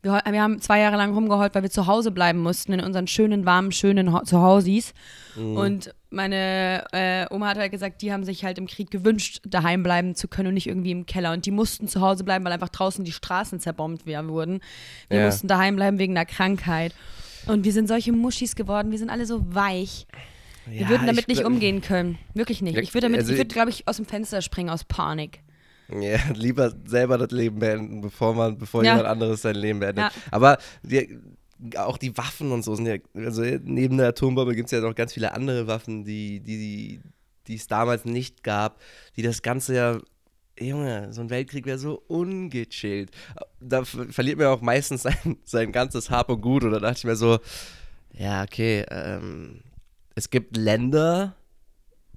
Wir, 0.01 0.21
wir 0.29 0.41
haben 0.41 0.59
zwei 0.62 0.79
Jahre 0.81 0.97
lang 0.97 1.13
rumgeheult, 1.13 1.55
weil 1.55 1.63
wir 1.63 1.69
zu 1.71 1.88
Hause 1.88 2.12
bleiben 2.12 2.39
mussten, 2.39 2.73
in 2.73 2.81
unseren 2.81 3.07
schönen, 3.07 3.45
warmen, 3.45 3.71
schönen 3.71 4.13
Zuhausis. 4.25 4.93
Und 5.36 5.95
meine 6.12 6.83
äh, 6.91 7.25
Oma 7.33 7.47
hat 7.47 7.57
halt 7.57 7.71
gesagt, 7.71 8.01
die 8.01 8.12
haben 8.13 8.23
sich 8.23 8.43
halt 8.43 8.57
im 8.57 8.67
Krieg 8.67 8.91
gewünscht, 8.91 9.41
daheim 9.45 9.81
bleiben 9.81 10.15
zu 10.15 10.27
können 10.27 10.49
und 10.49 10.53
nicht 10.55 10.67
irgendwie 10.67 10.91
im 10.91 11.05
Keller. 11.05 11.31
Und 11.31 11.45
die 11.45 11.51
mussten 11.51 11.88
zu 11.88 12.01
Hause 12.01 12.23
bleiben, 12.23 12.43
weil 12.45 12.51
einfach 12.51 12.69
draußen 12.69 13.03
die 13.05 13.13
Straßen 13.13 13.59
zerbombt 13.59 14.05
wurden. 14.05 14.59
Wir 15.09 15.19
Ja. 15.21 15.25
mussten 15.25 15.47
daheim 15.47 15.75
bleiben 15.77 15.97
wegen 15.97 16.15
einer 16.15 16.25
Krankheit. 16.25 16.93
Und 17.47 17.63
wir 17.63 17.71
sind 17.73 17.88
solche 17.88 18.12
Muschis 18.12 18.55
geworden, 18.55 18.91
wir 18.91 18.99
sind 18.99 19.09
alle 19.09 19.25
so 19.25 19.55
weich. 19.55 20.05
Wir 20.65 20.82
Ja, 20.82 20.89
würden 20.89 21.08
damit 21.08 21.21
ich 21.21 21.28
nicht 21.28 21.45
umgehen 21.45 21.82
können. 21.82 22.17
Wirklich 22.34 22.62
nicht. 22.62 22.78
Ich 22.78 22.93
würde 22.93 23.06
damit, 23.08 23.19
also 23.21 23.32
ich 23.34 23.38
würde, 23.38 23.54
glaube 23.54 23.69
ich, 23.69 23.88
aus 23.88 23.97
dem 23.97 24.06
Fenster 24.06 24.41
springen 24.41 24.69
aus 24.69 24.84
Panik. 24.84 25.41
Ja, 25.89 26.17
lieber 26.34 26.73
selber 26.86 27.17
das 27.17 27.32
Leben 27.32 27.60
beenden, 27.60 28.02
bevor 28.02 28.34
man, 28.34 28.58
bevor 28.58 28.84
Ja. 28.84 28.91
jemand 28.91 29.08
anderes 29.08 29.41
sein 29.41 29.56
Leben 29.56 29.80
beendet. 29.80 30.06
Ja. 30.06 30.12
Aber 30.32 30.58
die, 30.82 31.19
auch 31.78 31.97
die 31.97 32.17
Waffen 32.17 32.52
und 32.52 32.63
so 32.63 32.76
sind 32.76 32.86
ja, 32.88 32.95
also 33.15 33.41
neben 33.43 33.97
der 33.97 34.10
Atombombe 34.10 34.56
gibt 34.56 34.67
es 34.67 34.71
ja 34.71 34.80
noch 34.80 34.95
ganz 34.95 35.13
viele 35.13 35.34
andere 35.34 35.67
Waffen, 35.67 36.04
die, 36.06 36.39
die, 36.39 37.02
die 37.47 37.56
es 37.56 37.67
damals 37.67 38.06
nicht 38.06 38.43
gab, 38.43 38.80
die 39.17 39.21
das 39.21 39.41
Ganze 39.41 39.75
ja. 39.75 40.00
Junge, 40.60 41.12
so 41.12 41.21
ein 41.21 41.31
Weltkrieg 41.31 41.65
wäre 41.65 41.79
so 41.79 42.04
ungechillt. 42.08 43.10
Da 43.60 43.83
ver- 43.85 44.06
verliert 44.10 44.37
man 44.37 44.48
auch 44.48 44.62
meistens 44.62 45.02
sein, 45.04 45.37
sein 45.44 45.71
ganzes 45.71 46.12
Hab 46.12 46.29
und 46.29 46.42
Gut. 46.42 46.63
Und 46.63 46.71
da 46.71 46.79
dachte 46.79 47.00
ich 47.00 47.04
mir 47.06 47.15
so, 47.15 47.40
ja, 48.13 48.44
okay, 48.44 48.85
ähm, 48.92 49.62
es 50.15 50.29
gibt 50.29 50.57
Länder, 50.57 51.35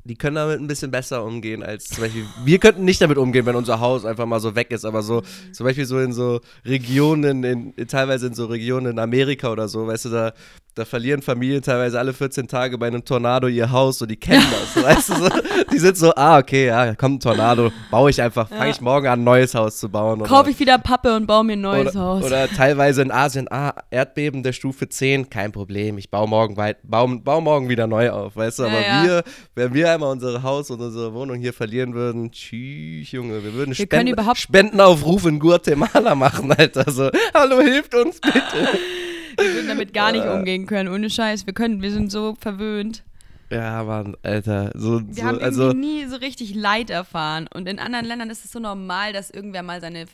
die 0.05 0.15
können 0.15 0.37
damit 0.37 0.61
ein 0.61 0.67
bisschen 0.67 0.91
besser 0.91 1.25
umgehen 1.25 1.63
als 1.63 1.89
zum 1.89 2.05
Beispiel, 2.05 2.25
wir 2.45 2.59
könnten 2.59 2.85
nicht 2.85 3.01
damit 3.01 3.19
umgehen, 3.19 3.45
wenn 3.47 3.57
unser 3.57 3.81
Haus 3.81 4.05
einfach 4.05 4.27
mal 4.27 4.41
so 4.41 4.55
weg 4.55 4.71
ist, 4.71 4.85
aber 4.85 5.03
so, 5.03 5.23
zum 5.53 5.65
Beispiel 5.65 5.85
so 5.85 5.99
in 5.99 6.13
so 6.13 6.41
Regionen, 6.65 7.43
in, 7.43 7.73
in 7.73 7.89
teilweise 7.89 8.29
in 8.29 8.35
so 8.35 8.47
Regionen 8.47 8.93
in 8.93 8.99
Amerika 8.99 9.51
oder 9.51 9.69
so, 9.69 9.87
weißt 9.87 10.07
du, 10.07 10.09
da, 10.11 10.33
da 10.77 10.85
verlieren 10.85 11.23
Familien 11.23 11.63
teilweise 11.63 11.99
alle 11.99 12.13
14 12.13 12.47
Tage 12.49 12.77
bei 12.77 12.87
einem 12.89 13.03
Tornado 13.03 13.49
ihr 13.49 13.71
Haus, 13.73 13.99
so 13.99 14.05
die 14.05 14.17
kennen 14.17 14.45
das, 14.75 14.85
weißt 14.85 15.09
du, 15.09 15.15
so, 15.15 15.29
die 15.73 15.79
sind 15.79 15.97
so, 15.97 16.13
ah, 16.15 16.37
okay, 16.37 16.67
ja, 16.67 16.95
kommt 16.95 17.17
ein 17.17 17.21
Tornado, 17.21 17.73
baue 17.91 18.11
ich 18.11 18.21
einfach, 18.21 18.47
fange 18.51 18.71
ich 18.71 18.81
morgen 18.83 19.07
an, 19.07 19.21
ein 19.21 19.25
neues 19.25 19.55
Haus 19.55 19.79
zu 19.79 19.89
bauen. 19.89 20.23
Kaufe 20.25 20.51
ich 20.51 20.59
wieder 20.61 20.77
Pappe 20.77 21.17
und 21.17 21.27
baue 21.27 21.45
mir 21.45 21.55
ein 21.55 21.63
neues 21.63 21.93
oder, 21.97 22.01
Haus. 22.05 22.25
oder 22.25 22.47
teilweise 22.47 23.01
in 23.01 23.11
Asien, 23.11 23.49
ah, 23.51 23.73
Erdbeben 23.91 24.43
der 24.43 24.53
Stufe 24.53 24.87
10, 24.87 25.31
kein 25.31 25.51
Problem, 25.51 25.97
ich 25.97 26.11
baue 26.11 26.29
morgen 26.29 26.59
weit, 26.59 26.77
baue, 26.83 27.21
baue 27.21 27.41
morgen 27.41 27.71
wieder 27.71 27.87
neu 27.87 28.11
auf, 28.11 28.37
weißt 28.37 28.59
du, 28.59 28.63
Ja, 28.65 28.69
aber 28.69 28.81
ja. 28.87 29.05
wir, 29.05 29.25
wenn 29.55 29.73
wir 29.73 29.91
einmal 29.91 30.13
unser 30.13 30.43
Haus 30.43 30.71
und 30.71 30.83
unsere 30.83 31.15
Wohnung 31.15 31.39
hier 31.39 31.55
verlieren 31.55 31.95
würden, 31.95 32.31
tschüss, 32.31 33.11
Junge, 33.13 33.43
wir 33.43 33.55
würden 33.55 33.71
Wir 33.75 33.87
Spenden, 33.87 34.09
überhaupt- 34.13 34.37
Spendenaufruf 34.37 35.25
in 35.25 35.39
Guatemala 35.39 36.15
machen, 36.15 36.53
Alter, 36.53 36.85
so, 36.91 37.09
hallo, 37.33 37.63
hilft 37.63 37.95
uns 37.95 38.21
bitte. 38.21 38.41
wir 39.37 39.55
würden 39.55 39.69
damit 39.69 39.93
gar 39.95 40.13
nicht 40.13 40.25
Äh. 40.25 40.31
umgehen 40.31 40.67
können, 40.67 40.89
ohne 40.89 41.11
Scheiß. 41.11 41.47
Wir 41.47 41.55
können, 41.55 41.83
wir 41.83 41.91
sind 41.93 42.11
so 42.11 42.37
verwöhnt. 42.41 43.03
Ja, 43.51 43.85
Mann, 43.85 44.17
Alter, 44.23 44.73
so, 44.75 45.01
Wir 45.07 45.15
so 45.15 45.23
haben 45.23 45.39
also, 45.41 45.69
irgendwie 45.69 46.03
nie 46.03 46.05
so 46.07 46.17
richtig 46.17 46.55
Leid 46.55 46.91
erfahren. 46.91 47.49
Und 47.55 47.69
in 47.69 47.79
anderen 47.79 48.05
Ländern 48.05 48.29
ist 48.31 48.45
es 48.45 48.51
so 48.51 48.59
normal, 48.59 49.13
dass 49.13 49.31
irgendwer 49.31 49.63
mal 49.63 49.81
seine 49.81 50.07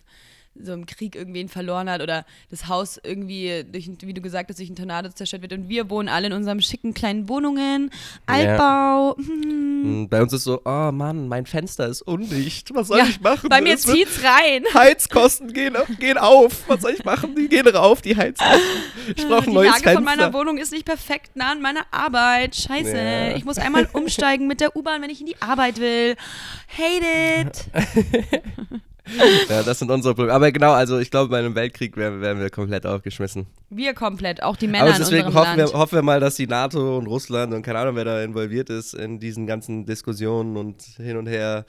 so 0.61 0.73
im 0.75 0.85
Krieg 0.87 1.17
irgendwen 1.17 1.49
verloren 1.49 1.89
hat 1.89 2.03
oder 2.03 2.25
das 2.51 2.69
Haus 2.69 3.01
irgendwie, 3.03 3.65
durch, 3.71 3.91
wie 4.03 4.13
du 4.15 4.21
gesagt 4.21 4.51
hast, 4.51 4.59
durch 4.59 4.69
einen 4.69 4.77
Tornado 4.77 5.09
zerstört 5.11 5.43
wird. 5.43 5.53
Und 5.55 5.69
wir 5.69 5.89
wohnen 5.89 6.09
alle 6.09 6.27
in 6.27 6.33
unseren 6.35 6.61
schicken 6.61 6.93
kleinen 6.95 7.29
Wohnungen, 7.29 7.91
Altbau. 8.27 9.17
Hm. 9.17 10.03
mh, 10.03 10.07
bei 10.11 10.23
uns 10.23 10.33
ist 10.33 10.45
so, 10.45 10.61
oh 10.65 10.93
Mann, 10.93 11.29
mein 11.29 11.47
Fenster 11.47 11.87
ist 11.87 12.03
undicht, 12.03 12.75
was 12.75 12.89
soll 12.89 12.99
Ja, 12.99 13.05
ich 13.07 13.21
machen? 13.21 13.49
bei 13.49 13.61
mir 13.61 13.75
Es 13.75 13.87
wird- 13.87 13.97
zieht's 13.97 14.21
rein. 14.23 14.65
Heizkosten 14.75 15.53
gehen, 15.53 15.75
gehen 15.99 16.19
auf. 16.19 16.69
Was 16.69 16.83
soll 16.83 16.93
ich 16.93 17.05
machen? 17.05 17.35
Die 17.35 17.49
gehen 17.49 17.67
rauf, 17.67 18.03
die 18.03 18.17
Heizkosten. 18.17 18.61
Ich 19.17 19.27
brauche 19.27 19.43
Die 19.45 19.49
ein 19.49 19.55
neues 19.55 19.71
Lage 19.71 19.83
Fenster. 19.83 19.95
von 19.95 20.05
meiner 20.05 20.33
Wohnung 20.35 20.59
ist 20.59 20.73
nicht 20.73 20.85
perfekt 20.85 21.35
nah 21.35 21.53
an 21.53 21.61
meiner 21.63 21.87
Arbeit. 21.91 22.55
Scheiße. 22.57 22.97
Ja. 22.97 23.37
Ich 23.37 23.45
muss 23.45 23.59
einmal 23.59 23.89
umsteigen 23.93 24.47
mit 24.47 24.61
der 24.61 24.77
U-Bahn, 24.77 25.01
wenn 25.03 25.11
ich 25.11 25.21
in 25.21 25.27
die 25.27 25.41
Arbeit 25.41 25.81
will. 25.81 26.15
Hate 26.77 27.47
it. 27.49 28.83
ja, 29.49 29.63
das 29.63 29.79
sind 29.81 29.91
unsere 29.91 30.15
Probleme. 30.15 30.35
Aber 30.35 30.53
genau, 30.53 30.73
also 30.73 30.99
ich 30.99 31.11
glaube, 31.11 31.29
bei 31.31 31.39
einem 31.39 31.55
Weltkrieg 31.55 31.97
wären, 31.97 32.21
wären 32.21 32.39
wir 32.39 32.51
komplett 32.51 32.87
aufgeschmissen. 32.87 33.47
Wir 33.69 33.95
komplett, 33.95 34.43
auch 34.43 34.57
die 34.57 34.69
Männer 34.69 34.85
Aber 34.85 34.93
in 34.93 34.99
deswegen 34.99 35.27
unserem 35.27 35.45
hoffen 35.45 35.57
wir, 35.57 35.65
Land. 35.65 35.75
hoffen 35.75 35.95
wir 35.97 36.03
mal, 36.03 36.21
dass 36.21 36.37
die 36.37 36.47
NATO 36.47 36.99
und 36.99 37.07
Russland 37.07 37.53
und 37.53 37.63
keine 37.63 37.81
Ahnung, 37.81 37.97
wer 37.97 38.05
da 38.05 38.23
involviert 38.23 38.71
ist 38.71 38.95
in 38.95 39.19
diesen 39.19 39.47
ganzen 39.47 39.87
Diskussionen 39.87 40.57
und 40.57 40.83
hin 40.99 41.17
und 41.17 41.27
her, 41.27 41.65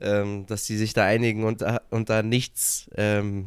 ähm, 0.00 0.46
dass 0.46 0.64
die 0.64 0.76
sich 0.76 0.92
da 0.92 1.04
einigen 1.04 1.44
und, 1.44 1.62
da- 1.62 1.82
und 1.90 2.10
da 2.10 2.22
nichts 2.22 2.90
ähm, 2.96 3.46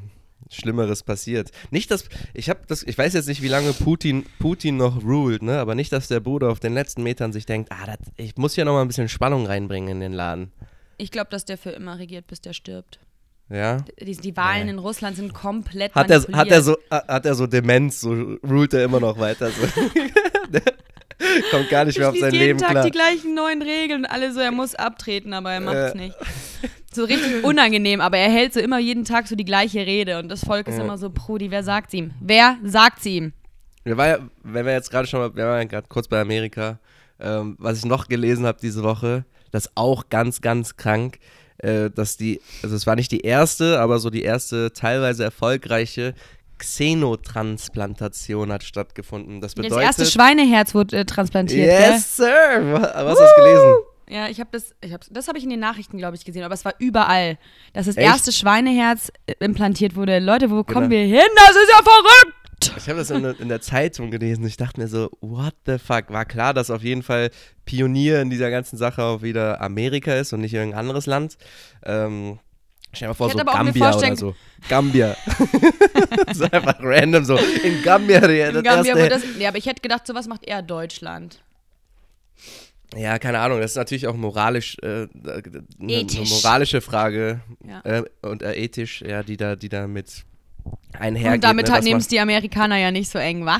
Schlimmeres 0.49 1.03
passiert. 1.03 1.51
Nicht, 1.71 1.91
dass 1.91 2.05
ich 2.33 2.49
habe 2.49 2.61
das, 2.67 2.83
ich 2.83 2.97
weiß 2.97 3.13
jetzt 3.13 3.27
nicht, 3.27 3.41
wie 3.41 3.47
lange 3.47 3.73
Putin, 3.73 4.25
Putin 4.39 4.77
noch 4.77 5.03
ruled, 5.03 5.41
ne? 5.41 5.59
Aber 5.59 5.75
nicht, 5.75 5.91
dass 5.91 6.07
der 6.07 6.19
Bruder 6.19 6.51
auf 6.51 6.59
den 6.59 6.73
letzten 6.73 7.03
Metern 7.03 7.33
sich 7.33 7.45
denkt, 7.45 7.71
ah, 7.71 7.85
das, 7.87 7.97
ich 8.17 8.37
muss 8.37 8.53
hier 8.55 8.63
noch 8.63 8.73
mal 8.73 8.81
ein 8.81 8.87
bisschen 8.87 9.09
Spannung 9.09 9.45
reinbringen 9.47 9.89
in 9.89 9.99
den 9.99 10.13
Laden. 10.13 10.51
Ich 10.97 11.11
glaube, 11.11 11.29
dass 11.31 11.45
der 11.45 11.57
für 11.57 11.71
immer 11.71 11.99
regiert, 11.99 12.27
bis 12.27 12.41
der 12.41 12.53
stirbt. 12.53 12.99
Ja. 13.49 13.77
Die, 14.01 14.15
die 14.17 14.35
Wahlen 14.35 14.65
Nee. 14.65 14.71
in 14.71 14.79
Russland 14.79 15.15
sind 15.17 15.33
komplett 15.33 15.93
Hat 15.93 16.09
er, 16.09 16.21
hat, 16.33 16.47
er 16.49 16.61
so, 16.63 16.77
hat 16.89 17.25
er 17.25 17.35
so 17.35 17.45
Demenz, 17.45 18.01
so 18.01 18.09
ruled 18.43 18.73
er 18.73 18.83
immer 18.85 18.99
noch 18.99 19.19
weiter. 19.19 19.49
So. 19.51 19.67
Kommt 21.51 21.69
gar 21.69 21.85
nicht 21.85 21.97
mehr 21.97 22.09
auf 22.09 22.17
sein 22.17 22.33
jeden 22.33 22.45
Leben 22.45 22.59
Tag 22.59 22.71
klar. 22.71 22.83
die 22.83 22.91
gleichen 22.91 23.33
neuen 23.35 23.61
Regeln 23.61 24.01
und 24.01 24.05
alle 24.05 24.33
so, 24.33 24.39
er 24.41 24.51
muss 24.51 24.75
abtreten, 24.75 25.33
aber 25.33 25.51
er 25.53 25.61
macht 25.61 25.75
es 25.75 25.93
Äh. 25.93 25.97
nicht. 25.97 26.15
So 26.91 27.03
richtig 27.05 27.43
unangenehm, 27.43 28.01
aber 28.01 28.17
er 28.17 28.29
hält 28.29 28.53
so 28.53 28.59
immer 28.59 28.79
jeden 28.79 29.05
Tag 29.05 29.27
so 29.27 29.35
die 29.35 29.45
gleiche 29.45 29.79
Rede 29.85 30.19
und 30.19 30.27
das 30.29 30.43
Volk 30.43 30.67
ist 30.67 30.77
Ja. 30.77 30.83
immer 30.83 30.97
so, 30.97 31.09
Brudi, 31.09 31.51
wer 31.51 31.63
sagt's 31.63 31.93
ihm? 31.93 32.11
Wer 32.19 32.57
sagt's 32.63 33.05
ihm? 33.05 33.31
Wir 33.85 33.95
waren 33.97 34.09
ja, 34.09 34.17
wenn 34.43 34.65
wir 34.65 34.73
jetzt 34.73 34.91
gerade 34.91 35.07
schon 35.07 35.19
mal, 35.21 35.35
wir 35.35 35.45
waren 35.45 35.59
ja 35.59 35.63
gerade 35.65 35.87
kurz 35.87 36.07
bei 36.07 36.19
Amerika, 36.19 36.79
ähm, 37.19 37.55
was 37.59 37.77
ich 37.77 37.85
noch 37.85 38.07
gelesen 38.07 38.45
habe 38.45 38.57
diese 38.61 38.83
Woche, 38.83 39.23
das 39.51 39.69
auch 39.75 40.09
ganz, 40.09 40.41
ganz 40.41 40.75
krank, 40.75 41.19
äh, 41.59 41.89
dass 41.89 42.17
die, 42.17 42.41
also 42.63 42.75
es 42.75 42.85
war 42.87 42.95
nicht 42.95 43.11
die 43.11 43.21
erste, 43.21 43.79
aber 43.79 43.99
so 43.99 44.09
die 44.09 44.23
erste 44.23 44.73
teilweise 44.73 45.23
erfolgreiche 45.23 46.13
Xenotransplantation 46.57 48.51
hat 48.51 48.63
stattgefunden. 48.63 49.41
Das 49.41 49.55
bedeutet. 49.55 49.77
das 49.77 49.83
erste 49.83 50.05
Schweineherz 50.05 50.73
wurde 50.73 50.97
äh, 50.97 51.05
transplantiert, 51.05 51.67
Yes, 51.67 52.17
sir! 52.17 52.25
Was 52.71 53.19
hast 53.19 53.33
du 53.37 53.41
gelesen? 53.43 53.73
Ja, 54.07 54.27
ich 54.29 54.39
habe 54.39 54.49
das, 54.51 54.75
ich 54.81 54.93
hab's, 54.93 55.09
das 55.11 55.27
habe 55.27 55.37
ich 55.39 55.43
in 55.43 55.49
den 55.49 55.59
Nachrichten, 55.59 55.97
glaube 55.97 56.15
ich, 56.15 56.23
gesehen, 56.25 56.43
aber 56.43 56.53
es 56.53 56.63
war 56.63 56.75
überall, 56.77 57.39
dass 57.73 57.87
das 57.87 57.97
Echt? 57.97 58.05
erste 58.07 58.31
Schweineherz 58.31 59.11
äh, 59.25 59.33
implantiert 59.39 59.95
wurde. 59.95 60.19
Leute, 60.19 60.49
wo 60.51 60.63
kommen 60.63 60.89
Genau. 60.89 61.01
wir 61.01 61.05
hin? 61.05 61.27
Das 61.35 61.55
ist 61.55 61.69
ja 61.71 61.81
verrückt! 61.83 62.37
Ich 62.77 62.87
habe 62.89 62.99
das 62.99 63.09
in, 63.09 63.23
der- 63.23 63.39
in 63.39 63.49
der 63.49 63.61
Zeitung 63.61 64.11
gelesen. 64.11 64.45
Ich 64.45 64.57
dachte 64.57 64.79
mir 64.79 64.87
so, 64.87 65.09
what 65.21 65.53
the 65.65 65.77
fuck? 65.77 66.05
War 66.09 66.25
klar, 66.25 66.53
dass 66.53 66.69
auf 66.69 66.83
jeden 66.83 67.03
Fall 67.03 67.29
Pionier 67.65 68.21
in 68.21 68.29
dieser 68.29 68.49
ganzen 68.49 68.77
Sache 68.77 69.03
auch 69.03 69.21
wieder 69.21 69.61
Amerika 69.61 70.13
ist 70.13 70.33
und 70.33 70.41
nicht 70.41 70.53
irgendein 70.53 70.79
anderes 70.79 71.05
Land. 71.05 71.37
Ähm, 71.83 72.39
stell 72.93 73.07
dir 73.07 73.09
mal 73.09 73.13
vor, 73.13 73.27
Ich 73.27 73.33
so 73.33 73.39
Gambia 73.43 73.95
oder 73.97 74.15
so. 74.15 74.35
Gambia. 74.69 75.15
das 76.27 76.37
ist 76.37 76.53
einfach 76.53 76.77
random 76.79 77.25
so. 77.25 77.35
In 77.37 77.81
Gambia, 77.83 78.19
In 78.19 78.63
Gambia 78.63 78.95
wurde 78.95 79.09
das, 79.09 79.23
nee, 79.37 79.45
aber 79.47 79.57
ich 79.57 79.65
hätte 79.65 79.81
gedacht, 79.81 80.07
sowas 80.07 80.27
macht 80.27 80.45
eher 80.45 80.61
Deutschland. 80.61 81.41
Ja, 82.95 83.19
keine 83.19 83.39
Ahnung. 83.39 83.59
Das 83.59 83.71
ist 83.71 83.77
natürlich 83.77 84.07
auch 84.07 84.15
moralisch, 84.15 84.77
äh, 84.81 84.87
eine, 84.87 85.09
eine 85.81 85.91
Ethisch. 85.93 86.29
moralische 86.29 86.79
Frage 86.81 87.41
Ja. 87.67 87.81
äh, 87.83 88.03
und 88.21 88.41
äh, 88.43 88.53
ethisch, 88.53 89.01
ja, 89.01 89.23
die 89.23 89.35
da, 89.37 89.55
die 89.55 89.69
da 89.69 89.87
mit 89.87 90.23
einhergeht. 90.99 91.35
Und 91.35 91.43
damit 91.43 91.67
ne, 91.67 91.73
halt 91.73 91.83
nehmen 91.83 91.99
es 91.99 92.07
die 92.07 92.19
Amerikaner 92.19 92.77
ja 92.77 92.91
nicht 92.91 93.09
so 93.09 93.19
eng, 93.19 93.45
wa? 93.45 93.59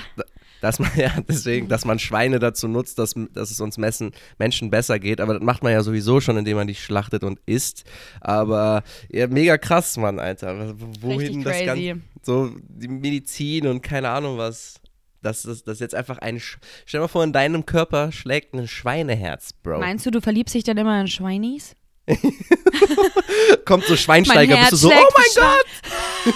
Dass 0.62 0.80
man 0.80 0.90
ja 0.96 1.12
deswegen, 1.28 1.68
dass 1.68 1.86
man 1.86 2.00
Schweine 2.00 2.40
dazu 2.40 2.68
nutzt, 2.68 2.98
dass, 2.98 3.14
dass 3.34 3.52
es 3.52 3.60
uns 3.60 3.78
Messen, 3.78 4.12
Menschen 4.38 4.70
besser 4.70 5.00
geht. 5.00 5.22
Aber 5.22 5.36
das 5.36 5.44
macht 5.44 5.64
man 5.64 5.72
ja 5.72 5.84
sowieso 5.84 6.22
schon, 6.22 6.38
indem 6.38 6.58
man 6.58 6.68
die 6.68 6.76
schlachtet 6.76 7.24
und 7.24 7.40
isst. 7.46 7.84
Aber 8.22 8.84
ja, 9.10 9.28
mega 9.28 9.58
krass, 9.58 9.98
Mann, 9.98 10.20
Alter. 10.20 10.76
Wohin 11.02 11.44
das. 11.44 11.66
Ganze? 11.66 12.02
So 12.24 12.52
die 12.68 12.88
Medizin 12.88 13.68
und 13.68 13.82
keine 13.82 14.10
Ahnung 14.10 14.38
was. 14.38 14.82
Das 15.22 15.44
ist 15.44 15.68
das 15.68 15.80
jetzt 15.80 15.96
einfach 15.96 16.20
ein. 16.20 16.40
Sch 16.40 16.60
Stell 16.86 17.00
dir 17.00 17.04
mal 17.04 17.08
vor, 17.08 17.24
in 17.24 17.34
deinem 17.34 17.66
Körper 17.66 18.12
schlägt 18.12 18.54
ein 18.54 18.68
Schweineherz, 18.68 19.54
Bro. 19.54 19.80
Meinst 19.80 20.06
du, 20.06 20.12
du 20.12 20.22
verliebst 20.22 20.54
dich 20.54 20.64
dann 20.64 20.78
immer 20.78 21.02
in 21.02 21.08
Schweinis? 21.08 21.76
Kommt 23.66 23.86
so 23.86 23.96
Schweinsteiger, 23.96 24.58
bist 24.58 24.72
du 24.74 24.76
so, 24.76 24.90
oh 24.90 24.92
mein 24.94 25.26
Gott! 25.36 26.36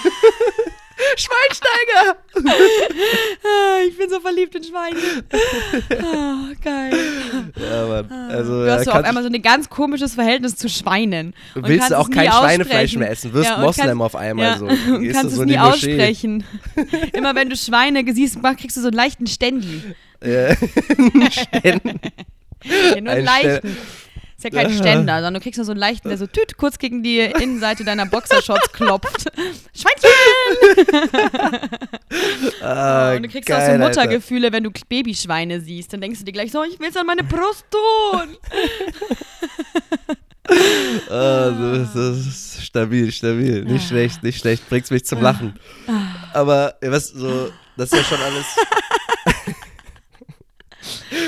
Schweinsteiger! 1.16 2.18
Ah, 3.42 3.80
ich 3.88 3.96
bin 3.96 4.10
so 4.10 4.20
verliebt 4.20 4.54
in 4.54 4.62
Schweine. 4.64 4.96
Ah, 6.02 6.52
geil. 6.62 6.92
Ja, 7.58 7.86
Mann. 7.86 8.10
Also, 8.30 8.64
Du 8.64 8.70
hast 8.72 8.84
so 8.84 8.90
auf 8.90 9.04
einmal 9.04 9.22
so 9.22 9.30
ein 9.30 9.40
ganz 9.42 9.70
komisches 9.70 10.14
Verhältnis 10.14 10.56
zu 10.56 10.68
Schweinen. 10.68 11.34
Und 11.54 11.66
willst 11.68 11.90
du 11.90 11.98
auch 11.98 12.10
kein 12.10 12.30
Schweinefleisch 12.30 12.96
mehr 12.96 13.10
essen, 13.10 13.32
wirst 13.32 13.48
Ja, 13.48 13.58
Moslem 13.58 13.86
kannst- 13.86 14.02
auf 14.02 14.16
einmal 14.16 14.44
ja, 14.44 14.58
so. 14.58 14.66
Und 14.66 15.10
kannst 15.12 15.24
du 15.24 15.28
so 15.36 15.36
es 15.36 15.38
in 15.40 15.48
nie 15.48 15.58
aussprechen. 15.58 16.44
Immer 17.14 17.34
wenn 17.34 17.48
du 17.48 17.56
Schweine 17.56 18.04
siehst, 18.12 18.38
kriegst 18.58 18.76
du 18.76 18.80
so 18.82 18.88
einen 18.88 18.96
leichten 18.96 19.26
Ständi. 19.26 19.82
Ja. 20.22 20.50
Ständ- 21.30 21.82
Ja, 22.62 22.72
nur 22.90 22.94
einen 22.94 23.08
Ein 23.08 23.24
leichten. 23.24 23.76
Ist 24.42 24.44
ja 24.44 24.62
kein. 24.62 24.70
Ständer, 24.80 25.16
sondern 25.16 25.34
du 25.34 25.40
kriegst 25.40 25.58
nur 25.58 25.66
so 25.66 25.72
einen 25.72 25.80
leichten, 25.80 26.08
der 26.08 26.16
so 26.16 26.26
tüt 26.26 26.56
kurz 26.56 26.78
gegen 26.78 27.02
die 27.02 27.18
Innenseite 27.18 27.84
deiner 27.84 28.06
Boxershorts 28.06 28.72
klopft. 28.72 29.30
Schweinchen! 29.76 30.10
Ah, 32.62 33.14
Und 33.14 33.22
du 33.22 33.28
kriegst 33.28 33.48
geil, 33.48 33.56
auch 33.56 33.64
so 33.66 33.70
Alter. 33.72 33.86
Muttergefühle, 33.86 34.52
wenn 34.52 34.64
du 34.64 34.70
Babyschweine 34.88 35.60
siehst. 35.60 35.92
Dann 35.92 36.00
denkst 36.00 36.18
du 36.20 36.24
dir 36.24 36.32
gleich 36.32 36.50
so, 36.52 36.62
ich 36.64 36.78
will's 36.80 36.96
an 36.96 37.06
meine 37.06 37.22
Brust 37.24 37.64
tun. 37.70 38.36
Ah, 41.08 41.50
das, 41.50 41.94
ist 41.94 42.64
stabil, 42.64 43.10
stabil. 43.12 43.64
Nicht 43.64 43.88
schlecht, 43.88 44.22
nicht 44.22 44.40
schlecht. 44.40 44.68
Bringst 44.68 44.90
mich 44.90 45.04
zum 45.04 45.22
Lachen. 45.22 45.54
Aber, 46.32 46.74
ja, 46.82 46.90
was, 46.90 47.08
so, 47.08 47.50
das 47.76 47.92
ist 47.92 47.98
ja 47.98 48.04
schon 48.04 48.20
alles. 48.24 48.46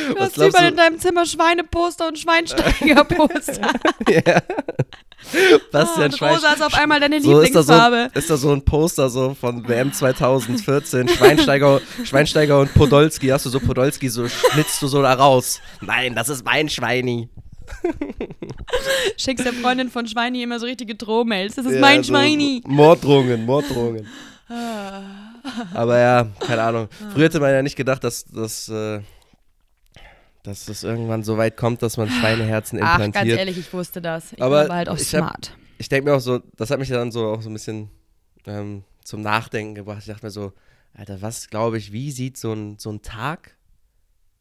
Du 0.08 0.14
Was 0.16 0.24
hast 0.28 0.36
überall 0.36 0.64
du? 0.66 0.70
in 0.70 0.76
deinem 0.76 0.98
Zimmer 0.98 1.26
Schweineposter 1.26 2.08
und 2.08 2.18
Schweinsteigerposter. 2.18 3.60
ja. 4.08 4.42
Was 5.70 5.94
denn 5.94 6.12
und 6.12 6.20
rosa 6.22 6.52
ist 6.52 6.62
auf 6.62 6.74
einmal 6.74 6.98
deine 7.00 7.20
so 7.22 7.40
ist 7.40 7.54
da 7.54 7.62
so, 7.62 7.72
Lieblingsfarbe. 7.72 8.10
ist 8.18 8.28
da 8.28 8.36
so 8.36 8.52
ein 8.52 8.64
Poster 8.64 9.08
so 9.08 9.34
von 9.40 9.66
WM 9.68 9.92
2014, 9.92 11.08
Schweinsteiger, 11.08 11.80
Schweinsteiger 12.04 12.60
und 12.60 12.74
Podolski. 12.74 13.28
Hast 13.28 13.46
du 13.46 13.50
so 13.50 13.60
Podolski, 13.60 14.08
so 14.08 14.28
schnitzt 14.28 14.82
du 14.82 14.88
so 14.88 15.00
da 15.00 15.14
raus. 15.14 15.60
Nein, 15.80 16.14
das 16.16 16.28
ist 16.28 16.44
mein 16.44 16.68
Schweini. 16.68 17.28
Schickst 19.16 19.46
der 19.46 19.52
Freundin 19.52 19.90
von 19.90 20.06
Schweini 20.06 20.42
immer 20.42 20.58
so 20.58 20.66
richtige 20.66 20.94
Drohmails. 20.94 21.54
Das 21.54 21.66
ist 21.66 21.74
Ja, 21.74 21.80
mein 21.80 22.02
so 22.02 22.12
Schweini. 22.12 22.62
Morddrohungen, 22.66 23.46
Morddrohungen. 23.46 24.06
Ah. 24.48 25.02
Aber 25.74 25.98
ja, 25.98 26.26
keine 26.40 26.62
Ahnung. 26.62 26.88
Früher 27.14 27.24
hätte 27.24 27.40
man 27.40 27.50
ja 27.52 27.62
nicht 27.62 27.76
gedacht, 27.76 28.02
dass, 28.04 28.24
dass, 28.24 28.68
äh, 28.68 29.00
dass 30.42 30.68
es 30.68 30.82
irgendwann 30.82 31.22
so 31.22 31.36
weit 31.36 31.56
kommt, 31.56 31.82
dass 31.82 31.96
man 31.96 32.08
Schweineherzen 32.10 32.80
Ach, 32.82 32.94
ganz 32.98 33.06
implantiert. 33.06 33.38
ehrlich, 33.38 33.58
ich 33.58 33.72
wusste 33.72 34.02
das. 34.02 34.32
Ich 34.32 34.42
Aber 34.42 34.68
war 34.68 34.76
halt 34.76 34.88
auch 34.88 34.96
ich 34.96 35.14
hab- 35.14 35.20
smart. 35.28 35.56
ich 35.78 35.88
denke 35.88 36.10
mir 36.10 36.16
auch 36.16 36.20
so, 36.20 36.40
das 36.56 36.70
hat 36.70 36.78
mich 36.78 36.88
dann 36.88 37.12
so 37.12 37.26
auch 37.26 37.42
so 37.42 37.48
ein 37.50 37.52
bisschen 37.52 37.90
ähm, 38.46 38.84
zum 39.04 39.20
Nachdenken 39.22 39.74
gebracht. 39.74 39.98
Ich 40.00 40.06
dachte 40.06 40.26
mir 40.26 40.30
so, 40.30 40.52
Alter, 40.94 41.22
was 41.22 41.48
glaube 41.48 41.78
ich, 41.78 41.92
wie 41.92 42.10
sieht 42.10 42.36
so 42.36 42.52
ein, 42.52 42.78
so 42.78 42.90
ein 42.90 43.02
Tag 43.02 43.56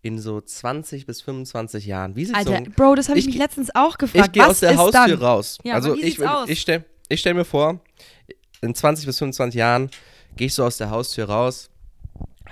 in 0.01 0.17
so 0.19 0.41
20 0.41 1.05
bis 1.05 1.21
25 1.21 1.85
Jahren, 1.85 2.15
wie 2.15 2.25
sieht 2.25 2.33
so 2.35 2.39
Alter, 2.39 2.55
ein, 2.55 2.71
Bro, 2.71 2.95
das 2.95 3.07
habe 3.07 3.19
ich, 3.19 3.25
ich 3.27 3.33
mich 3.33 3.39
letztens 3.39 3.69
auch 3.75 3.91
ich 3.93 3.97
gefragt. 3.99 4.33
gehe 4.33 4.41
Was 4.43 4.49
aus 4.49 4.59
der 4.61 4.77
Haustür 4.77 5.07
dann? 5.07 5.19
raus. 5.19 5.59
Ja, 5.63 5.75
also 5.75 5.89
aber 5.91 5.97
wie 5.97 6.05
ich, 6.05 6.19
ich 6.47 6.61
stelle 6.61 6.85
ich 7.09 7.19
stell 7.19 7.33
mir 7.35 7.45
vor, 7.45 7.79
in 8.61 8.73
20 8.73 9.05
bis 9.05 9.17
25 9.19 9.57
Jahren 9.59 9.89
gehe 10.37 10.47
ich 10.47 10.53
so 10.55 10.63
aus 10.63 10.77
der 10.77 10.89
Haustür 10.89 11.25
raus, 11.25 11.69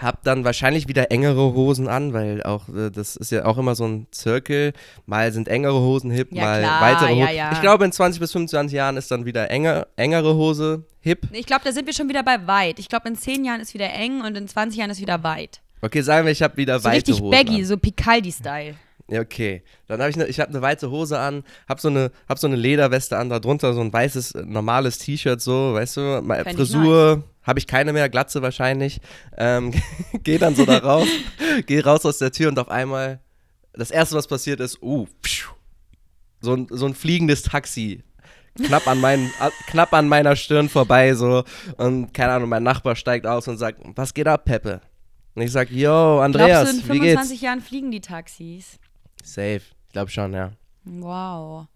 hab 0.01 0.23
dann 0.23 0.43
wahrscheinlich 0.45 0.87
wieder 0.87 1.11
engere 1.11 1.53
Hosen 1.53 1.87
an, 1.87 2.13
weil 2.13 2.41
auch 2.43 2.69
äh, 2.69 2.89
das 2.89 3.15
ist 3.15 3.31
ja 3.31 3.45
auch 3.45 3.57
immer 3.57 3.75
so 3.75 3.85
ein 3.85 4.07
Zirkel. 4.11 4.73
Mal 5.05 5.31
sind 5.31 5.47
engere 5.47 5.79
Hosen 5.79 6.09
hip, 6.11 6.29
Ja, 6.31 6.43
mal 6.43 6.59
klar, 6.61 6.81
weitere 6.81 7.13
ja, 7.15 7.25
Hosen. 7.25 7.35
ja. 7.37 7.51
Ich 7.53 7.61
glaube, 7.61 7.85
in 7.85 7.91
20 7.91 8.19
bis 8.19 8.31
25 8.31 8.75
Jahren 8.75 8.97
ist 8.97 9.11
dann 9.11 9.25
wieder 9.25 9.49
enge, 9.51 9.87
engere 9.95 10.35
Hose 10.35 10.83
hip. 11.01 11.27
Ich 11.33 11.45
glaube, 11.45 11.61
da 11.65 11.71
sind 11.71 11.85
wir 11.85 11.93
schon 11.93 12.09
wieder 12.09 12.23
bei 12.23 12.47
weit. 12.47 12.79
Ich 12.79 12.87
glaube, 12.89 13.07
in 13.09 13.15
10 13.15 13.43
Jahren 13.45 13.61
ist 13.61 13.73
wieder 13.73 13.89
eng 13.93 14.21
und 14.21 14.35
in 14.37 14.47
20 14.47 14.79
Jahren 14.79 14.89
ist 14.91 15.01
wieder 15.01 15.21
weit. 15.23 15.61
Okay, 15.81 16.01
sagen 16.01 16.25
wir, 16.25 16.31
ich 16.31 16.41
habe 16.41 16.57
wieder 16.57 16.79
So 16.79 16.85
weite 16.85 16.97
richtig 16.97 17.21
Hosen 17.21 17.31
baggy, 17.31 17.59
an. 17.61 17.65
so 17.65 17.77
Picaldi-Style. 17.77 18.75
Ja, 19.11 19.21
okay. 19.21 19.63
Dann 19.87 19.99
habe 20.01 20.09
ich 20.11 20.15
eine, 20.17 20.27
ich 20.27 20.39
habe 20.39 20.51
eine 20.51 20.61
weite 20.61 20.91
Hose 20.91 21.17
an, 21.17 21.43
habe 21.67 21.81
so 21.81 21.87
eine, 21.87 22.11
hab 22.27 22.37
so 22.37 22.45
eine 22.47 22.55
Lederweste 22.55 23.17
an, 23.17 23.29
darunter 23.29 23.73
so 23.73 23.81
ein 23.81 23.91
weißes 23.91 24.35
normales 24.45 24.99
T-Shirt, 24.99 25.41
so, 25.41 25.73
weißt 25.73 25.97
du, 25.97 26.23
Fänd 26.27 26.55
Frisur, 26.55 27.23
habe 27.49 27.59
ich 27.59 27.67
keine 27.67 27.91
mehr, 27.91 28.07
Glatze 28.09 28.41
wahrscheinlich. 28.41 29.01
Ähm, 29.37 29.73
geh 30.23 30.37
dann 30.37 30.55
so 30.55 30.65
da 30.65 30.77
raus, 30.77 31.07
geh 31.65 31.79
raus 31.81 32.05
aus 32.05 32.19
der 32.19 32.31
Tür 32.31 32.49
und 32.49 32.59
auf 32.59 32.69
einmal 32.69 33.19
das 33.73 33.91
erste, 33.91 34.15
was 34.15 34.27
passiert 34.27 34.59
ist, 34.59 34.81
uh, 34.81 35.07
pschuh, 35.21 35.51
so 36.41 36.53
ein, 36.53 36.67
so 36.69 36.85
ein 36.85 36.95
fliegendes 36.95 37.43
Taxi. 37.43 38.03
Knapp 38.55 38.87
an, 38.87 38.99
meinen, 38.99 39.31
a- 39.39 39.51
knapp 39.67 39.93
an 39.93 40.07
meiner 40.09 40.35
Stirn 40.35 40.67
vorbei, 40.69 41.13
so. 41.13 41.43
Und 41.77 42.13
keine 42.13 42.33
Ahnung, 42.33 42.49
mein 42.49 42.63
Nachbar 42.63 42.95
steigt 42.95 43.25
aus 43.25 43.47
und 43.47 43.57
sagt, 43.57 43.79
was 43.95 44.13
geht 44.13 44.27
ab, 44.27 44.43
Peppe? 44.45 44.81
Und 45.35 45.43
ich 45.43 45.51
sag, 45.51 45.69
yo, 45.71 46.19
Andreas, 46.19 46.63
Glaubst 46.69 46.73
du, 46.73 46.87
in 46.87 46.93
wie 46.93 46.99
geht's? 46.99 47.13
25 47.19 47.41
Jahren 47.41 47.61
fliegen 47.61 47.91
die 47.91 48.01
Taxis? 48.01 48.79
Safe. 49.23 49.61
Ich 49.87 49.93
glaube 49.93 50.09
schon, 50.11 50.33
ja. 50.33 50.51
Wow. 50.83 51.67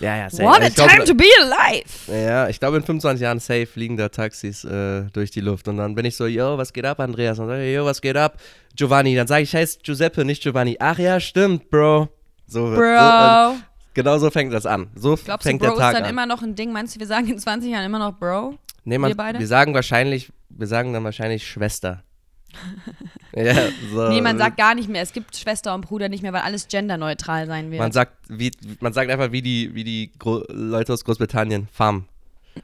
Ja, 0.00 0.16
ja, 0.16 0.30
safe. 0.30 0.44
What 0.44 0.62
a 0.62 0.68
glaub, 0.68 0.88
time 0.88 1.04
to 1.04 1.14
be 1.14 1.24
alive! 1.40 1.84
Ja, 2.06 2.48
ich 2.48 2.60
glaube 2.60 2.76
in 2.76 2.84
25 2.84 3.20
Jahren 3.22 3.40
safe 3.40 3.66
fliegen 3.66 3.96
da 3.96 4.08
Taxis 4.08 4.64
äh, 4.64 5.02
durch 5.12 5.30
die 5.32 5.40
Luft. 5.40 5.66
Und 5.66 5.76
dann 5.78 5.94
bin 5.96 6.04
ich 6.04 6.14
so, 6.16 6.26
yo, 6.26 6.56
was 6.56 6.72
geht 6.72 6.84
ab, 6.84 7.00
Andreas? 7.00 7.38
Und 7.40 7.48
dann 7.48 7.56
sag 7.58 7.64
ich, 7.64 7.74
yo, 7.74 7.84
was 7.84 8.00
geht 8.00 8.16
ab, 8.16 8.38
Giovanni? 8.76 9.16
Dann 9.16 9.26
sage 9.26 9.42
ich, 9.42 9.48
ich 9.52 9.56
heiße 9.58 9.78
Giuseppe, 9.82 10.24
nicht 10.24 10.42
Giovanni. 10.42 10.76
Ach 10.78 10.98
ja, 10.98 11.18
stimmt, 11.18 11.68
Bro. 11.70 12.08
So, 12.46 12.68
So, 12.68 12.74
äh, 12.74 12.76
Bro. 12.76 13.56
genau 13.94 14.18
so 14.18 14.30
fängt 14.30 14.52
das 14.52 14.66
an. 14.66 14.88
So 14.94 15.16
Glaubst 15.16 15.44
du, 15.44 15.48
fängt 15.50 15.60
Bro 15.60 15.70
der 15.70 15.76
Tag 15.78 15.92
ist 15.92 15.98
dann 15.98 16.04
an. 16.04 16.10
immer 16.10 16.26
noch 16.26 16.42
ein 16.42 16.54
Ding? 16.54 16.72
Meinst 16.72 16.94
du, 16.94 17.00
wir 17.00 17.06
sagen 17.08 17.26
in 17.28 17.38
20 17.38 17.70
Jahren 17.70 17.84
immer 17.84 17.98
noch 17.98 18.12
Bro? 18.18 18.54
nee, 18.84 18.98
man, 18.98 19.10
wir 19.10 19.16
beide? 19.16 19.38
wir 19.40 19.46
sagen 19.48 19.74
wahrscheinlich, 19.74 20.30
wir 20.48 20.66
sagen 20.68 20.92
dann 20.92 21.02
wahrscheinlich 21.04 21.46
Schwester. 21.46 22.04
ja, 23.44 23.54
so. 23.92 24.08
Nee, 24.08 24.20
man 24.20 24.38
sagt 24.38 24.56
gar 24.56 24.74
nicht 24.74 24.88
mehr. 24.88 25.02
Es 25.02 25.12
gibt 25.12 25.36
Schwester 25.36 25.74
und 25.74 25.82
Bruder 25.82 26.08
nicht 26.08 26.22
mehr, 26.22 26.32
weil 26.32 26.42
alles 26.42 26.68
genderneutral 26.68 27.46
sein 27.46 27.70
wird. 27.70 27.80
Man 27.80 27.92
sagt, 27.92 28.12
wie, 28.28 28.50
man 28.80 28.92
sagt 28.92 29.10
einfach 29.10 29.32
wie 29.32 29.42
die, 29.42 29.74
wie 29.74 29.84
die 29.84 30.10
Gro 30.18 30.44
Leute 30.48 30.92
aus 30.92 31.04
Großbritannien, 31.04 31.68
Fam. 31.72 32.06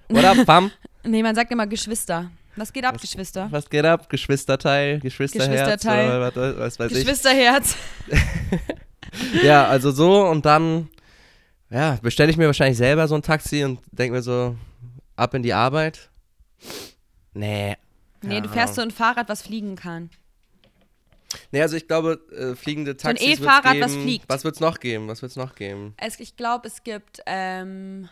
Oder 0.08 0.34
Fam? 0.44 0.70
nee, 1.04 1.22
man 1.22 1.34
sagt 1.34 1.52
immer 1.52 1.66
Geschwister. 1.66 2.30
Was 2.56 2.72
geht 2.72 2.84
ab, 2.84 3.00
Geschwister? 3.00 3.48
Was 3.50 3.68
geht 3.68 3.84
ab? 3.84 4.08
Geschwisterteil, 4.08 5.00
Geschwisterherz, 5.00 5.82
Geschwisterteil. 5.82 6.20
was, 6.20 6.58
was 6.58 6.78
weiß 6.78 6.92
ich. 6.92 6.98
Geschwisterherz. 7.04 7.76
Ja, 9.42 9.66
also 9.66 9.90
so 9.90 10.26
und 10.26 10.46
dann, 10.46 10.88
ja, 11.70 11.98
bestelle 12.02 12.30
ich 12.30 12.36
mir 12.36 12.46
wahrscheinlich 12.46 12.78
selber 12.78 13.08
so 13.08 13.14
ein 13.14 13.22
Taxi 13.22 13.64
und 13.64 13.80
denke 13.92 14.14
mir 14.16 14.22
so, 14.22 14.56
ab 15.16 15.34
in 15.34 15.42
die 15.42 15.52
Arbeit. 15.52 16.10
Nee. 17.32 17.76
Nee, 18.22 18.40
du 18.40 18.48
fährst 18.48 18.76
so 18.76 18.82
ein 18.82 18.90
Fahrrad, 18.90 19.28
was 19.28 19.42
fliegen 19.42 19.76
kann. 19.76 20.10
Nee, 21.52 21.62
also 21.62 21.76
ich 21.76 21.86
glaube, 21.86 22.20
äh, 22.32 22.54
fliegende 22.54 22.92
ein 22.92 22.98
Taxis 22.98 23.26
wird's 23.26 23.40
E-Fahrrad, 23.40 23.72
geben. 23.72 23.84
was 23.84 23.94
fliegt. 23.94 24.24
Was 24.28 24.44
wird's 24.44 24.60
noch 24.60 24.80
geben? 24.80 25.08
Was 25.08 25.22
wird's 25.22 25.36
noch 25.36 25.54
geben? 25.54 25.94
Es, 25.96 26.18
ich 26.20 26.36
glaube, 26.36 26.68
es 26.68 26.82
gibt. 26.82 27.20
Ähm, 27.26 28.08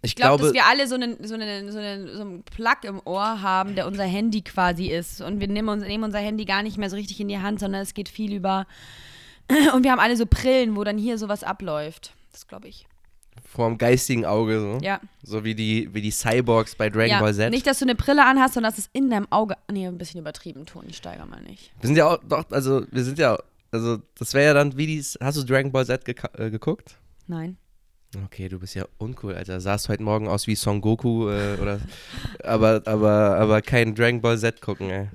Ich 0.00 0.10
ich 0.10 0.16
glaube, 0.16 0.38
glaube, 0.38 0.44
dass 0.44 0.52
wir 0.54 0.66
alle 0.66 0.86
so 0.86 0.94
einen, 0.94 1.26
so, 1.26 1.34
einen, 1.34 1.72
so, 1.72 1.78
einen, 1.78 2.12
so 2.12 2.20
einen 2.20 2.42
Plug 2.44 2.84
im 2.84 3.00
Ohr 3.04 3.42
haben, 3.42 3.74
der 3.74 3.86
unser 3.88 4.04
Handy 4.04 4.42
quasi 4.42 4.86
ist. 4.86 5.20
Und 5.20 5.40
wir 5.40 5.48
nehmen, 5.48 5.68
uns, 5.68 5.82
nehmen 5.82 6.04
unser 6.04 6.20
Handy 6.20 6.44
gar 6.44 6.62
nicht 6.62 6.78
mehr 6.78 6.88
so 6.88 6.94
richtig 6.96 7.18
in 7.20 7.26
die 7.28 7.38
Hand, 7.38 7.58
sondern 7.58 7.82
es 7.82 7.94
geht 7.94 8.08
viel 8.08 8.32
über. 8.32 8.66
Und 9.74 9.82
wir 9.82 9.90
haben 9.90 9.98
alle 9.98 10.16
so 10.16 10.24
Brillen, 10.26 10.76
wo 10.76 10.84
dann 10.84 10.98
hier 10.98 11.18
sowas 11.18 11.42
abläuft. 11.42 12.12
Das 12.30 12.46
glaube 12.46 12.68
ich. 12.68 12.86
Vorm 13.48 13.78
geistigen 13.78 14.24
Auge 14.26 14.60
so. 14.60 14.78
Ja. 14.84 15.00
So 15.22 15.42
wie 15.42 15.54
die, 15.54 15.88
wie 15.94 16.02
die 16.02 16.10
Cyborgs 16.10 16.74
bei 16.76 16.90
Dragon 16.90 17.10
ja. 17.10 17.20
Ball 17.20 17.34
Z. 17.34 17.50
Nicht, 17.50 17.66
dass 17.66 17.78
du 17.78 17.86
eine 17.86 17.94
Brille 17.94 18.24
anhast, 18.24 18.54
sondern 18.54 18.70
dass 18.72 18.78
es 18.78 18.90
in 18.92 19.10
deinem 19.10 19.26
Auge. 19.30 19.56
Nee, 19.70 19.86
ein 19.86 19.98
bisschen 19.98 20.20
übertrieben, 20.20 20.66
Toni, 20.66 20.92
steiger 20.92 21.26
mal 21.26 21.42
nicht. 21.42 21.72
wir 21.80 21.86
sind 21.86 21.96
ja 21.96 22.06
auch, 22.08 22.18
doch, 22.28 22.44
also 22.50 22.84
wir 22.90 23.04
sind 23.04 23.18
ja, 23.18 23.38
also 23.72 23.98
das 24.18 24.34
wäre 24.34 24.46
ja 24.46 24.54
dann 24.54 24.76
wie 24.76 24.86
die, 24.86 25.02
hast 25.20 25.38
du 25.38 25.44
Dragon 25.44 25.72
Ball 25.72 25.86
Z 25.86 26.04
geka- 26.06 26.38
äh, 26.38 26.50
geguckt? 26.50 26.96
Nein. 27.26 27.56
Okay, 28.24 28.48
du 28.48 28.58
bist 28.58 28.74
ja 28.74 28.86
uncool, 28.98 29.34
Alter. 29.34 29.60
Sahst 29.60 29.88
heute 29.90 30.02
Morgen 30.02 30.28
aus 30.28 30.46
wie 30.46 30.54
Son 30.54 30.80
Goku 30.80 31.28
äh, 31.28 31.56
oder 31.60 31.78
aber 32.42 32.80
aber 32.86 33.36
aber 33.38 33.60
kein 33.60 33.94
Dragon 33.94 34.20
Ball 34.22 34.38
Z 34.38 34.62
gucken, 34.62 34.88
ey. 34.88 35.08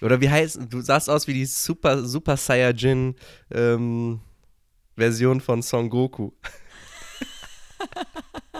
Oder 0.00 0.20
wie 0.22 0.30
heißt 0.30 0.58
du 0.70 0.80
sahst 0.80 1.10
aus 1.10 1.26
wie 1.26 1.34
die 1.34 1.44
Super 1.44 2.02
Super 2.04 2.38
Saiyajin 2.38 3.14
ähm, 3.50 4.20
Version 4.96 5.40
von 5.42 5.60
Son 5.62 5.90
Goku. 5.90 6.30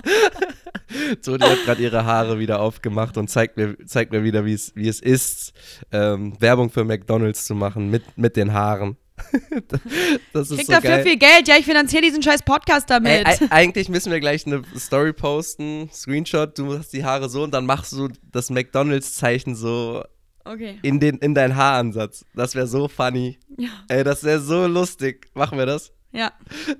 die 1.26 1.44
hat 1.44 1.64
gerade 1.64 1.82
ihre 1.82 2.04
Haare 2.04 2.38
wieder 2.38 2.60
aufgemacht 2.60 3.16
und 3.16 3.28
zeigt 3.28 3.56
mir, 3.56 3.76
zeigt 3.86 4.12
mir 4.12 4.24
wieder, 4.24 4.44
wie 4.44 4.54
es, 4.54 4.74
wie 4.74 4.88
es 4.88 5.00
ist, 5.00 5.52
ähm, 5.92 6.34
Werbung 6.40 6.70
für 6.70 6.84
McDonalds 6.84 7.44
zu 7.44 7.54
machen 7.54 7.90
mit, 7.90 8.02
mit 8.16 8.36
den 8.36 8.52
Haaren. 8.52 8.96
das 10.32 10.48
Krieg 10.48 10.66
so 10.66 10.72
dafür 10.72 10.90
geil. 10.90 11.02
viel 11.02 11.18
Geld. 11.18 11.46
Ja, 11.46 11.56
ich 11.58 11.66
finanziere 11.66 12.02
diesen 12.02 12.22
scheiß 12.22 12.42
Podcast 12.42 12.88
damit. 12.88 13.10
Ey, 13.10 13.24
ei- 13.26 13.50
eigentlich 13.50 13.88
müssen 13.90 14.10
wir 14.10 14.20
gleich 14.20 14.46
eine 14.46 14.62
Story 14.78 15.12
posten, 15.12 15.90
Screenshot, 15.92 16.56
du 16.58 16.78
hast 16.78 16.92
die 16.92 17.04
Haare 17.04 17.28
so 17.28 17.42
und 17.42 17.52
dann 17.52 17.66
machst 17.66 17.92
du 17.92 18.08
das 18.32 18.48
McDonalds-Zeichen 18.48 19.54
so 19.54 20.02
okay. 20.44 20.78
in, 20.82 21.00
den, 21.00 21.18
in 21.18 21.34
deinen 21.34 21.54
Haaransatz. 21.56 22.24
Das 22.34 22.54
wäre 22.54 22.66
so 22.66 22.88
funny. 22.88 23.38
Ja. 23.58 23.68
Ey, 23.88 24.04
das 24.04 24.24
wäre 24.24 24.40
so 24.40 24.66
lustig. 24.66 25.28
Machen 25.34 25.58
wir 25.58 25.66
das? 25.66 25.92
Ja. 26.12 26.32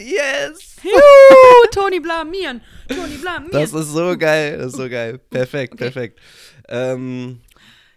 Yes! 0.00 0.76
Juhu, 0.82 1.70
Toni 1.72 2.00
blamieren. 2.00 2.60
Toni 2.88 3.16
blamieren. 3.16 3.50
Das 3.52 3.72
ist 3.72 3.92
so 3.92 4.16
geil, 4.16 4.58
das 4.58 4.68
ist 4.68 4.76
so 4.76 4.88
geil. 4.88 5.18
Perfekt, 5.18 5.74
Okay. 5.74 5.84
perfekt. 5.84 6.18
Ähm, 6.68 7.40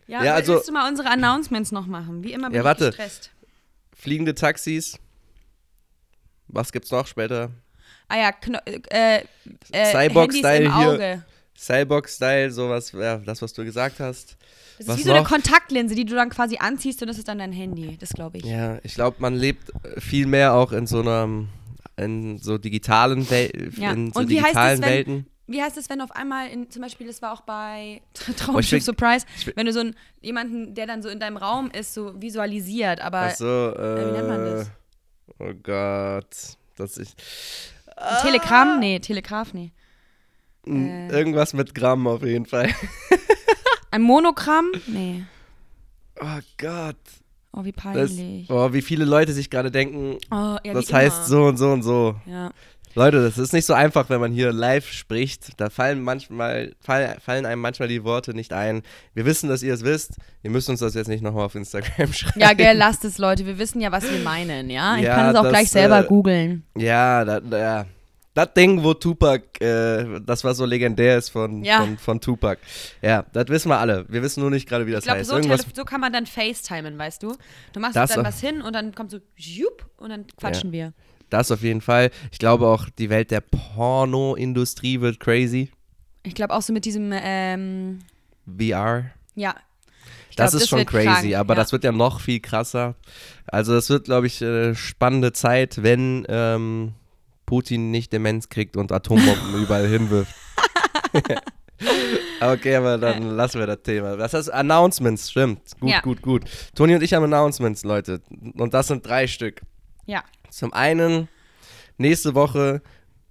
ja, 0.08 0.24
ja, 0.24 0.34
also- 0.36 0.56
willst 0.56 0.68
du 0.68 0.74
mal 0.74 0.88
unsere 0.90 1.10
Announcements 1.10 1.72
noch 1.72 1.88
machen? 1.88 2.24
Wie 2.24 2.34
immer 2.34 2.48
bin 2.48 2.56
Ja, 2.56 2.62
ich 2.62 2.66
warte. 2.66 2.88
gestresst. 2.88 3.32
fliegende 3.96 4.36
Taxis. 4.36 4.98
Was 6.48 6.72
gibt's 6.72 6.92
noch 6.92 7.08
später? 7.08 7.52
Ah 8.10 8.18
ja, 8.18 8.32
Kno 8.34 8.60
äh, 8.66 9.22
äh, 9.72 9.92
Cyborg-Style 9.92 10.76
hier. 10.78 10.90
Auge. 10.92 11.24
Cyborg-Style, 11.58 12.52
sowas, 12.52 12.92
ja, 12.92 13.18
das, 13.18 13.42
was 13.42 13.54
du 13.54 13.64
gesagt 13.64 14.00
hast. 14.00 14.36
Das 14.78 14.88
Was 14.88 14.96
ist 14.96 15.00
wie 15.02 15.04
so 15.08 15.12
eine 15.14 15.22
noch? 15.22 15.30
Kontaktlinse, 15.30 15.96
die 15.96 16.04
du 16.04 16.16
dann 16.16 16.30
quasi 16.30 16.58
anziehst 16.58 17.02
und 17.02 17.08
das 17.08 17.18
ist 17.18 17.28
dann 17.28 17.38
dein 17.38 17.54
Handy. 17.54 17.96
Das 17.98 18.10
glaube 18.10 18.40
ich. 18.40 18.44
Ja, 18.46 18.80
ich 18.84 18.96
glaube, 18.96 19.18
man 19.20 19.36
lebt 19.36 19.72
viel 20.00 20.26
mehr 20.28 20.54
auch 20.54 20.72
in 20.74 20.86
so 20.88 21.00
einer, 21.00 21.30
in 21.98 22.38
so 22.38 22.58
digitalen, 22.58 23.30
Wel 23.30 23.72
Ja. 23.78 23.92
in 23.92 24.12
so 24.12 24.20
Und 24.22 24.30
wie 24.30 24.38
heißt 24.38 24.48
digitalen 24.50 24.82
das, 24.82 24.90
wenn- 24.90 24.96
Welten. 24.96 25.28
Wie 25.46 25.62
heißt 25.62 25.78
es, 25.78 25.90
wenn 25.90 26.00
auf 26.00 26.12
einmal, 26.12 26.48
in, 26.50 26.70
zum 26.72 26.82
Beispiel, 26.82 27.06
das 27.06 27.22
war 27.22 27.34
auch 27.34 27.42
bei 27.42 28.02
Oh, 28.30 28.32
Traumschiff 28.38 28.72
will- 28.72 28.82
Surprise, 28.82 29.26
wenn 29.56 29.66
du 29.66 29.74
so 29.74 29.82
einen, 29.82 29.96
jemanden, 30.22 30.74
der 30.74 30.88
dann 30.88 31.02
so 31.04 31.10
in 31.10 31.20
deinem 31.20 31.36
Raum 31.38 31.70
ist, 31.70 31.94
so 31.94 32.20
visualisiert, 32.22 33.02
aber 33.02 33.24
Ach 33.32 33.36
so, 33.36 33.46
äh, 33.76 34.08
wie 34.08 34.12
nennt 34.14 34.28
man 34.30 34.46
das? 34.46 34.72
Oh 35.40 35.54
Gott, 35.62 36.58
das 36.78 36.98
ist 36.98 37.16
ein 37.98 38.22
Telegramm? 38.22 38.80
Nee, 38.80 39.00
Telegraph, 39.00 39.54
nee. 39.54 39.72
Äh. 40.66 41.10
irgendwas 41.10 41.52
mit 41.54 41.76
Gramm 41.76 42.08
auf 42.08 42.24
jeden 42.24 42.46
Fall. 42.46 42.70
Ein 43.92 44.02
Monogramm? 44.02 44.72
Nee. 44.88 45.24
Oh 46.22 46.40
Gott, 46.60 46.96
Oh, 47.56 47.64
wie 47.64 47.72
das, 47.72 47.84
peinlich. 47.84 48.50
oh, 48.50 48.74
wie 48.74 48.82
viele 48.82 49.06
Leute 49.06 49.32
sich 49.32 49.50
gerade 49.50 49.70
denken, 49.70 50.18
oh, 50.32 50.58
ja, 50.64 50.74
das 50.74 50.92
heißt 50.92 51.18
immer. 51.18 51.26
so 51.28 51.44
und 51.46 51.58
so 51.58 51.72
und 51.72 51.84
so. 51.84 52.16
Ja. 52.26 52.52
Leute, 52.96 53.24
das 53.24 53.40
ist 53.40 53.54
nicht 53.54 53.66
so 53.66 53.74
einfach, 53.74 54.10
wenn 54.10 54.20
man 54.20 54.32
hier 54.32 54.52
live 54.54 54.92
spricht. 54.92 55.60
Da 55.60 55.72
fallen 55.72 56.04
manchmal 56.04 56.74
fall, 56.80 57.18
fallen 57.24 57.46
einem 57.46 57.62
manchmal 57.62 57.88
die 57.88 58.04
Worte 58.04 58.36
nicht 58.36 58.54
ein. 58.54 58.84
Wir 59.16 59.26
wissen, 59.26 59.50
dass 59.50 59.64
ihr 59.64 59.74
es 59.74 59.84
wisst. 59.84 60.18
Ihr 60.44 60.52
müsst 60.52 60.70
uns 60.70 60.80
das 60.80 60.94
jetzt 60.94 61.08
nicht 61.08 61.24
nochmal 61.24 61.46
auf 61.46 61.56
Instagram 61.56 62.14
schreiben. 62.14 62.40
Ja, 62.40 62.54
gell, 62.54 62.78
lasst 62.78 63.04
es, 63.04 63.18
Leute. 63.18 63.48
Wir 63.48 63.58
wissen 63.58 63.82
ja, 63.82 63.92
was 63.92 64.10
wir 64.10 64.20
meinen, 64.20 64.70
ja? 64.70 64.98
Ich 64.98 65.04
Ja, 65.04 65.16
kann 65.16 65.30
es 65.30 65.36
auch 65.36 65.44
das, 65.44 65.52
gleich 65.52 65.70
selber 65.72 66.04
äh, 66.04 66.08
googeln. 66.08 66.64
Ja, 66.78 67.26
da, 67.26 67.40
da, 67.40 67.58
ja. 67.58 67.86
Das 68.36 68.54
Ding, 68.56 68.84
wo 68.84 68.94
Tupac, 68.96 69.44
äh, 69.64 70.20
das 70.26 70.44
war 70.44 70.56
so 70.56 70.66
legendär 70.66 71.18
ist 71.20 71.30
von, 71.30 71.64
Ja. 71.64 71.82
von, 71.82 71.98
von 72.00 72.20
Tupac. 72.22 72.60
Ja, 73.02 73.26
das 73.32 73.48
wissen 73.50 73.70
wir 73.70 73.78
alle. 73.78 74.06
Wir 74.10 74.24
wissen 74.24 74.42
nur 74.42 74.50
nicht 74.50 74.68
gerade, 74.68 74.88
wie 74.88 74.92
das 74.92 75.02
Ich 75.02 75.06
glaube, 75.06 75.20
heißt. 75.20 75.30
so, 75.30 75.36
Irgendwas, 75.36 75.66
so 75.76 75.84
kann 75.86 76.02
man 76.02 76.12
dann 76.12 76.26
FaceTimen, 76.26 76.98
weißt 76.98 77.22
du? 77.22 77.36
Du 77.74 77.80
machst 77.80 77.96
Das 77.96 78.12
dann 78.12 78.26
was 78.26 78.40
hin 78.40 78.62
und 78.64 78.74
dann 78.74 78.96
kommt 78.96 79.12
so, 79.12 79.20
jup, 79.36 79.86
und 79.98 80.10
dann 80.10 80.26
quatschen 80.38 80.72
wir. 80.72 80.94
das 81.30 81.52
auf 81.52 81.62
jeden 81.62 81.82
Fall. 81.82 82.10
Ich 82.32 82.40
glaube 82.40 82.68
auch, 82.68 82.90
die 82.90 83.10
Welt 83.12 83.30
der 83.32 83.42
Pornoindustrie 83.42 85.00
wird 85.02 85.20
crazy. 85.20 85.70
Ich 86.24 86.34
glaube 86.36 86.54
auch 86.54 86.62
so 86.62 86.74
mit 86.74 86.86
diesem, 86.86 87.12
ähm, 87.14 88.00
VR. 88.48 89.06
ja. 89.36 89.56
Das 90.36 90.50
glaub, 90.50 90.62
ist 90.64 90.70
schon 90.70 90.80
wird 90.80 90.90
crazy, 90.90 91.06
krank, 91.30 91.36
aber 91.36 91.54
ja. 91.54 91.62
das 91.62 91.72
wird 91.72 91.84
ja 91.84 91.92
noch 91.92 92.20
viel 92.20 92.40
krasser. 92.40 92.96
Also 93.46 93.76
es 93.76 93.92
wird, 93.92 94.06
glaube 94.06 94.26
ich, 94.26 94.42
äh, 94.42 94.74
spannende 94.74 95.32
Zeit, 95.32 95.84
wenn 95.84 96.26
ähm, 96.28 96.94
Putin 97.54 97.92
nicht 97.92 98.12
Demenz 98.12 98.50
kriegt 98.50 98.78
und 98.78 98.92
Atombomben 98.92 99.62
überall 99.62 99.88
hinwirft. 99.88 100.34
okay, 102.42 102.76
aber 102.76 102.98
dann 102.98 103.22
lassen 103.36 103.60
wir 103.60 103.68
das 103.68 103.84
Thema. 103.84 104.18
Das 104.18 104.34
heißt 104.34 104.52
Announcements, 104.52 105.30
stimmt. 105.30 105.60
Gut, 105.80 105.92
Ja. 105.92 106.00
gut, 106.02 106.24
gut. 106.24 106.46
Toni 106.74 106.96
und 106.96 107.04
ich 107.04 107.14
haben 107.14 107.24
Announcements, 107.26 107.84
Leute. 107.84 108.22
Und 108.56 108.74
das 108.74 108.88
sind 108.88 109.06
drei 109.06 109.28
Stück. 109.28 109.62
Ja. 110.08 110.24
Zum 110.50 110.74
einen, 110.74 111.28
nächste 112.00 112.34
Woche 112.34 112.82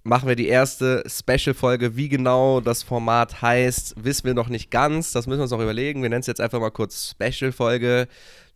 machen 0.03 0.29
wir 0.29 0.37
die 0.37 0.47
erste 0.47 1.03
Special-Folge. 1.05 1.97
Wie 1.97 2.07
genau 2.07 2.61
das 2.61 2.81
Format 2.81 3.41
heißt, 3.41 3.95
wissen 4.05 4.23
wir 4.23 4.35
noch 4.35 4.47
nicht 4.47 4.71
ganz. 4.71 5.11
Das 5.11 5.27
müssen 5.27 5.39
wir 5.39 5.43
uns 5.43 5.51
noch 5.51 5.59
überlegen. 5.59 6.01
Wir 6.01 6.09
nennen 6.09 6.21
es 6.21 6.27
jetzt 6.27 6.39
einfach 6.39 6.61
mal 6.61 6.71
kurz 6.71 7.09
Special-Folge. 7.11 8.07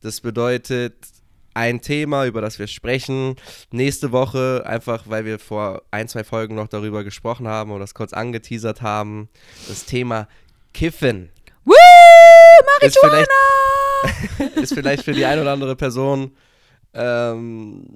Das 0.02 0.22
bedeutet 0.22 0.96
ein 1.58 1.82
Thema, 1.82 2.28
über 2.28 2.40
das 2.40 2.60
wir 2.60 2.68
sprechen. 2.68 3.36
Nächste 3.72 4.12
Woche, 4.12 4.64
einfach 4.68 5.06
weil 5.08 5.26
wir 5.26 5.40
vor 5.40 5.82
ein, 5.90 6.08
zwei 6.08 6.24
Folgen 6.24 6.54
noch 6.54 6.68
darüber 6.68 7.04
gesprochen 7.04 7.48
haben 7.48 7.72
oder 7.72 7.80
das 7.80 7.96
kurz 7.96 8.14
angeteasert 8.14 8.84
haben, 8.84 9.28
das 9.68 9.86
Thema 9.86 10.28
Kiffen. 10.74 11.30
Woo! 11.66 11.74
Ist 12.82 13.00
vielleicht, 13.00 13.30
Marihuana! 14.04 14.56
ist 14.62 14.74
vielleicht 14.76 15.04
für 15.04 15.14
die 15.14 15.26
eine 15.26 15.42
oder 15.42 15.54
andere 15.54 15.76
Person, 15.76 16.38
ähm, 16.94 17.88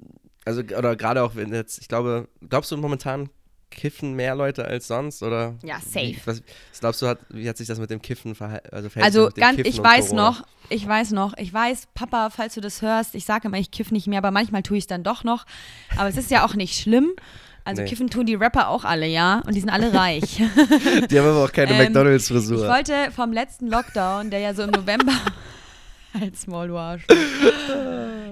also 0.44 0.62
oder 0.62 0.96
gerade 0.96 1.22
auch 1.22 1.36
wenn 1.36 1.54
jetzt, 1.54 1.80
ich 1.80 1.86
glaube, 1.86 2.26
glaubst 2.48 2.72
du 2.72 2.76
momentan 2.76 3.30
kiffen 3.72 4.12
mehr 4.14 4.34
Leute 4.36 4.64
als 4.64 4.86
sonst 4.86 5.22
oder? 5.22 5.54
Ja, 5.64 5.80
safe. 5.80 6.06
Wie, 6.08 6.20
was, 6.24 6.42
was 6.70 6.80
glaubst 6.80 7.02
du, 7.02 7.08
hat, 7.08 7.18
wie 7.30 7.48
hat 7.48 7.56
sich 7.56 7.66
das 7.66 7.78
mit 7.78 7.90
dem 7.90 8.00
Kiffen 8.00 8.34
verhalten? 8.34 8.68
Also, 8.70 8.88
Also 9.00 9.28
ganz, 9.34 9.56
Kiffen 9.56 9.70
ich 9.70 9.82
weiß 9.82 10.08
Corona? 10.10 10.22
noch, 10.30 10.46
ich 10.68 10.86
weiß 10.86 11.10
noch, 11.10 11.36
ich 11.36 11.52
weiß, 11.52 11.88
Papa, 11.94 12.30
falls 12.30 12.54
du 12.54 12.60
das 12.60 12.82
hörst, 12.82 13.14
ich 13.14 13.24
sage 13.24 13.48
immer, 13.48 13.58
ich 13.58 13.70
kiff 13.70 13.90
nicht 13.90 14.06
mehr, 14.06 14.18
aber 14.18 14.30
manchmal 14.30 14.62
tue 14.62 14.76
ich 14.76 14.84
es 14.84 14.88
dann 14.88 15.02
doch 15.02 15.24
noch. 15.24 15.44
Aber 15.96 16.08
es 16.08 16.16
ist 16.16 16.30
ja 16.30 16.44
auch 16.46 16.54
nicht 16.54 16.78
schlimm. 16.80 17.10
Also 17.64 17.82
Nee. 17.82 17.88
kiffen 17.88 18.10
tun 18.10 18.26
die 18.26 18.34
Rapper 18.34 18.68
auch 18.68 18.84
alle, 18.84 19.06
ja, 19.06 19.40
und 19.46 19.54
die 19.54 19.60
sind 19.60 19.70
alle 19.70 19.94
reich. 19.94 20.42
Die 21.10 21.18
haben 21.18 21.28
aber 21.28 21.44
auch 21.44 21.52
keine 21.52 21.72
Ähm, 21.72 21.78
McDonalds-Frisur. 21.78 22.64
Ich 22.64 22.68
wollte 22.68 23.12
vom 23.14 23.32
letzten 23.32 23.68
Lockdown, 23.68 24.30
der 24.30 24.40
ja 24.40 24.52
so 24.54 24.62
im 24.62 24.70
November. 24.70 25.12
Als 26.20 26.46
Maul, 26.46 26.68
du 26.68 26.76
Arsch. 26.76 27.04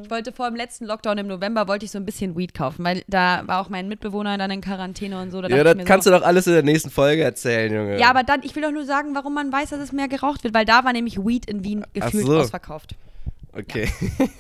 Ich 0.03 0.11
wollte 0.11 0.33
vor 0.33 0.49
dem 0.49 0.57
letzten 0.57 0.87
Lockdown 0.87 1.19
im 1.19 1.29
November 1.29 1.69
wollte 1.69 1.85
ich 1.85 1.93
so 1.93 1.99
ein 1.99 2.05
bisschen 2.05 2.37
Weed 2.37 2.53
kaufen, 2.53 2.85
weil 2.85 3.05
da 3.07 3.43
war 3.47 3.61
auch 3.61 3.69
mein 3.69 3.87
Mitbewohner 3.87 4.37
dann 4.39 4.51
in 4.51 4.61
Quarantäne 4.61 5.21
und 5.23 5.31
so. 5.31 5.41
Da 5.41 5.49
Ja, 5.49 5.63
das 5.63 5.77
kannst 5.85 6.05
so, 6.05 6.11
du 6.11 6.19
doch 6.19 6.27
alles 6.27 6.49
in 6.49 6.55
der 6.55 6.65
nächsten 6.65 6.91
Folge 6.91 7.23
erzählen, 7.23 7.73
Junge. 7.73 8.01
Ja, 8.01 8.11
aber 8.11 8.25
dann, 8.25 8.41
ich 8.43 8.57
will 8.57 8.63
doch 8.63 8.73
nur 8.73 8.85
sagen, 8.87 9.15
warum 9.15 9.35
man 9.35 9.53
weiß, 9.53 9.71
dass 9.71 9.79
es 9.79 9.93
mehr 9.93 10.09
geraucht 10.09 10.43
wird, 10.43 10.53
weil 10.53 10.65
da 10.65 10.85
war 10.85 10.93
nämlich 10.93 11.19
Weed 11.19 11.47
in 11.47 11.63
Wien 11.63 11.85
gefühlt 11.93 12.27
so. 12.27 12.39
ausverkauft. 12.39 12.97
Okay. 13.53 13.89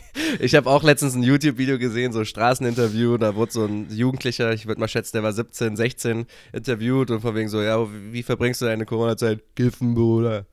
Ich 0.40 0.54
habe 0.54 0.68
auch 0.68 0.82
letztens 0.82 1.14
ein 1.14 1.22
YouTube-Video 1.22 1.78
gesehen, 1.78 2.12
so 2.12 2.18
ein 2.18 2.24
Straßeninterview, 2.26 3.16
da 3.16 3.36
wurde 3.36 3.52
so 3.52 3.64
ein 3.64 3.86
Jugendlicher, 3.90 4.52
ich 4.52 4.66
würde 4.66 4.80
mal 4.80 4.88
schätzen, 4.88 5.12
der 5.16 5.22
war 5.22 5.32
17, 5.32 5.76
16, 5.76 6.26
interviewt 6.52 7.10
und 7.10 7.20
von 7.20 7.34
wegen 7.36 7.48
so, 7.48 7.62
ja, 7.62 7.78
wie, 8.10 8.22
verbringst 8.22 8.60
du 8.60 8.66
deine 8.66 8.84
Corona-Zeit? 8.84 9.40
Kiffen, 9.54 9.94
Bruder. 9.94 10.46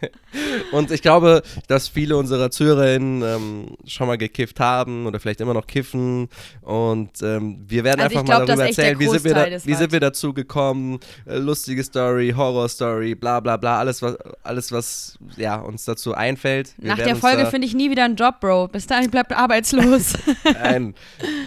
und 0.72 0.90
ich 0.90 1.02
glaube, 1.02 1.42
dass 1.66 1.88
viele 1.88 2.16
unserer 2.16 2.50
ZuhörerInnen 2.50 3.22
ähm, 3.22 3.76
schon 3.86 4.06
mal 4.06 4.18
gekifft 4.18 4.60
haben 4.60 5.06
oder 5.06 5.20
vielleicht 5.20 5.40
immer 5.40 5.54
noch 5.54 5.66
kiffen 5.66 6.28
und 6.62 7.22
ähm, 7.22 7.64
wir 7.66 7.84
werden 7.84 8.00
Also 8.00 8.18
einfach 8.18 8.28
mal 8.28 8.44
glaub, 8.44 8.46
dass 8.46 8.56
darüber 8.56 8.66
erzählen, 8.68 8.98
wie 8.98 9.08
sind, 9.08 9.24
wir 9.24 9.34
da, 9.34 9.46
wie 9.64 9.74
sind 9.74 9.92
wir 9.92 10.00
dazu 10.00 10.32
gekommen, 10.32 10.98
äh, 11.26 11.36
lustige 11.38 11.82
Story, 11.82 12.32
Horror-Story, 12.36 13.14
bla 13.14 13.40
bla 13.40 13.56
bla, 13.56 13.78
alles 13.78 14.02
was, 14.02 14.16
alles, 14.42 14.72
was 14.72 15.18
ja, 15.36 15.56
uns 15.56 15.84
dazu 15.84 16.14
einfällt. 16.14 16.74
Wir 16.78 16.88
Nach 16.88 16.98
der 16.98 17.16
Folge 17.16 17.46
finde 17.46 17.66
ich 17.66 17.74
nie 17.74 17.90
wieder 17.90 18.04
einen 18.04 18.16
Job, 18.16 18.40
Bro. 18.40 18.68
Bis 18.68 18.86
dahin 18.86 19.10
bleibt 19.10 19.32
arbeitslos. 19.32 20.14
Nein, 20.44 20.94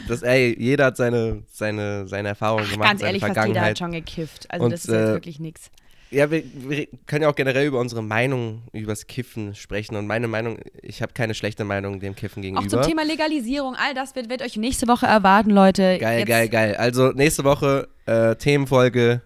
das, 0.08 0.24
ey, 0.24 0.56
jeder 0.60 0.86
hat 0.86 0.98
seine, 0.98 1.44
seine, 1.52 2.08
seine 2.08 2.30
Erfahrungen 2.30 2.70
gemacht, 2.70 2.90
Ganz 2.90 3.02
seine 3.02 3.10
ehrlich, 3.10 3.22
fast 3.22 3.32
jeder 3.32 3.42
Vergangenheit. 3.42 3.70
hat 3.72 3.78
schon 3.80 3.92
gekifft. 3.92 4.48
Also 4.50 4.66
Und, 4.66 4.72
das 4.72 4.86
ist 4.86 4.92
jetzt 4.92 5.10
äh, 5.10 5.14
wirklich 5.14 5.40
nichts. 5.40 5.72
Ja, 6.12 6.30
wir, 6.30 6.44
wir 6.56 6.88
können 7.08 7.24
ja 7.24 7.30
auch 7.30 7.36
generell 7.36 7.66
über 7.68 7.80
unsere 7.80 8.04
Meinung 8.04 8.64
übers 8.74 9.08
Kiffen 9.08 9.56
sprechen. 9.56 9.96
Und 9.96 10.08
meine 10.08 10.28
Meinung, 10.28 10.60
ich 10.82 11.02
habe 11.02 11.14
keine 11.14 11.34
schlechte 11.34 11.64
Meinung 11.64 12.00
dem 12.02 12.16
Kiffen 12.16 12.40
Auch 12.40 12.44
gegenüber. 12.44 12.70
zum 12.70 12.82
Thema 12.82 13.04
Legalisierung, 13.06 13.76
all 13.76 13.94
das 13.94 14.14
wird, 14.16 14.30
wird 14.30 14.42
euch 14.42 14.58
nächste 14.58 14.88
Woche 14.90 15.06
erwarten, 15.06 15.50
Leute. 15.52 15.98
geil, 16.00 16.20
Jetzt- 16.20 16.28
geil, 16.28 16.50
geil. 16.50 16.76
Also 16.76 17.12
nächste 17.14 17.44
Woche 17.46 17.88
äh, 18.06 18.36
Themenfolge, 18.36 19.22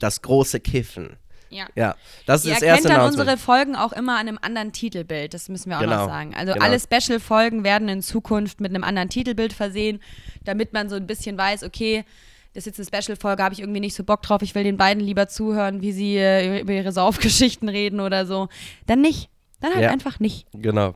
das 0.00 0.20
große 0.22 0.60
Kiffen. 0.60 1.16
Ja. 1.50 1.66
Ja, 1.74 1.94
das 2.26 2.44
Ihr 2.44 2.52
ist 2.52 2.56
das 2.56 2.62
erkennt 2.62 2.76
erste 2.76 2.88
dann 2.88 2.96
Announcement. 3.00 3.20
unsere 3.30 3.38
Folgen 3.38 3.74
auch 3.76 3.92
immer 3.92 4.14
an 4.18 4.28
einem 4.28 4.38
anderen 4.42 4.72
Titelbild. 4.72 5.32
Das 5.32 5.48
müssen 5.48 5.70
wir 5.70 5.78
auch 5.78 5.82
Genau, 5.82 5.96
noch 6.04 6.08
sagen. 6.08 6.34
Also 6.34 6.52
genau. 6.52 6.64
alle 6.64 6.78
Special-Folgen 6.78 7.64
werden 7.64 7.88
in 7.88 8.02
Zukunft 8.02 8.60
mit 8.60 8.70
einem 8.74 8.84
anderen 8.84 9.08
Titelbild 9.08 9.54
versehen, 9.54 10.00
damit 10.44 10.74
man 10.74 10.90
so 10.90 10.96
ein 10.96 11.06
bisschen 11.06 11.38
weiß, 11.38 11.62
okay, 11.62 12.04
das 12.54 12.66
ist 12.66 12.78
jetzt 12.78 12.92
eine 12.92 13.02
Special-Folge, 13.02 13.42
habe 13.42 13.54
ich 13.54 13.60
irgendwie 13.60 13.80
nicht 13.80 13.94
so 13.94 14.04
Bock 14.04 14.22
drauf. 14.22 14.42
Ich 14.42 14.54
will 14.54 14.64
den 14.64 14.76
beiden 14.76 15.02
lieber 15.02 15.28
zuhören, 15.28 15.80
wie 15.82 15.92
sie 15.92 16.16
äh, 16.16 16.60
über 16.60 16.72
ihre 16.72 16.92
Saufgeschichten 16.92 17.68
reden 17.68 18.00
oder 18.00 18.26
so. 18.26 18.48
Dann 18.86 19.00
nicht. 19.00 19.28
Dann 19.60 19.72
halt 19.74 19.82
Ja. 19.84 19.90
einfach 19.90 20.18
nicht. 20.20 20.46
Genau. 20.52 20.94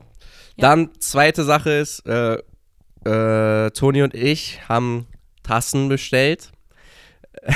Dann 0.57 0.89
zweite 0.99 1.43
Sache 1.43 1.71
ist, 1.71 2.05
äh, 2.05 2.37
äh, 3.05 3.71
Toni 3.71 4.03
und 4.03 4.13
ich 4.13 4.59
haben 4.69 5.07
Tassen 5.43 5.89
bestellt. 5.89 6.51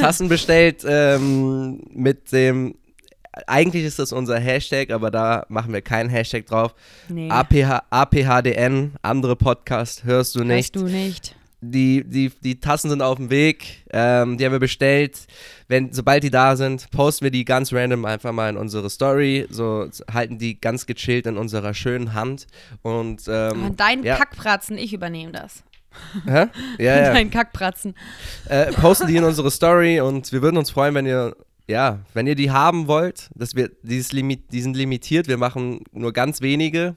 Tassen 0.00 0.28
bestellt 0.28 0.84
ähm, 0.86 1.82
mit 1.90 2.32
dem, 2.32 2.76
eigentlich 3.46 3.84
ist 3.84 3.98
das 3.98 4.12
unser 4.12 4.38
Hashtag, 4.38 4.90
aber 4.90 5.10
da 5.10 5.44
machen 5.48 5.72
wir 5.72 5.82
keinen 5.82 6.08
Hashtag 6.10 6.46
drauf. 6.46 6.74
Nee. 7.08 7.28
APH, 7.30 7.82
APHDN, 7.90 8.92
andere 9.02 9.36
Podcast, 9.36 10.04
hörst 10.04 10.34
du 10.34 10.44
nicht. 10.44 10.74
Weißt 10.74 10.76
du 10.76 10.84
nicht. 10.84 11.36
Die, 11.64 12.02
die, 12.04 12.32
die 12.42 12.58
Tassen 12.58 12.90
sind 12.90 13.02
auf 13.02 13.18
dem 13.18 13.30
Weg, 13.30 13.84
ähm, 13.92 14.36
die 14.36 14.44
haben 14.44 14.50
wir 14.52 14.58
bestellt. 14.58 15.26
Wenn, 15.68 15.92
sobald 15.92 16.24
die 16.24 16.30
da 16.30 16.56
sind, 16.56 16.90
posten 16.90 17.24
wir 17.24 17.30
die 17.30 17.44
ganz 17.44 17.72
random 17.72 18.04
einfach 18.04 18.32
mal 18.32 18.50
in 18.50 18.56
unsere 18.56 18.90
Story. 18.90 19.46
So 19.48 19.88
halten 20.12 20.38
die 20.38 20.60
ganz 20.60 20.86
gechillt 20.86 21.26
in 21.26 21.36
unserer 21.36 21.72
schönen 21.72 22.14
Hand. 22.14 22.48
Und, 22.82 23.22
ähm, 23.28 23.66
Und 23.66 23.80
dein 23.80 24.02
ja. 24.02 24.16
Kackpratzen, 24.16 24.76
ich 24.76 24.92
übernehme 24.92 25.30
das. 25.30 25.62
Hä? 26.26 26.46
Ja, 26.78 26.96
ja. 26.96 27.02
Dein 27.12 27.30
Kackpratzen. 27.30 27.94
äh, 28.48 28.72
posten 28.72 29.06
die 29.06 29.16
in 29.16 29.24
unsere 29.24 29.50
Story 29.50 30.00
und 30.00 30.32
wir 30.32 30.42
würden 30.42 30.56
uns 30.56 30.70
freuen, 30.70 30.94
wenn 30.94 31.06
ihr, 31.06 31.36
ja, 31.68 32.00
wenn 32.14 32.26
ihr 32.26 32.34
die 32.34 32.50
haben 32.50 32.88
wollt. 32.88 33.28
Dass 33.34 33.54
wir, 33.54 33.70
dieses 33.82 34.10
Limit, 34.12 34.52
die 34.52 34.62
sind 34.62 34.76
limitiert, 34.76 35.28
wir 35.28 35.36
machen 35.36 35.84
nur 35.92 36.12
ganz 36.12 36.40
wenige. 36.40 36.96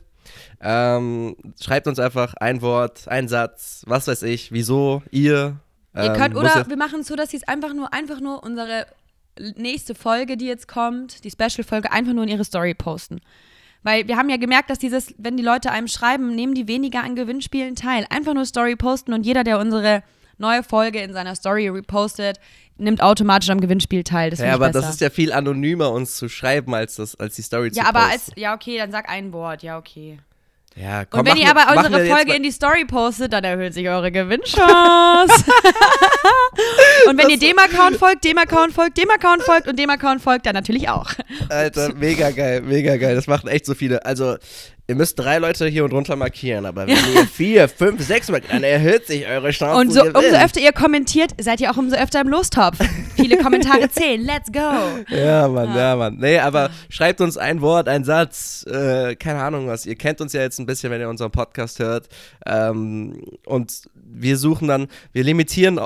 Ähm, 0.62 1.36
schreibt 1.62 1.88
uns 1.88 2.00
einfach 2.00 2.34
ein 2.36 2.62
Wort, 2.62 3.08
ein 3.08 3.28
Satz, 3.28 3.84
was 3.88 4.08
weiß 4.08 4.24
ich, 4.24 4.52
wieso, 4.52 5.04
ihr. 5.12 5.58
Ihr 5.96 6.04
ähm, 6.04 6.14
könnt, 6.14 6.34
muss 6.34 6.44
oder 6.44 6.68
wir 6.68 6.78
machen 6.78 7.02
es 7.02 7.08
so, 7.08 7.16
dass 7.16 7.30
sie 7.30 7.38
es 7.38 7.48
einfach 7.48 7.74
nur, 7.74 7.94
einfach 7.94 8.20
nur 8.20 8.44
unsere 8.44 8.86
nächste 9.56 9.96
Folge, 9.96 10.38
die 10.38 10.46
jetzt 10.46 10.68
kommt, 10.68 11.24
die 11.24 11.32
Special-Folge, 11.32 11.92
einfach 11.92 12.14
nur 12.14 12.24
in 12.24 12.30
ihre 12.30 12.46
Story 12.46 12.74
posten. 12.74 13.22
Weil 13.84 14.08
wir 14.08 14.18
haben 14.18 14.30
ja 14.30 14.38
gemerkt, 14.38 14.70
dass 14.70 14.80
dieses, 14.80 15.14
wenn 15.18 15.38
die 15.38 15.44
Leute 15.44 15.72
einem 15.72 15.88
schreiben, 15.88 16.34
nehmen 16.34 16.56
die 16.56 16.68
weniger 16.68 17.04
an 17.04 17.16
Gewinnspielen 17.16 17.76
teil. 17.76 18.06
Einfach 18.10 18.34
nur 18.34 18.46
Story 18.46 18.76
posten 18.76 19.14
und 19.14 19.26
jeder, 19.26 19.44
der 19.44 19.60
unsere 19.60 20.04
neue 20.38 20.64
Folge 20.64 21.00
in 21.02 21.14
seiner 21.14 21.36
Story 21.36 21.70
repostet, 21.70 22.40
nimmt 22.78 23.02
automatisch 23.02 23.50
am 23.50 23.62
Gewinnspiel 23.62 24.04
teil. 24.04 24.30
Das 24.32 24.40
Ja, 24.40 24.54
aber 24.54 24.68
besser. 24.68 24.82
das 24.82 24.90
ist 24.96 25.02
ja 25.02 25.10
viel 25.10 25.32
anonymer, 25.32 25.92
uns 25.92 26.16
zu 26.18 26.28
schreiben, 26.30 26.74
als, 26.74 26.96
das, 26.96 27.16
als 27.20 27.36
die 27.36 27.42
Story 27.42 27.72
zu 27.72 27.80
ja, 27.80 27.86
aber 27.88 28.04
als, 28.06 28.26
posten. 28.26 28.40
ja, 28.40 28.54
okay, 28.54 28.78
dann 28.78 28.92
sag 28.92 29.10
ein 29.10 29.32
Wort, 29.34 29.64
ja, 29.64 29.78
okay. 29.78 30.20
Ja, 30.76 31.06
komm, 31.06 31.22
Und 31.22 31.28
wenn 31.28 31.38
ihr 31.38 31.46
wir- 31.46 31.58
aber 31.58 31.78
unsere 31.78 32.04
jetzt 32.04 32.14
Folge 32.14 32.34
in 32.34 32.44
die 32.44 32.52
Story 32.52 32.84
postet, 32.86 33.32
dann 33.32 33.46
erhöht 33.46 33.74
sich 33.74 33.88
eure 33.88 34.12
Gewinnchance. 34.12 35.46
und 37.10 37.18
wenn 37.18 37.30
ihr 37.30 37.40
dem 37.40 37.58
Account 37.60 37.98
folgt, 37.98 38.24
dem 38.24 38.38
Account 38.38 38.74
folgt, 38.74 38.98
dem 38.98 39.10
Account 39.10 39.44
folgt 39.44 39.68
und 39.68 39.78
dem 39.78 39.90
Account 39.90 40.22
folgt, 40.22 40.46
dann 40.46 40.54
natürlich 40.54 40.90
auch. 40.90 41.12
Alter, 41.50 41.94
mega 41.96 42.32
geil, 42.32 42.62
mega 42.62 42.98
geil. 42.98 43.16
Das 43.16 43.28
machen 43.28 43.48
echt 43.48 43.66
so 43.66 43.74
viele. 43.74 44.06
Also, 44.06 44.38
ihr 44.88 44.96
müsst 44.96 45.20
drei 45.20 45.38
Leute 45.38 45.68
hier 45.68 45.84
und 45.84 45.94
runter 45.94 46.16
markieren, 46.16 46.66
aber 46.66 46.88
wenn 46.88 46.98
ihr 47.14 47.28
vier, 47.34 47.68
fünf, 47.68 48.06
sechs 48.06 48.30
markiert, 48.30 48.54
dann 48.54 48.64
erhöht 48.64 49.08
sich 49.08 49.28
eure 49.28 49.52
Chance. 49.52 49.80
Und 49.80 49.92
so, 49.92 50.04
umso 50.04 50.36
öfter 50.36 50.60
ihr 50.60 50.74
kommentiert, 50.74 51.32
seid 51.40 51.62
ihr 51.62 51.72
auch 51.72 51.78
umso 51.78 51.96
öfter 51.96 52.22
im 52.22 52.28
Lostopf. 52.28 52.78
Viele 53.16 53.38
Kommentare 53.38 53.90
zählen. 53.90 54.22
Let's 54.22 54.52
go. 54.52 54.60
Ja, 55.10 55.48
Mann, 55.48 55.76
ja, 55.76 55.96
Mann. 55.96 56.18
Nee, 56.18 56.40
aber 56.40 56.70
schreibt 56.90 57.22
uns 57.22 57.38
ein 57.38 57.62
Wort, 57.62 57.88
ein 57.88 58.04
Satz, 58.04 58.66
äh, 58.68 59.16
keine 59.16 59.42
Ahnung 59.42 59.68
was. 59.68 59.86
Ihr 59.86 59.96
kennt 59.96 60.22
uns 60.22 60.34
ja 60.34 60.42
jetzt 60.42 60.60
ein 60.60 60.66
bisschen, 60.66 60.92
wenn 60.92 61.02
ihr 61.02 61.10
unseren 61.10 61.32
Podcast 61.32 61.80
hört. 61.80 62.08
Ähm, 62.46 63.22
und 63.46 63.90
wir 63.96 64.38
suchen 64.38 64.68
dann, 64.68 64.88
wir 65.14 65.24
limitieren 65.24 65.80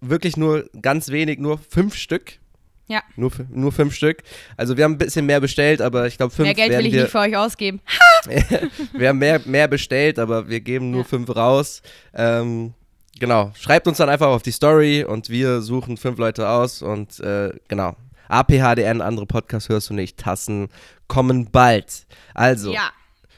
wirklich 0.00 0.36
nur 0.36 0.68
ganz 0.80 1.08
wenig, 1.10 1.38
nur 1.38 1.58
fünf 1.58 1.94
Stück. 1.94 2.38
Ja. 2.86 3.02
Nur, 3.16 3.32
nur 3.50 3.72
fünf 3.72 3.94
Stück. 3.94 4.22
Also 4.58 4.76
wir 4.76 4.84
haben 4.84 4.92
ein 4.92 4.98
bisschen 4.98 5.24
mehr 5.24 5.40
bestellt, 5.40 5.80
aber 5.80 6.06
ich 6.06 6.18
glaube 6.18 6.34
fünf 6.34 6.44
Mehr 6.46 6.54
Geld 6.54 6.70
will 6.76 6.86
ich 6.86 6.92
wir, 6.92 7.02
nicht 7.02 7.12
für 7.12 7.20
euch 7.20 7.36
ausgeben. 7.36 7.80
wir 8.92 9.08
haben 9.08 9.18
mehr, 9.18 9.40
mehr 9.46 9.68
bestellt, 9.68 10.18
aber 10.18 10.48
wir 10.48 10.60
geben 10.60 10.90
nur 10.90 11.00
Ja. 11.00 11.06
fünf 11.08 11.34
raus. 11.34 11.80
Ähm, 12.14 12.74
genau. 13.18 13.52
Schreibt 13.58 13.86
uns 13.88 13.98
dann 13.98 14.08
einfach 14.08 14.28
auf 14.28 14.42
die 14.42 14.50
Story 14.52 15.04
und 15.04 15.28
wir 15.28 15.60
suchen 15.60 15.96
fünf 15.96 16.18
Leute 16.18 16.48
aus 16.48 16.82
und 16.82 17.20
äh, 17.20 17.52
genau. 17.68 17.96
APHDN, 18.28 19.00
andere 19.02 19.26
Podcasts 19.26 19.68
hörst 19.68 19.90
du 19.90 19.94
nicht. 19.94 20.16
Tassen 20.18 20.68
kommen 21.08 21.50
bald. 21.50 22.06
Also, 22.34 22.72
Ja. 22.72 22.90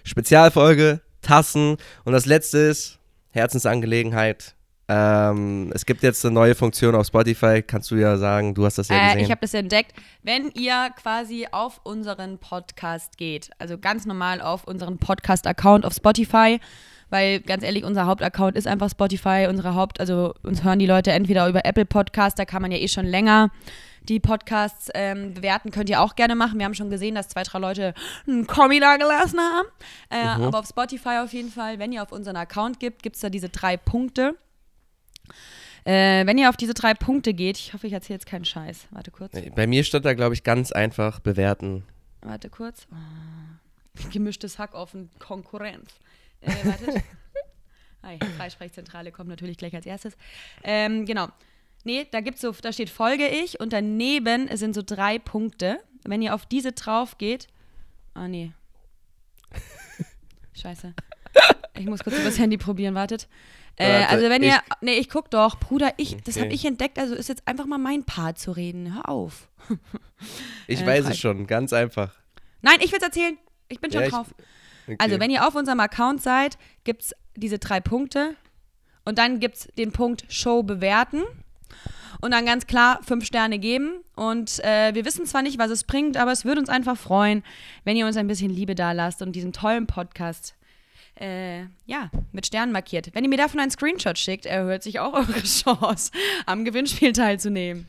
Spezialfolge, 0.05 1.01
Tassen 1.23 1.77
und 2.05 2.13
das 2.13 2.27
letzte 2.27 2.59
ist 2.59 2.99
Herzensangelegenheit. 3.31 4.55
Ähm, 4.89 5.73
es 5.75 5.85
gibt 5.85 6.05
jetzt 6.05 6.25
eine 6.25 6.33
neue 6.33 6.55
Funktion 6.55 6.95
auf 6.95 7.09
Spotify, 7.09 7.61
kannst 7.61 7.91
du 7.91 7.97
ja 7.97 8.17
sagen, 8.19 8.55
du 8.55 8.65
hast 8.65 8.79
das 8.79 8.89
ja 8.89 8.97
Äh, 8.97 9.07
gesehen. 9.15 9.25
ich 9.25 9.31
habe 9.33 9.41
das 9.41 9.53
entdeckt. 9.55 9.93
Wenn 10.23 10.51
ihr 10.53 10.91
quasi 11.03 11.49
auf 11.51 11.81
unseren 11.83 12.39
Podcast 12.39 13.19
geht, 13.19 13.51
also 13.59 13.79
ganz 13.79 14.07
normal 14.07 14.41
auf 14.41 14.65
unseren 14.65 14.99
Podcast-Account 14.99 15.85
auf 15.85 15.93
Spotify, 15.93 16.61
weil 17.11 17.41
ganz 17.41 17.63
ehrlich, 17.63 17.85
unser 17.85 18.07
Hauptaccount 18.07 18.57
ist 18.57 18.67
einfach 18.67 18.91
Spotify, 18.91 19.47
unsere 19.49 19.75
Haupt, 19.75 20.01
also 20.01 20.35
uns 20.43 20.65
hören 20.65 20.79
die 20.79 20.87
Leute 20.87 21.13
entweder 21.13 21.49
über 21.49 21.65
Apple 21.65 21.87
Podcast, 21.87 22.39
da 22.39 22.45
kann 22.45 22.63
man 22.63 22.73
ja 22.73 22.79
eh 22.79 22.89
schon 22.89 23.07
länger 23.07 23.51
die 24.09 24.21
Podcasts 24.21 24.89
ähm, 24.95 25.35
bewerten, 25.35 25.71
könnt 25.71 25.91
ihr 25.91 26.01
auch 26.01 26.15
gerne 26.15 26.35
machen. 26.35 26.59
Wir 26.59 26.67
haben 26.67 26.75
schon 26.75 26.91
gesehen, 26.91 27.15
dass 27.15 27.29
zwei, 27.29 27.43
drei 27.43 27.59
Leute 27.59 27.95
einen 28.27 28.47
Kommi 28.47 28.79
da 28.81 28.97
gelassen 28.97 29.41
haben. 29.41 29.69
Äh, 30.11 30.45
Aber 30.45 30.61
auf 30.61 30.67
Spotify 30.67 31.19
auf 31.23 31.33
jeden 31.33 31.51
Fall, 31.51 31.79
wenn 31.79 31.93
ihr 31.93 32.03
auf 32.03 32.13
unseren 32.13 32.37
Account 32.37 32.79
gibt, 32.79 33.03
gibt 33.03 33.17
es 33.17 33.23
da 33.23 33.31
diese 33.31 33.49
drei 33.49 33.77
Punkte. 33.77 34.37
Äh, 35.85 36.27
wenn 36.27 36.39
ihr 36.39 36.49
auf 36.49 36.57
diese 36.57 36.75
drei 36.75 36.95
Punkte 36.95 37.35
geht, 37.35 37.59
ich 37.59 37.75
hoffe, 37.75 37.87
ich 37.87 37.93
erzähle 37.93 38.17
jetzt 38.17 38.27
keinen 38.27 38.45
Scheiß. 38.45 38.87
Warte 38.91 39.11
kurz. 39.11 39.33
Bei 39.55 39.67
mir 39.67 39.85
stand 39.85 40.05
da, 40.05 40.15
glaube 40.15 40.35
ich, 40.35 40.43
ganz 40.43 40.73
einfach 40.73 41.21
bewerten. 41.21 41.85
Warte 42.23 42.49
kurz. 42.51 42.87
Oh. 42.91 44.09
Gemischtes 44.13 44.59
Hack 44.59 44.75
auf 44.75 44.97
Konkurrenz. 45.19 46.01
Äh, 46.47 46.65
warte. 46.65 47.03
Hi, 48.03 48.19
Freisprechzentrale 48.37 49.11
kommt 49.13 49.29
natürlich 49.29 49.57
gleich 49.59 49.75
als 49.75 49.85
erstes. 49.87 50.17
Ähm, 50.63 51.05
genau. 51.07 51.29
Nee, 51.85 52.07
da 52.11 52.21
gibt's 52.21 52.41
so, 52.41 52.53
da 52.53 52.73
steht 52.73 52.91
Folge 52.91 53.27
ich 53.29 53.61
und 53.61 53.73
daneben 53.73 54.49
sind 54.57 54.75
so 54.75 54.83
drei 54.85 55.19
Punkte. 55.19 55.79
Wenn 56.05 56.23
ihr 56.23 56.35
auf 56.35 56.47
diese 56.47 56.73
drauf 56.73 57.19
geht. 57.19 57.49
Ah, 58.15 58.29
nee. 58.29 58.53
Scheiße. 60.55 60.95
Ich 61.79 61.87
muss 61.87 62.03
kurz 62.03 62.17
übers 62.19 62.39
Handy 62.39 62.57
probieren, 62.57 62.95
wartet. 62.95 63.29
Äh, 63.79 64.05
also 64.05 64.31
wenn 64.31 64.43
ihr, 64.43 64.55
ich- 64.67 64.73
nee, 64.81 64.95
ich 64.95 65.11
guck 65.11 65.31
doch, 65.31 65.59
Bruder, 65.61 65.93
ich, 65.99 66.17
das 66.25 66.41
habe 66.41 66.49
ich 66.53 66.65
entdeckt, 66.65 66.99
also 66.99 67.15
ist 67.15 67.29
jetzt 67.29 67.47
einfach 67.47 67.67
mal 67.67 67.77
mein 67.79 68.05
Part 68.05 68.39
zu 68.39 68.53
reden. 68.53 68.95
Hör 68.95 69.09
auf. 69.09 69.49
Ich 70.67 70.81
Äh, 70.81 70.87
weiß 70.87 71.09
es 71.11 71.19
schon, 71.19 71.47
ganz 71.47 71.73
einfach. 71.75 72.15
Nein, 72.63 72.79
ich 72.81 72.91
will's 72.91 73.03
erzählen. 73.03 73.37
Ich 73.69 73.81
bin 73.81 73.91
schon 73.93 74.01
Ja, 74.01 74.07
ich- 74.07 74.13
drauf. 74.15 74.29
Okay. 74.87 74.97
Also, 74.99 75.21
wenn 75.21 75.31
ihr 75.31 75.47
auf 75.47 75.55
unserem 75.55 75.81
Account 75.81 76.23
seid, 76.23 76.59
gibt 76.85 77.03
es 77.03 77.15
diese 77.35 77.59
drei 77.59 77.81
Punkte. 77.81 78.35
Und 79.05 79.19
dann 79.19 79.39
gibt 79.41 79.57
es 79.57 79.69
den 79.79 79.93
Punkt 79.93 80.25
Show 80.29 80.63
bewerten. 80.63 81.23
Und 82.21 82.31
dann 82.33 82.47
ganz 82.47 82.67
klar 82.67 83.01
fünf 83.03 83.25
Sterne 83.25 83.59
geben. 83.59 84.01
Und 84.15 84.65
äh, 84.65 84.95
wir 84.95 85.05
wissen 85.05 85.27
zwar 85.27 85.43
nicht, 85.43 85.59
was 85.59 85.71
es 85.71 85.85
bringt, 85.85 86.17
aber 86.17 86.33
es 86.33 86.45
würde 86.45 86.61
uns 86.61 86.69
einfach 86.69 86.97
freuen, 86.97 87.45
wenn 87.85 87.97
ihr 87.97 88.07
uns 88.07 88.17
ein 88.17 88.27
bisschen 88.27 88.51
Liebe 88.51 88.75
da 88.75 88.93
lasst 88.93 89.23
und 89.23 89.33
diesen 89.33 89.53
tollen 89.53 89.87
Podcast 89.87 90.55
äh, 91.21 91.63
ja, 91.87 92.11
mit 92.33 92.47
Sternen 92.47 92.73
markiert. 92.73 93.11
Wenn 93.15 93.25
ihr 93.25 93.31
mir 93.31 93.39
davon 93.39 93.61
einen 93.61 93.71
Screenshot 93.71 94.19
schickt, 94.19 94.47
erhöht 94.47 94.83
sich 94.83 95.01
auch 95.01 95.13
eure 95.15 95.43
Chance, 95.43 96.13
am 96.47 96.65
Gewinnspiel 96.65 97.13
teilzunehmen. 97.13 97.87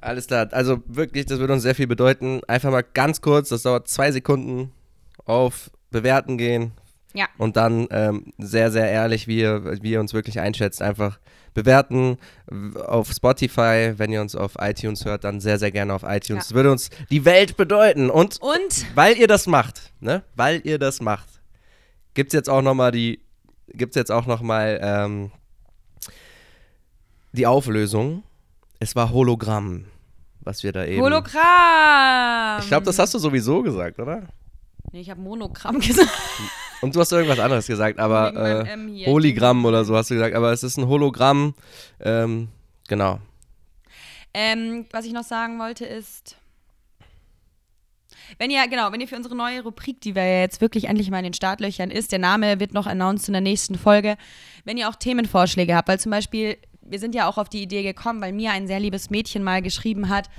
Alles 0.00 0.26
klar, 0.26 0.48
also 0.52 0.82
wirklich, 0.86 1.26
das 1.26 1.38
würde 1.38 1.54
uns 1.54 1.62
sehr 1.62 1.74
viel 1.74 1.86
bedeuten. 1.86 2.40
Einfach 2.46 2.70
mal 2.70 2.82
ganz 2.82 3.20
kurz, 3.20 3.48
das 3.48 3.62
dauert 3.62 3.88
zwei 3.88 4.12
Sekunden, 4.12 4.72
auf 5.24 5.70
Bewerten 6.00 6.36
gehen 6.36 6.72
Ja. 7.14 7.26
und 7.38 7.56
dann 7.56 7.86
ähm, 7.90 8.32
sehr, 8.38 8.70
sehr 8.70 8.90
ehrlich, 8.90 9.26
wie 9.26 9.38
ihr, 9.40 9.82
wie 9.82 9.92
ihr 9.92 10.00
uns 10.00 10.12
wirklich 10.12 10.38
einschätzt, 10.40 10.82
einfach 10.82 11.18
bewerten 11.54 12.18
auf 12.86 13.10
Spotify. 13.10 13.94
Wenn 13.96 14.12
ihr 14.12 14.20
uns 14.20 14.36
auf 14.36 14.56
iTunes 14.60 15.06
hört, 15.06 15.24
dann 15.24 15.40
sehr, 15.40 15.58
sehr 15.58 15.70
gerne 15.72 15.94
auf 15.94 16.02
iTunes. 16.02 16.28
Ja. 16.28 16.36
Das 16.36 16.54
würde 16.54 16.70
uns 16.70 16.90
die 17.10 17.24
Welt 17.24 17.56
bedeuten. 17.56 18.10
Und 18.10 18.38
Und 18.42 18.86
weil 18.94 19.16
ihr 19.16 19.26
das 19.26 19.46
macht, 19.46 19.92
ne, 20.00 20.22
weil 20.34 20.60
ihr 20.64 20.78
das 20.78 21.00
macht, 21.00 21.28
gibt's 22.12 22.34
jetzt 22.34 22.50
auch 22.50 22.60
nochmal 22.60 22.92
die, 22.92 23.20
gibt's 23.68 23.96
jetzt 23.96 24.12
auch 24.12 24.26
nochmal 24.26 24.78
ähm, 24.82 25.30
die 27.32 27.46
Auflösung. 27.46 28.22
Es 28.78 28.94
war 28.94 29.10
Hologramm, 29.10 29.86
was 30.40 30.62
wir 30.62 30.72
da 30.72 30.84
eben. 30.84 31.02
Hologramm. 31.02 32.60
ich 32.60 32.68
glaube, 32.68 32.84
das 32.84 32.98
hast 32.98 33.14
du 33.14 33.18
sowieso 33.18 33.62
gesagt, 33.62 33.98
oder? 33.98 34.24
Nee, 34.96 35.02
ich 35.02 35.10
habe 35.10 35.20
Monogramm 35.20 35.78
gesagt. 35.80 36.10
Und 36.80 36.96
du 36.96 37.00
hast 37.00 37.12
irgendwas 37.12 37.38
anderes 37.38 37.66
gesagt, 37.66 37.98
aber 37.98 38.64
äh. 38.66 39.04
Hologramm 39.04 39.62
oder 39.66 39.84
so 39.84 39.94
hast 39.94 40.08
du 40.08 40.14
gesagt, 40.14 40.34
aber 40.34 40.52
es 40.52 40.62
ist 40.62 40.78
ein 40.78 40.88
Hologramm. 40.88 41.52
Ähm, 42.00 42.48
genau. 42.88 43.20
Ähm, 44.32 44.86
was 44.92 45.04
ich 45.04 45.12
noch 45.12 45.22
sagen 45.22 45.58
wollte 45.58 45.84
ist, 45.84 46.36
wenn 48.38 48.50
ihr, 48.50 48.66
genau, 48.68 48.90
wenn 48.90 49.02
ihr 49.02 49.08
für 49.08 49.16
unsere 49.16 49.36
neue 49.36 49.62
Rubrik, 49.62 50.00
die 50.00 50.14
wir 50.14 50.40
jetzt 50.40 50.62
wirklich 50.62 50.84
endlich 50.84 51.10
mal 51.10 51.18
in 51.18 51.24
den 51.24 51.34
Startlöchern 51.34 51.90
ist, 51.90 52.10
der 52.10 52.18
Name 52.18 52.58
wird 52.58 52.72
noch 52.72 52.86
announced 52.86 53.28
in 53.28 53.34
der 53.34 53.42
nächsten 53.42 53.76
Folge, 53.76 54.16
wenn 54.64 54.78
ihr 54.78 54.88
auch 54.88 54.96
Themenvorschläge 54.96 55.76
habt, 55.76 55.88
weil 55.88 56.00
zum 56.00 56.10
Beispiel, 56.10 56.56
wir 56.80 56.98
sind 56.98 57.14
ja 57.14 57.28
auch 57.28 57.36
auf 57.36 57.50
die 57.50 57.62
Idee 57.62 57.82
gekommen, 57.82 58.22
weil 58.22 58.32
mir 58.32 58.52
ein 58.52 58.66
sehr 58.66 58.80
liebes 58.80 59.10
Mädchen 59.10 59.44
mal 59.44 59.60
geschrieben 59.60 60.08
hat, 60.08 60.30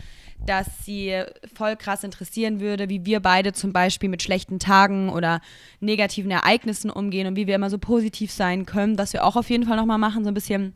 dass 0.46 0.68
sie 0.86 1.24
voll 1.56 1.76
krass 1.76 2.04
interessieren 2.04 2.60
würde, 2.60 2.90
wie 2.90 3.06
wir 3.06 3.20
beide 3.20 3.54
zum 3.54 3.74
Beispiel 3.74 4.10
mit 4.10 4.22
schlechten 4.22 4.60
Tagen 4.60 5.10
oder 5.10 5.42
negativen 5.80 6.32
Ereignissen 6.32 6.90
umgehen 6.90 7.28
und 7.28 7.36
wie 7.36 7.48
wir 7.48 7.56
immer 7.56 7.70
so 7.70 7.78
positiv 7.78 8.32
sein 8.32 8.66
können, 8.66 8.98
was 8.98 9.14
wir 9.14 9.24
auch 9.24 9.36
auf 9.36 9.50
jeden 9.50 9.66
Fall 9.66 9.78
nochmal 9.78 9.98
machen, 9.98 10.24
so 10.24 10.30
ein 10.30 10.34
bisschen 10.34 10.74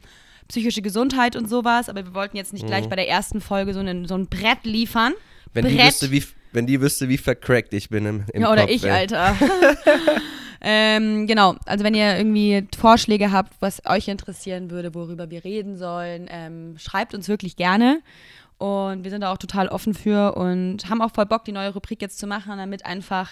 psychische 0.52 0.82
Gesundheit 0.82 1.36
und 1.36 1.50
sowas, 1.50 1.88
aber 1.88 2.06
wir 2.06 2.14
wollten 2.14 2.36
jetzt 2.36 2.52
nicht 2.52 2.68
gleich 2.68 2.90
bei 2.90 2.98
der 2.98 3.08
ersten 3.08 3.40
Folge 3.40 3.74
so, 3.74 3.80
einen, 3.80 4.06
so 4.06 4.16
ein 4.16 4.28
Brett 4.28 4.64
liefern. 4.64 5.14
Wenn 5.54 5.66
die, 5.66 5.76
Brett. 5.76 5.88
wüsste, 5.88 6.12
wie, 6.12 6.24
wenn 6.52 6.68
die 6.68 6.82
wüsste, 6.82 7.08
wie 7.08 7.18
vercrackt 7.18 7.74
ich 7.74 7.90
bin 7.90 8.06
im, 8.06 8.26
im 8.34 8.42
ja, 8.42 8.52
oder 8.52 8.64
Kopf, 8.64 8.72
ich, 8.72 8.84
ey. 8.84 8.92
Alter. 8.92 9.36
ähm, 10.62 11.26
genau, 11.26 11.56
also 11.66 11.86
wenn 11.86 11.94
ihr 11.94 12.18
irgendwie 12.18 12.68
Vorschläge 12.78 13.32
habt, 13.32 13.54
was 13.62 13.82
euch 13.86 14.10
interessieren 14.10 14.72
würde, 14.72 14.94
worüber 14.94 15.30
wir 15.30 15.46
reden 15.46 15.78
sollen, 15.78 16.28
ähm, 16.30 16.78
schreibt 16.78 17.14
uns 17.14 17.30
wirklich 17.30 17.56
gerne. 17.56 18.02
Und 18.62 19.04
wir 19.04 19.10
sind 19.10 19.22
da 19.22 19.32
auch 19.34 19.38
total 19.40 19.70
offen 19.70 19.94
für 19.96 20.36
und 20.36 20.88
haben 20.88 21.02
auch 21.02 21.12
voll 21.12 21.26
Bock, 21.26 21.46
die 21.46 21.52
neue 21.52 21.74
Rubrik 21.74 22.00
jetzt 22.02 22.20
zu 22.20 22.28
machen, 22.28 22.58
damit 22.58 22.86
einfach 22.86 23.30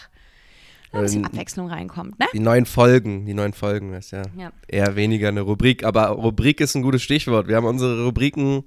ein 0.91 1.03
bisschen 1.03 1.19
Ähm, 1.21 1.25
Abwechslung 1.25 1.69
reinkommt, 1.69 2.17
ne? 2.17 2.25
Die 2.33 2.39
neuen 2.39 2.65
Folgen, 2.65 3.27
die 3.27 3.35
neuen 3.35 3.53
Folgen 3.53 3.93
ist 3.93 4.09
ja, 4.09 4.23
Ja. 4.35 4.51
eher 4.67 4.95
weniger 4.95 5.27
eine 5.27 5.41
Rubrik, 5.41 5.83
aber 5.83 6.07
Rubrik 6.07 6.59
ist 6.61 6.73
ein 6.73 6.81
gutes 6.81 7.03
Stichwort. 7.03 7.47
Wir 7.47 7.57
haben 7.57 7.67
unsere 7.67 8.03
Rubriken 8.05 8.63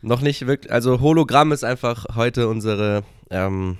noch 0.00 0.22
nicht 0.22 0.46
wirklich, 0.46 0.72
also 0.72 1.00
Hologramm 1.02 1.52
ist 1.52 1.62
einfach 1.64 2.16
heute 2.16 2.48
unsere, 2.48 3.02
ähm, 3.28 3.76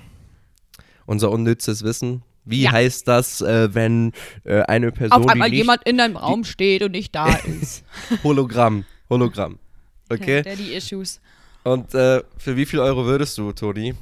unser 1.07 1.31
unnützes 1.31 1.85
Wissen. 1.85 2.23
Wie 2.45 2.65
Ja. 2.65 2.73
heißt 2.73 3.09
das, 3.09 3.41
äh, 3.41 3.75
wenn 3.75 4.13
äh, 4.45 4.61
eine 4.65 4.93
Person, 4.93 5.23
Auf 5.23 5.29
einmal 5.31 5.51
jemand 5.51 5.85
in 5.85 5.97
deinem 5.97 6.19
Raum 6.19 6.45
steht 6.45 6.83
und 6.83 6.91
nicht 6.93 7.15
da 7.15 7.35
ist. 7.63 7.83
Hologramm, 8.23 8.85
Hologramm. 9.09 9.59
Okay. 10.11 10.43
Daddy 10.43 10.75
Issues. 10.75 11.19
Und 11.65 11.95
äh, 11.95 12.23
für 12.39 12.57
wie 12.57 12.67
viel 12.67 12.79
Euro 12.81 13.05
würdest 13.07 13.37
du, 13.39 13.53
Toni? 13.53 13.95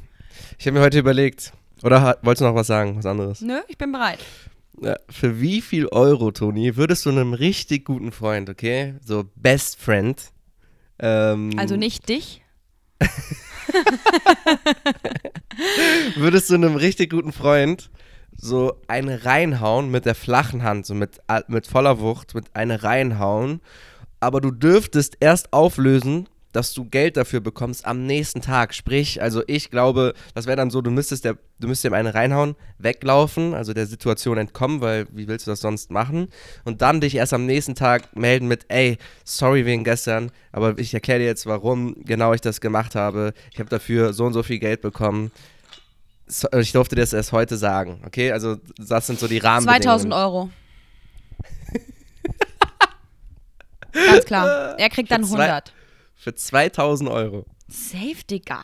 Ich 0.58 0.66
habe 0.66 0.78
mir 0.78 0.84
heute 0.84 0.98
überlegt, 0.98 1.52
oder 1.82 2.02
ha- 2.02 2.16
wolltest 2.22 2.40
du 2.42 2.46
noch 2.46 2.54
was 2.54 2.66
sagen, 2.66 2.96
was 2.96 3.06
anderes? 3.06 3.40
Nö, 3.40 3.58
ich 3.68 3.78
bin 3.78 3.92
bereit. 3.92 4.18
Ja, 4.80 4.96
für 5.08 5.40
wie 5.40 5.60
viel 5.60 5.86
Euro, 5.86 6.32
Toni, 6.32 6.76
würdest 6.76 7.06
du 7.06 7.10
einem 7.10 7.34
richtig 7.34 7.84
guten 7.84 8.10
Freund, 8.10 8.50
okay, 8.50 8.94
so 9.04 9.24
Best 9.36 9.78
Friend, 9.80 10.20
ähm, 10.98 11.50
Also 11.56 11.76
nicht 11.76 12.08
dich. 12.08 12.42
würdest 16.16 16.50
du 16.50 16.54
einem 16.54 16.76
richtig 16.76 17.10
guten 17.10 17.32
Freund 17.32 17.90
so 18.36 18.80
eine 18.88 19.24
reinhauen 19.24 19.90
mit 19.90 20.04
der 20.06 20.14
flachen 20.14 20.62
Hand, 20.62 20.86
so 20.86 20.94
mit, 20.94 21.20
mit 21.48 21.66
voller 21.66 22.00
Wucht, 22.00 22.34
mit 22.34 22.46
eine 22.54 22.82
reinhauen, 22.82 23.60
aber 24.20 24.40
du 24.40 24.50
dürftest 24.50 25.16
erst 25.20 25.52
auflösen, 25.52 26.28
dass 26.52 26.74
du 26.74 26.84
Geld 26.84 27.16
dafür 27.16 27.40
bekommst 27.40 27.86
am 27.86 28.06
nächsten 28.06 28.40
Tag. 28.42 28.74
Sprich, 28.74 29.20
also 29.22 29.42
ich 29.46 29.70
glaube, 29.70 30.14
das 30.34 30.46
wäre 30.46 30.56
dann 30.56 30.70
so, 30.70 30.80
du 30.82 30.90
müsstest, 30.90 31.24
der, 31.24 31.36
du 31.58 31.68
müsstest 31.68 31.86
ihm 31.90 31.94
eine 31.94 32.14
reinhauen, 32.14 32.54
weglaufen, 32.78 33.54
also 33.54 33.72
der 33.72 33.86
Situation 33.86 34.38
entkommen, 34.38 34.80
weil 34.80 35.06
wie 35.10 35.28
willst 35.28 35.46
du 35.46 35.50
das 35.50 35.60
sonst 35.60 35.90
machen? 35.90 36.28
Und 36.64 36.82
dann 36.82 37.00
dich 37.00 37.14
erst 37.14 37.32
am 37.32 37.46
nächsten 37.46 37.74
Tag 37.74 38.14
melden 38.16 38.48
mit, 38.48 38.66
ey, 38.68 38.98
sorry 39.24 39.64
wegen 39.66 39.82
gestern, 39.84 40.30
aber 40.52 40.78
ich 40.78 40.92
erkläre 40.94 41.20
dir 41.20 41.26
jetzt, 41.26 41.46
warum 41.46 41.96
genau 42.04 42.32
ich 42.34 42.40
das 42.40 42.60
gemacht 42.60 42.94
habe. 42.94 43.32
Ich 43.52 43.58
habe 43.58 43.70
dafür 43.70 44.12
so 44.12 44.24
und 44.26 44.32
so 44.34 44.42
viel 44.42 44.58
Geld 44.58 44.82
bekommen. 44.82 45.30
Ich 46.60 46.72
durfte 46.72 46.96
das 46.96 47.12
erst 47.12 47.32
heute 47.32 47.56
sagen, 47.56 48.02
okay? 48.06 48.32
Also 48.32 48.56
das 48.78 49.06
sind 49.06 49.18
so 49.18 49.26
die 49.28 49.38
Rahmenbedingungen. 49.38 49.82
2000 50.10 50.14
Euro. 50.14 50.50
Ganz 53.92 54.24
klar. 54.24 54.78
Er 54.78 54.88
kriegt 54.88 55.10
dann 55.10 55.24
Für 55.24 55.30
zwei- 55.34 55.44
100. 55.44 55.72
Für 56.22 56.32
2000 56.36 57.10
Euro. 57.10 57.46
Safe, 57.66 58.14
Digga. 58.30 58.62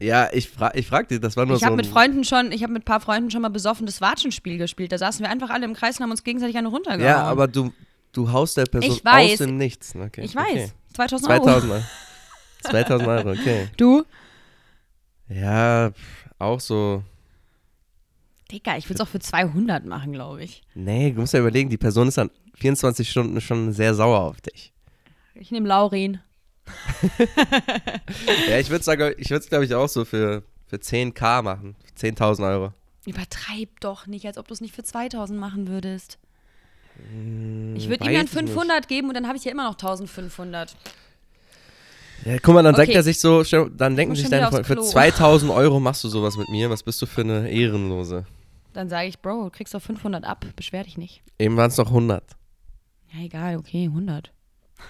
Ja, 0.00 0.30
ich, 0.32 0.48
fra 0.48 0.74
ich 0.74 0.86
frag 0.86 1.06
dich, 1.08 1.20
das 1.20 1.36
war 1.36 1.44
nur 1.44 1.56
Ich 1.56 1.60
so 1.60 1.66
habe 1.66 1.74
ein- 1.74 1.76
mit 1.76 1.86
Freunden 1.86 2.24
schon, 2.24 2.50
ich 2.50 2.62
habe 2.62 2.72
mit 2.72 2.82
ein 2.82 2.86
paar 2.86 3.00
Freunden 3.00 3.30
schon 3.30 3.42
mal 3.42 3.50
besoffenes 3.50 4.00
Watschenspiel 4.00 4.56
gespielt. 4.56 4.90
Da 4.90 4.96
saßen 4.96 5.22
wir 5.22 5.28
einfach 5.30 5.50
alle 5.50 5.66
im 5.66 5.74
Kreis 5.74 5.98
und 5.98 6.04
haben 6.04 6.10
uns 6.12 6.24
gegenseitig 6.24 6.56
eine 6.56 6.68
runtergehauen. 6.68 7.04
Ja, 7.04 7.24
aber 7.24 7.46
du, 7.46 7.74
du 8.12 8.32
haust 8.32 8.56
der 8.56 8.64
Person 8.64 8.90
Ich 8.90 9.04
weiß. 9.04 9.32
aus 9.32 9.38
dem 9.46 9.58
Nichts. 9.58 9.94
Okay, 9.94 10.22
Ich 10.24 10.34
weiß. 10.34 10.46
Okay. 10.46 10.72
2000 10.94 11.30
Euro. 11.30 11.44
2000 11.44 11.72
Euro. 11.72 11.82
2000 12.62 13.08
Euro, 13.08 13.30
okay. 13.32 13.68
Du? 13.76 14.04
Ja, 15.28 15.92
auch 16.38 16.60
so. 16.60 17.02
Digga, 18.50 18.78
ich 18.78 18.86
würde 18.88 18.94
es 18.94 19.00
auch 19.06 19.08
für 19.10 19.18
200 19.20 19.84
machen, 19.84 20.12
glaube 20.14 20.42
ich. 20.42 20.62
Nee, 20.74 21.10
du 21.12 21.20
musst 21.20 21.34
ja 21.34 21.40
überlegen, 21.40 21.68
die 21.68 21.76
Person 21.76 22.08
ist 22.08 22.16
dann 22.16 22.30
24 22.54 23.10
Stunden 23.10 23.42
schon 23.42 23.72
sehr 23.74 23.94
sauer 23.94 24.20
auf 24.20 24.40
dich. 24.40 24.72
Ich 25.34 25.50
nehme 25.50 25.68
Laurin. 25.68 26.20
Ja, 28.48 28.58
ich 28.58 28.70
würde 28.70 28.84
sagen, 28.84 29.14
ich 29.18 29.30
würde 29.30 29.42
es, 29.44 29.48
glaube 29.48 29.64
ich, 29.64 29.74
auch 29.74 29.88
so 29.88 30.04
für, 30.04 30.42
für 30.66 30.76
10k 30.76 31.42
machen. 31.42 31.76
10.000 31.98 32.48
Euro. 32.50 32.72
Übertreib 33.06 33.68
doch 33.80 34.06
nicht, 34.06 34.26
als 34.26 34.36
ob 34.38 34.48
du 34.48 34.54
es 34.54 34.60
nicht 34.60 34.74
für 34.74 34.82
2000 34.82 35.38
machen 35.38 35.68
würdest. 35.68 36.18
Hm, 37.10 37.74
Ich 37.76 37.88
würde 37.88 38.04
ihm 38.04 38.12
dann 38.14 38.26
ich 38.26 38.32
nicht. 38.34 38.48
500 38.50 38.88
geben 38.88 39.08
und 39.08 39.14
dann 39.14 39.26
habe 39.28 39.36
ich 39.36 39.44
ja 39.44 39.52
immer 39.52 39.64
noch 39.64 39.74
1500. 39.74 40.76
Ja, 42.24 42.38
guck 42.42 42.54
mal, 42.54 42.62
dann 42.62 42.74
denkt 42.74 42.88
Okay. 42.90 42.96
er 42.98 43.02
sich 43.02 43.20
so, 43.20 43.42
dann 43.68 43.94
denken 43.94 44.16
sich 44.16 44.28
deine 44.28 44.48
Freunde, 44.48 44.64
für 44.64 44.74
Klo. 44.74 44.82
2000 44.84 45.52
Euro 45.52 45.78
machst 45.78 46.02
du 46.02 46.08
sowas 46.08 46.36
mit 46.36 46.48
mir. 46.48 46.70
Was 46.70 46.82
bist 46.82 47.00
du 47.02 47.06
für 47.06 47.20
eine 47.20 47.48
Ehrenlose? 47.50 48.24
Dann 48.72 48.88
sage 48.88 49.08
ich, 49.08 49.18
Bro, 49.20 49.44
du 49.44 49.50
kriegst 49.50 49.74
doch 49.74 49.82
500 49.82 50.24
ab. 50.24 50.44
Beschwer 50.56 50.82
dich 50.84 50.96
nicht. 50.98 51.22
Eben 51.38 51.56
waren 51.56 51.70
es 51.70 51.76
noch 51.76 51.88
100. 51.88 52.24
Ja, 53.12 53.20
egal, 53.24 53.56
okay, 53.58 53.84
100. 53.84 54.32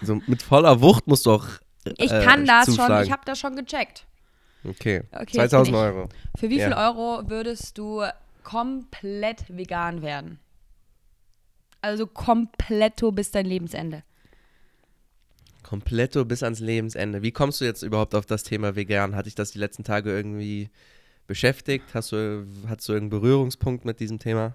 So 0.02 0.20
mit 0.26 0.42
voller 0.42 0.80
Wucht 0.80 1.06
musst 1.06 1.26
du 1.26 1.32
auch. 1.32 1.46
Ich 1.98 2.10
äh, 2.10 2.22
kann 2.24 2.44
das 2.46 2.66
schon, 2.66 2.74
zuschlagen. 2.76 3.06
ich 3.06 3.12
habe 3.12 3.22
das 3.24 3.38
schon 3.38 3.56
gecheckt. 3.56 4.06
Okay. 4.64 5.02
Okay, 5.12 5.36
2000 5.36 5.52
jetzt 5.52 5.52
bin 5.52 5.74
ich. 5.74 5.74
Euro. 5.80 6.08
Für 6.38 6.50
wie 6.50 6.58
Ja. 6.58 6.64
viel 6.66 6.76
Euro 6.76 7.30
würdest 7.30 7.78
du 7.78 8.02
komplett 8.42 9.44
vegan 9.48 10.02
werden? 10.02 10.38
Also 11.80 12.06
kompletto 12.06 13.12
bis 13.12 13.30
dein 13.30 13.46
Lebensende. 13.46 14.02
Kompletto 15.62 16.24
bis 16.24 16.42
ans 16.42 16.60
Lebensende. 16.60 17.22
Wie 17.22 17.32
kommst 17.32 17.60
du 17.60 17.64
jetzt 17.64 17.82
überhaupt 17.82 18.14
auf 18.14 18.26
das 18.26 18.42
Thema 18.44 18.76
vegan? 18.76 19.16
Hat 19.16 19.26
dich 19.26 19.34
das 19.34 19.50
die 19.50 19.58
letzten 19.58 19.84
Tage 19.84 20.10
irgendwie 20.10 20.70
beschäftigt? 21.26 21.86
Hast 21.94 22.12
du, 22.12 22.46
hast 22.68 22.88
du 22.88 22.92
irgendeinen 22.92 23.20
Berührungspunkt 23.20 23.84
mit 23.84 23.98
diesem 24.00 24.18
Thema? 24.18 24.54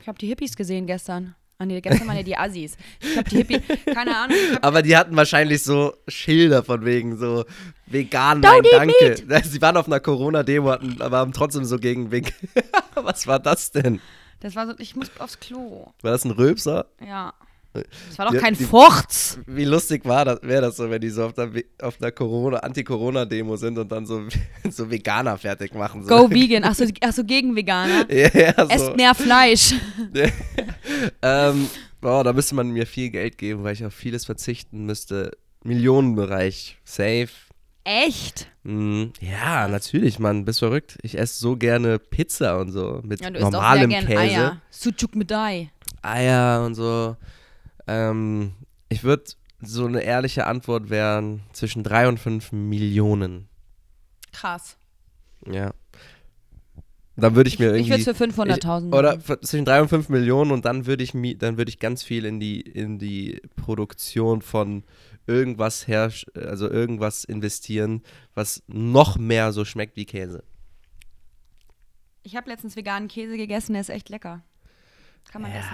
Ich 0.00 0.06
habe 0.08 0.18
die 0.18 0.28
Hippies 0.28 0.56
gesehen 0.56 0.86
gestern. 0.86 1.34
Ah 1.58 1.66
nee, 1.66 1.80
gestern 1.80 2.08
waren 2.08 2.16
ja 2.16 2.22
die 2.22 2.36
Assis. 2.36 2.76
Ich 3.00 3.16
habe 3.16 3.30
die 3.30 3.36
Hippies, 3.36 3.60
keine 3.84 4.16
Ahnung, 4.16 4.36
hab, 4.54 4.64
Aber 4.64 4.82
die 4.82 4.96
hatten 4.96 5.14
wahrscheinlich 5.14 5.62
so 5.62 5.94
Schilder 6.08 6.64
von 6.64 6.84
wegen 6.84 7.16
so 7.16 7.44
vegan, 7.86 8.40
nein, 8.40 8.62
danke. 8.72 9.16
Sie 9.44 9.62
waren 9.62 9.76
auf 9.76 9.86
einer 9.86 10.00
Corona-Demo, 10.00 10.72
aber 10.98 11.18
haben 11.18 11.32
trotzdem 11.32 11.64
so 11.64 11.78
gegen 11.78 12.10
Wink. 12.10 12.32
Was 12.94 13.26
war 13.26 13.38
das 13.38 13.70
denn? 13.70 14.00
das 14.40 14.56
war 14.56 14.66
so, 14.66 14.74
ich 14.78 14.96
muss 14.96 15.10
aufs 15.20 15.38
Klo. 15.40 15.92
War 16.02 16.10
das 16.10 16.24
ein 16.24 16.32
Röpser? 16.32 16.86
Ja. 17.06 17.32
Das 17.74 18.18
war 18.18 18.30
doch 18.30 18.38
kein 18.40 18.54
die- 18.54 18.64
Furz. 18.64 19.38
Wie 19.46 19.64
lustig 19.64 20.04
war 20.04 20.24
das, 20.24 20.38
wäre 20.42 20.62
das 20.62 20.76
so, 20.76 20.88
wenn 20.88 21.00
die 21.00 21.10
so 21.10 21.24
auf 21.26 21.36
einer, 21.36 21.50
auf 21.82 22.00
einer 22.00 22.12
Corona, 22.12 22.58
Anti-Corona-Demo 22.58 23.56
sind 23.56 23.76
und 23.78 23.90
dann 23.90 24.06
so, 24.06 24.22
so 24.70 24.88
Veganer 24.90 25.36
fertig 25.36 25.74
machen. 25.74 26.04
So. 26.04 26.08
Go 26.08 26.30
vegan. 26.30 26.62
Ach 26.64 26.74
so, 26.74 26.84
ach 27.00 27.12
so 27.12 27.24
gegen 27.24 27.54
Veganer. 27.56 28.06
Ja, 28.10 28.28
ja, 28.32 28.54
so. 28.56 28.70
Esst 28.70 28.96
mehr 28.96 29.14
Fleisch. 29.14 29.74
ähm, 31.22 31.68
boah, 32.00 32.24
da 32.24 32.32
müsste 32.32 32.54
man 32.54 32.70
mir 32.70 32.86
viel 32.86 33.10
Geld 33.10 33.38
geben, 33.38 33.64
weil 33.64 33.74
ich 33.74 33.84
auf 33.84 33.94
vieles 33.94 34.24
verzichten 34.24 34.86
müsste. 34.86 35.32
Millionenbereich, 35.64 36.78
safe. 36.84 37.28
Echt? 37.84 38.48
Mhm. 38.62 39.12
Ja, 39.20 39.68
natürlich, 39.68 40.18
Mann, 40.18 40.44
bist 40.44 40.60
verrückt. 40.60 40.98
Ich 41.02 41.18
esse 41.18 41.38
so 41.38 41.56
gerne 41.56 41.98
Pizza 41.98 42.58
und 42.58 42.70
so 42.70 43.00
mit 43.02 43.20
Ja, 43.20 43.30
du 43.30 43.38
isst 43.38 43.46
auch 43.46 43.50
sehr 43.50 43.60
normalem 43.86 43.90
Käse. 44.06 44.18
Eier. 44.18 44.60
Sucuk 44.70 45.14
mit 45.16 45.32
Ei. 45.32 45.70
Eier 46.02 46.64
und 46.64 46.74
so. 46.74 47.16
Ähm, 47.86 48.52
ich 48.88 49.04
würde 49.04 49.24
so 49.60 49.86
eine 49.86 50.02
ehrliche 50.02 50.46
Antwort 50.46 50.90
wären 50.90 51.40
zwischen 51.52 51.82
drei 51.82 52.08
und 52.08 52.18
fünf 52.18 52.52
Millionen. 52.52 53.48
Krass. 54.32 54.76
Ja. 55.50 55.72
Dann 57.16 57.36
würde 57.36 57.46
ich 57.48 57.54
Ich, 57.54 57.60
mir 57.60 57.66
ich 57.76 57.86
irgendwie. 57.88 57.90
würde 58.04 58.10
es 58.10 58.16
für 58.18 58.24
500.000 58.42 58.92
Oder 58.92 59.20
für- 59.20 59.40
zwischen 59.40 59.64
3 59.64 59.82
und 59.82 59.88
5 59.88 60.08
Millionen 60.08 60.50
und 60.50 60.64
dann 60.64 60.86
würde 60.86 61.04
ich 61.04 61.12
dann 61.38 61.56
würde 61.56 61.68
ich 61.68 61.78
ganz 61.78 62.02
viel 62.02 62.24
in 62.24 62.40
die 62.40 62.60
in 62.60 62.98
die 62.98 63.40
Produktion 63.54 64.42
von 64.42 64.82
irgendwas 65.28 65.86
her 65.86 66.10
also 66.34 66.68
irgendwas 66.68 67.22
investieren, 67.22 68.02
was 68.34 68.64
noch 68.66 69.16
mehr 69.16 69.52
so 69.52 69.64
schmeckt 69.64 69.96
wie 69.96 70.06
Käse. 70.06 70.42
Ich 72.24 72.34
habe 72.34 72.50
letztens 72.50 72.74
veganen 72.74 73.06
Käse 73.08 73.36
gegessen, 73.36 73.74
der 73.74 73.82
ist 73.82 73.90
echt 73.90 74.08
lecker. 74.08 74.42
Kann 75.30 75.42
man 75.42 75.52
essen. 75.52 75.70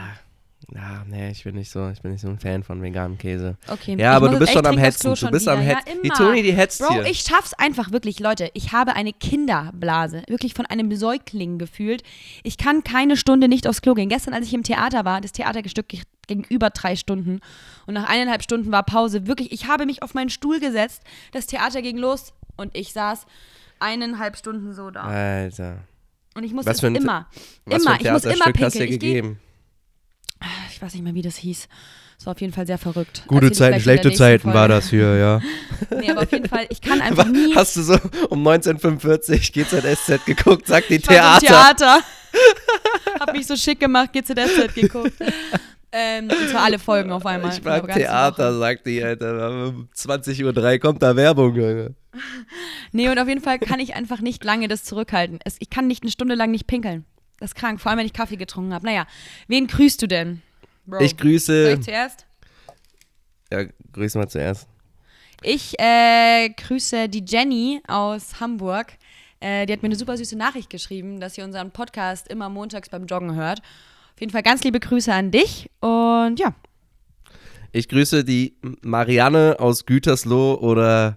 Ja, 0.72 1.04
nee, 1.08 1.30
ich 1.30 1.42
bin 1.42 1.56
nicht 1.56 1.70
so, 1.70 1.88
ich 1.88 2.00
bin 2.00 2.12
nicht 2.12 2.20
so 2.20 2.28
ein 2.28 2.38
Fan 2.38 2.62
von 2.62 2.80
veganem 2.80 3.18
Käse. 3.18 3.56
Okay. 3.66 3.96
Ja, 3.98 4.12
aber 4.12 4.28
du 4.28 4.38
bist 4.38 4.52
schon 4.52 4.64
am 4.66 4.78
Hetzen. 4.78 5.12
Du 5.14 5.30
bist 5.30 5.48
am 5.48 5.60
wieder. 5.60 5.76
Hetzen. 5.76 5.92
Ja, 5.94 6.00
Die. 6.02 6.08
Toni, 6.10 6.42
die 6.44 6.52
hetzt 6.52 6.80
Bro, 6.80 6.92
hier. 6.94 7.06
ich 7.06 7.20
schaff's 7.20 7.54
einfach 7.54 7.90
wirklich, 7.90 8.20
Leute. 8.20 8.50
Ich 8.54 8.72
habe 8.72 8.94
eine 8.94 9.12
Kinderblase, 9.12 10.22
wirklich 10.28 10.54
von 10.54 10.66
einem 10.66 10.94
Säugling 10.94 11.58
gefühlt. 11.58 12.02
Ich 12.44 12.56
kann 12.56 12.84
keine 12.84 13.16
Stunde 13.16 13.48
nicht 13.48 13.66
aufs 13.66 13.82
Klo 13.82 13.94
gehen. 13.94 14.08
Gestern, 14.08 14.32
als 14.32 14.46
ich 14.46 14.54
im 14.54 14.62
Theater 14.62 15.04
war, 15.04 15.20
das 15.20 15.32
Theaterstück 15.32 15.86
ging- 15.88 16.46
über 16.48 16.70
drei 16.70 16.94
Stunden 16.94 17.40
und 17.86 17.94
nach 17.94 18.08
eineinhalb 18.08 18.42
Stunden 18.44 18.70
war 18.70 18.84
Pause. 18.84 19.26
Wirklich, 19.26 19.50
ich 19.50 19.66
habe 19.66 19.86
mich 19.86 20.04
auf 20.04 20.14
meinen 20.14 20.30
Stuhl 20.30 20.60
gesetzt, 20.60 21.02
das 21.32 21.46
Theater 21.46 21.82
ging 21.82 21.96
los 21.98 22.32
und 22.56 22.76
ich 22.76 22.92
saß 22.92 23.26
eineinhalb 23.80 24.36
Stunden 24.36 24.72
so 24.72 24.90
da. 24.90 25.02
Alter. 25.02 25.78
Und 26.36 26.44
ich 26.44 26.52
muss 26.52 26.64
immer, 26.66 26.80
immer, 26.84 27.26
ich 27.66 27.72
muss 27.74 27.82
immer 27.82 27.98
Theaterstück 27.98 28.36
hast 28.38 28.44
du 28.46 28.52
pinkeln. 28.52 28.72
dir 28.72 28.86
gegeben? 28.88 29.40
Ich 30.72 30.80
weiß 30.80 30.94
nicht 30.94 31.02
mehr, 31.02 31.14
wie 31.14 31.22
das 31.22 31.36
hieß. 31.36 31.68
Es 32.18 32.26
war 32.26 32.32
auf 32.32 32.40
jeden 32.40 32.52
Fall 32.52 32.66
sehr 32.66 32.76
verrückt. 32.78 33.24
Gute 33.28 33.46
Erzähl 33.46 33.70
Zeiten, 33.70 33.80
schlechte 33.80 34.12
Zeiten 34.12 34.48
war 34.48 34.66
Folge. 34.68 34.74
das 34.74 34.90
hier, 34.90 35.16
ja. 35.16 35.40
Nee, 36.00 36.10
aber 36.10 36.22
auf 36.22 36.32
jeden 36.32 36.48
Fall, 36.48 36.66
ich 36.68 36.80
kann 36.82 37.00
einfach 37.00 37.26
nie. 37.26 37.54
Hast 37.54 37.76
du 37.76 37.82
so 37.82 37.94
um 38.28 38.46
1945 38.46 39.52
GZSZ 39.52 40.26
geguckt, 40.26 40.66
sagt 40.66 40.90
die 40.90 40.96
Ich 40.96 41.08
war 41.08 41.38
Theater. 41.40 41.40
im 41.40 41.76
Theater. 41.76 42.00
Hab 43.20 43.32
mich 43.32 43.46
so 43.46 43.56
schick 43.56 43.80
gemacht, 43.80 44.12
GZSZ 44.12 44.74
geguckt. 44.74 45.12
ähm, 45.92 46.28
und 46.30 46.48
zwar 46.50 46.64
alle 46.64 46.78
Folgen 46.78 47.10
auf 47.10 47.24
einmal. 47.24 47.52
Ich 47.52 47.60
der 47.62 47.72
mag 47.72 47.86
ganzen 47.86 48.02
Theater, 48.02 48.50
Woche. 48.52 48.58
sagt 48.58 48.86
die, 48.86 49.02
Alter. 49.02 49.68
Um 49.68 49.88
20.03 49.96 50.72
Uhr 50.74 50.78
kommt 50.78 51.02
da 51.02 51.16
Werbung. 51.16 51.94
Nee, 52.92 53.08
und 53.08 53.18
auf 53.18 53.28
jeden 53.28 53.40
Fall 53.40 53.58
kann 53.58 53.80
ich 53.80 53.94
einfach 53.94 54.20
nicht 54.20 54.44
lange 54.44 54.68
das 54.68 54.84
zurückhalten. 54.84 55.38
Es, 55.44 55.56
ich 55.58 55.70
kann 55.70 55.86
nicht 55.86 56.02
eine 56.02 56.10
Stunde 56.12 56.34
lang 56.34 56.50
nicht 56.50 56.66
pinkeln. 56.66 57.04
Das 57.40 57.50
ist 57.50 57.54
krank, 57.56 57.80
vor 57.80 57.90
allem 57.90 57.98
wenn 57.98 58.06
ich 58.06 58.12
Kaffee 58.12 58.36
getrunken 58.36 58.72
habe. 58.72 58.86
Naja, 58.86 59.06
wen 59.48 59.66
grüßt 59.66 60.00
du 60.02 60.06
denn? 60.06 60.42
Bro. 60.86 61.00
Ich 61.00 61.12
Soll 61.12 61.18
grüße. 61.20 61.72
ich 61.72 61.80
zuerst? 61.80 62.26
Ja, 63.50 63.64
grüß 63.92 64.14
mal 64.14 64.28
zuerst. 64.28 64.68
Ich 65.42 65.78
äh, 65.80 66.50
grüße 66.50 67.08
die 67.08 67.24
Jenny 67.26 67.80
aus 67.88 68.40
Hamburg. 68.40 68.92
Äh, 69.40 69.64
die 69.66 69.72
hat 69.72 69.82
mir 69.82 69.86
eine 69.86 69.96
super 69.96 70.16
süße 70.16 70.36
Nachricht 70.36 70.68
geschrieben, 70.68 71.18
dass 71.18 71.34
sie 71.34 71.42
unseren 71.42 71.70
Podcast 71.70 72.28
immer 72.28 72.48
montags 72.50 72.90
beim 72.90 73.06
Joggen 73.06 73.34
hört. 73.34 73.60
Auf 73.60 74.20
jeden 74.20 74.32
Fall 74.32 74.42
ganz 74.42 74.62
liebe 74.62 74.78
Grüße 74.80 75.12
an 75.12 75.30
dich 75.30 75.70
und 75.80 76.38
ja, 76.38 76.54
Ich 77.72 77.88
grüße 77.88 78.22
die 78.22 78.54
Marianne 78.82 79.56
aus 79.58 79.86
Gütersloh 79.86 80.56
oder 80.60 81.16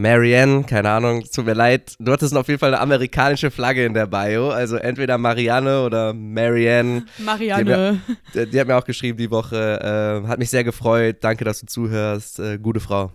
Marianne, 0.00 0.64
keine 0.64 0.88
Ahnung, 0.90 1.24
tut 1.30 1.44
mir 1.44 1.52
leid. 1.52 1.94
Du 1.98 2.10
hattest 2.10 2.34
auf 2.34 2.48
jeden 2.48 2.58
Fall 2.58 2.72
eine 2.72 2.80
amerikanische 2.80 3.50
Flagge 3.50 3.84
in 3.84 3.92
der 3.92 4.06
Bio. 4.06 4.48
Also 4.48 4.76
entweder 4.76 5.18
Marianne 5.18 5.84
oder 5.84 6.14
Marianne. 6.14 7.04
Marianne. 7.18 8.00
Die, 8.34 8.46
die 8.48 8.60
hat 8.60 8.66
mir 8.66 8.76
auch 8.76 8.84
geschrieben 8.84 9.18
die 9.18 9.30
Woche. 9.30 10.22
Äh, 10.24 10.26
hat 10.26 10.38
mich 10.38 10.48
sehr 10.48 10.64
gefreut. 10.64 11.18
Danke, 11.20 11.44
dass 11.44 11.60
du 11.60 11.66
zuhörst. 11.66 12.38
Äh, 12.38 12.58
gute 12.58 12.80
Frau. 12.80 13.12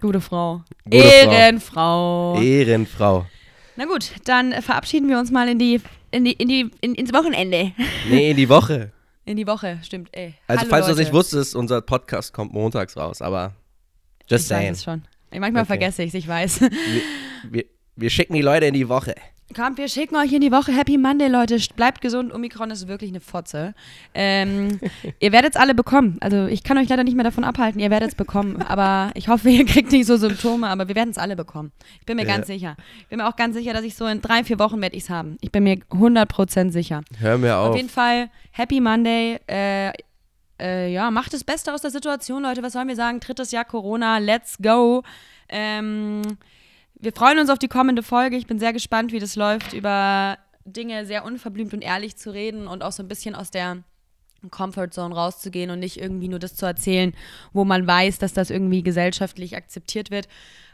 Gute 0.00 0.22
Frau. 0.22 0.62
Gute 0.84 1.02
Frau. 1.02 1.30
Ehrenfrau. 1.30 2.40
Ehrenfrau. 2.40 3.26
Na 3.76 3.84
gut, 3.84 4.12
dann 4.24 4.52
äh, 4.52 4.62
verabschieden 4.62 5.08
wir 5.10 5.18
uns 5.18 5.30
mal 5.30 5.46
in 5.48 5.58
die, 5.58 5.80
in 6.10 6.24
die, 6.24 6.32
in 6.32 6.48
die, 6.48 6.70
in, 6.80 6.94
ins 6.94 7.12
Wochenende. 7.12 7.72
Nee, 8.08 8.30
in 8.30 8.36
die 8.36 8.48
Woche. 8.48 8.92
In 9.26 9.36
die 9.36 9.46
Woche, 9.46 9.78
stimmt, 9.82 10.08
ey. 10.12 10.34
Also, 10.46 10.62
Hallo, 10.62 10.70
falls 10.70 10.86
du 10.86 10.92
es 10.92 10.98
Leute. 10.98 11.08
nicht 11.08 11.14
wusstest, 11.14 11.54
unser 11.54 11.82
Podcast 11.82 12.32
kommt 12.32 12.52
montags 12.54 12.96
raus, 12.96 13.20
aber 13.20 13.52
Just 14.28 14.44
ich 14.44 14.48
saying. 14.48 14.70
weiß 14.70 14.78
es 14.78 14.84
schon. 14.84 15.02
Manchmal 15.40 15.62
Okay. 15.62 15.66
vergesse 15.68 16.02
ich 16.02 16.08
es, 16.08 16.14
ich 16.14 16.28
weiß. 16.28 16.60
Wir, 16.60 16.70
wir, 17.50 17.64
wir 17.96 18.10
schicken 18.10 18.34
die 18.34 18.42
Leute 18.42 18.66
in 18.66 18.74
die 18.74 18.88
Woche. 18.88 19.14
Kommt, 19.54 19.76
wir 19.76 19.88
schicken 19.88 20.16
euch 20.16 20.32
in 20.32 20.40
die 20.40 20.50
Woche 20.50 20.72
Happy 20.72 20.96
Monday, 20.96 21.28
Leute. 21.28 21.58
Bleibt 21.76 22.00
gesund. 22.00 22.32
Omikron 22.34 22.70
ist 22.70 22.88
wirklich 22.88 23.10
eine 23.10 23.20
Fotze. 23.20 23.74
Ähm, 24.14 24.80
ihr 25.20 25.32
werdet 25.32 25.54
es 25.54 25.60
alle 25.60 25.74
bekommen. 25.74 26.16
Also 26.20 26.46
ich 26.46 26.64
kann 26.64 26.78
euch 26.78 26.88
leider 26.88 27.04
nicht 27.04 27.14
mehr 27.14 27.24
davon 27.24 27.44
abhalten. 27.44 27.78
Ihr 27.78 27.90
werdet 27.90 28.08
es 28.08 28.14
bekommen. 28.14 28.62
Aber 28.62 29.12
ich 29.14 29.28
hoffe, 29.28 29.50
ihr 29.50 29.66
kriegt 29.66 29.92
nicht 29.92 30.06
so 30.06 30.16
Symptome. 30.16 30.66
Aber 30.68 30.88
wir 30.88 30.94
werden 30.96 31.10
es 31.10 31.18
alle 31.18 31.36
bekommen. 31.36 31.72
Ich 32.00 32.06
bin 32.06 32.16
mir 32.16 32.26
Ja. 32.26 32.34
ganz 32.36 32.46
sicher. 32.46 32.74
Ich 33.02 33.08
bin 33.08 33.18
mir 33.18 33.28
auch 33.28 33.36
ganz 33.36 33.54
sicher, 33.54 33.74
dass 33.74 33.84
ich 33.84 33.94
so 33.94 34.06
in 34.06 34.22
drei, 34.22 34.42
vier 34.44 34.58
Wochen 34.58 34.80
werde 34.80 34.96
ich 34.96 35.04
es 35.04 35.10
haben. 35.10 35.36
Ich 35.42 35.52
bin 35.52 35.62
mir 35.64 35.76
100% 35.90 36.70
sicher. 36.72 37.02
Hör 37.18 37.36
mir 37.38 37.56
Auf 37.58 37.70
auf. 37.70 37.76
jeden 37.76 37.90
Fall 37.90 38.30
Happy 38.50 38.80
Monday. 38.80 39.38
Äh, 39.46 39.92
äh, 40.60 40.92
ja, 40.92 41.10
macht 41.10 41.32
das 41.32 41.44
Beste 41.44 41.72
aus 41.72 41.82
der 41.82 41.90
Situation, 41.90 42.42
Leute. 42.42 42.62
Was 42.62 42.72
sollen 42.72 42.88
wir 42.88 42.96
sagen? 42.96 43.20
Drittes 43.20 43.50
Jahr 43.50 43.64
Corona. 43.64 44.18
Let's 44.18 44.56
go. 44.58 45.02
Ähm, 45.48 46.22
wir 46.94 47.12
freuen 47.12 47.38
uns 47.38 47.50
auf 47.50 47.58
die 47.58 47.68
kommende 47.68 48.02
Folge. 48.02 48.36
Ich 48.36 48.46
bin 48.46 48.58
sehr 48.58 48.72
gespannt, 48.72 49.12
wie 49.12 49.18
das 49.18 49.36
läuft, 49.36 49.72
über 49.72 50.38
Dinge 50.64 51.04
sehr 51.06 51.24
unverblümt 51.24 51.74
und 51.74 51.82
ehrlich 51.82 52.16
zu 52.16 52.32
reden 52.32 52.66
und 52.66 52.82
auch 52.82 52.92
so 52.92 53.02
ein 53.02 53.08
bisschen 53.08 53.34
aus 53.34 53.50
der 53.50 53.82
Comfortzone 54.50 55.14
rauszugehen 55.14 55.70
und 55.70 55.78
nicht 55.80 55.98
irgendwie 56.00 56.28
nur 56.28 56.38
das 56.38 56.54
zu 56.54 56.66
erzählen, 56.66 57.12
wo 57.52 57.64
man 57.64 57.86
weiß, 57.86 58.18
dass 58.18 58.32
das 58.32 58.50
irgendwie 58.50 58.82
gesellschaftlich 58.82 59.56
akzeptiert 59.56 60.10
wird. 60.10 60.26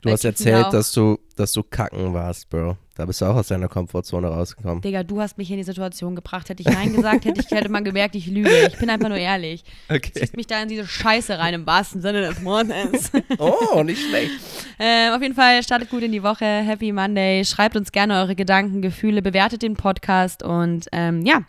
Du 0.03 0.07
Weil 0.07 0.15
hast 0.15 0.25
erzählt, 0.25 0.65
auch- 0.67 0.71
dass 0.71 0.93
du, 0.93 1.19
dass 1.37 1.53
du 1.53 1.63
kacken 1.63 2.15
warst, 2.15 2.49
Bro. 2.49 2.77
Da 2.97 3.07
bist 3.07 3.21
du 3.23 3.25
auch 3.27 3.37
aus 3.37 3.49
deiner 3.49 3.69
Komfortzone 3.69 4.29
rausgekommen. 4.29 4.83
Digga, 4.83 5.03
du 5.05 5.21
hast 5.23 5.39
mich 5.39 5.51
in 5.51 5.57
die 5.57 5.63
Situation 5.63 6.15
gebracht. 6.15 6.49
Hätte 6.51 6.63
ich 6.63 6.69
Nein 6.69 6.93
gesagt, 6.95 7.25
hätte, 7.25 7.41
ich, 7.41 7.51
hätte 7.51 7.71
man 7.71 7.83
gemerkt, 7.83 8.15
ich 8.15 8.27
lüge. 8.27 8.51
Ich 8.69 8.79
bin 8.79 8.91
einfach 8.91 9.09
nur 9.09 9.17
ehrlich. 9.17 9.65
Okay. 9.89 10.11
Ziehst 10.15 10.37
mich 10.37 10.47
da 10.47 10.63
in 10.63 10.69
diese 10.69 10.87
Scheiße 10.87 11.39
rein, 11.39 11.55
im 11.55 11.67
wahrsten 11.67 12.03
Sinne 12.03 12.21
des 12.23 12.45
Wortes. 12.45 13.11
Oh, 13.39 13.83
nicht 13.83 14.03
schlecht. 14.07 14.33
äh, 14.79 15.11
auf 15.15 15.23
jeden 15.23 15.35
Fall 15.35 15.63
startet 15.63 15.89
gut 15.91 16.03
in 16.03 16.13
die 16.13 16.23
Woche. 16.23 16.45
Happy 16.45 16.93
Monday. 16.93 17.43
Schreibt 17.47 17.75
uns 17.77 17.91
gerne 17.93 18.21
eure 18.21 18.35
Gedanken, 18.37 18.83
Gefühle, 18.83 19.23
bewertet 19.23 19.63
den 19.63 19.75
Podcast 19.77 20.43
und 20.43 20.87
ähm, 20.93 21.25
ja, 21.25 21.43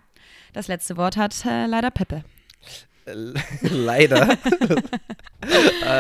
das 0.54 0.68
letzte 0.68 0.98
Wort 0.98 1.18
hat 1.18 1.46
äh, 1.46 1.66
leider 1.66 1.92
Peppe. 1.92 2.24
Leider. 3.62 4.38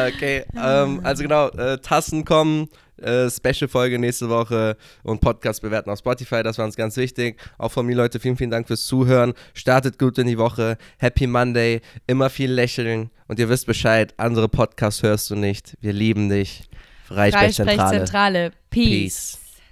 okay, 0.08 0.45
ähm, 0.56 1.02
also 1.04 1.24
genau, 1.24 1.49
äh, 1.49 1.78
Tassen 1.80 2.26
kommen, 2.26 2.70
äh, 2.97 3.30
Special-Folge 3.30 3.97
nächste 3.97 4.30
Woche 4.30 4.78
und 5.04 5.20
Podcast 5.20 5.62
bewerten 5.62 5.89
auf 5.89 5.99
Spotify, 5.99 6.43
das 6.43 6.58
war 6.58 6.66
uns 6.66 6.76
ganz 6.76 6.97
wichtig. 6.97 7.39
Auch 7.58 7.72
von 7.72 7.86
mir, 7.86 7.95
Leute, 7.95 8.20
vielen, 8.20 8.38
vielen 8.38 8.52
Dank 8.52 8.68
fürs 8.68 8.86
Zuhören. 8.86 9.34
Startet 9.54 9.97
gut 9.97 10.18
in 10.20 10.28
die 10.28 10.38
Woche. 10.38 10.78
Happy 10.97 11.28
Monday, 11.28 11.82
immer 12.08 12.30
viel 12.30 12.52
lächeln 12.52 13.10
und 13.28 13.39
ihr 13.39 13.49
wisst 13.49 13.66
Bescheid, 13.66 14.14
andere 14.18 14.47
Podcasts 14.47 15.02
hörst 15.04 15.30
du 15.32 15.36
nicht. 15.36 15.76
Wir 15.82 15.93
lieben 15.93 16.30
dich. 16.30 16.70
Freisprechzentrale. 17.06 17.78
Freisprechzentrale. 17.78 18.52
Peace. 18.70 18.89
Peace. 18.89 19.40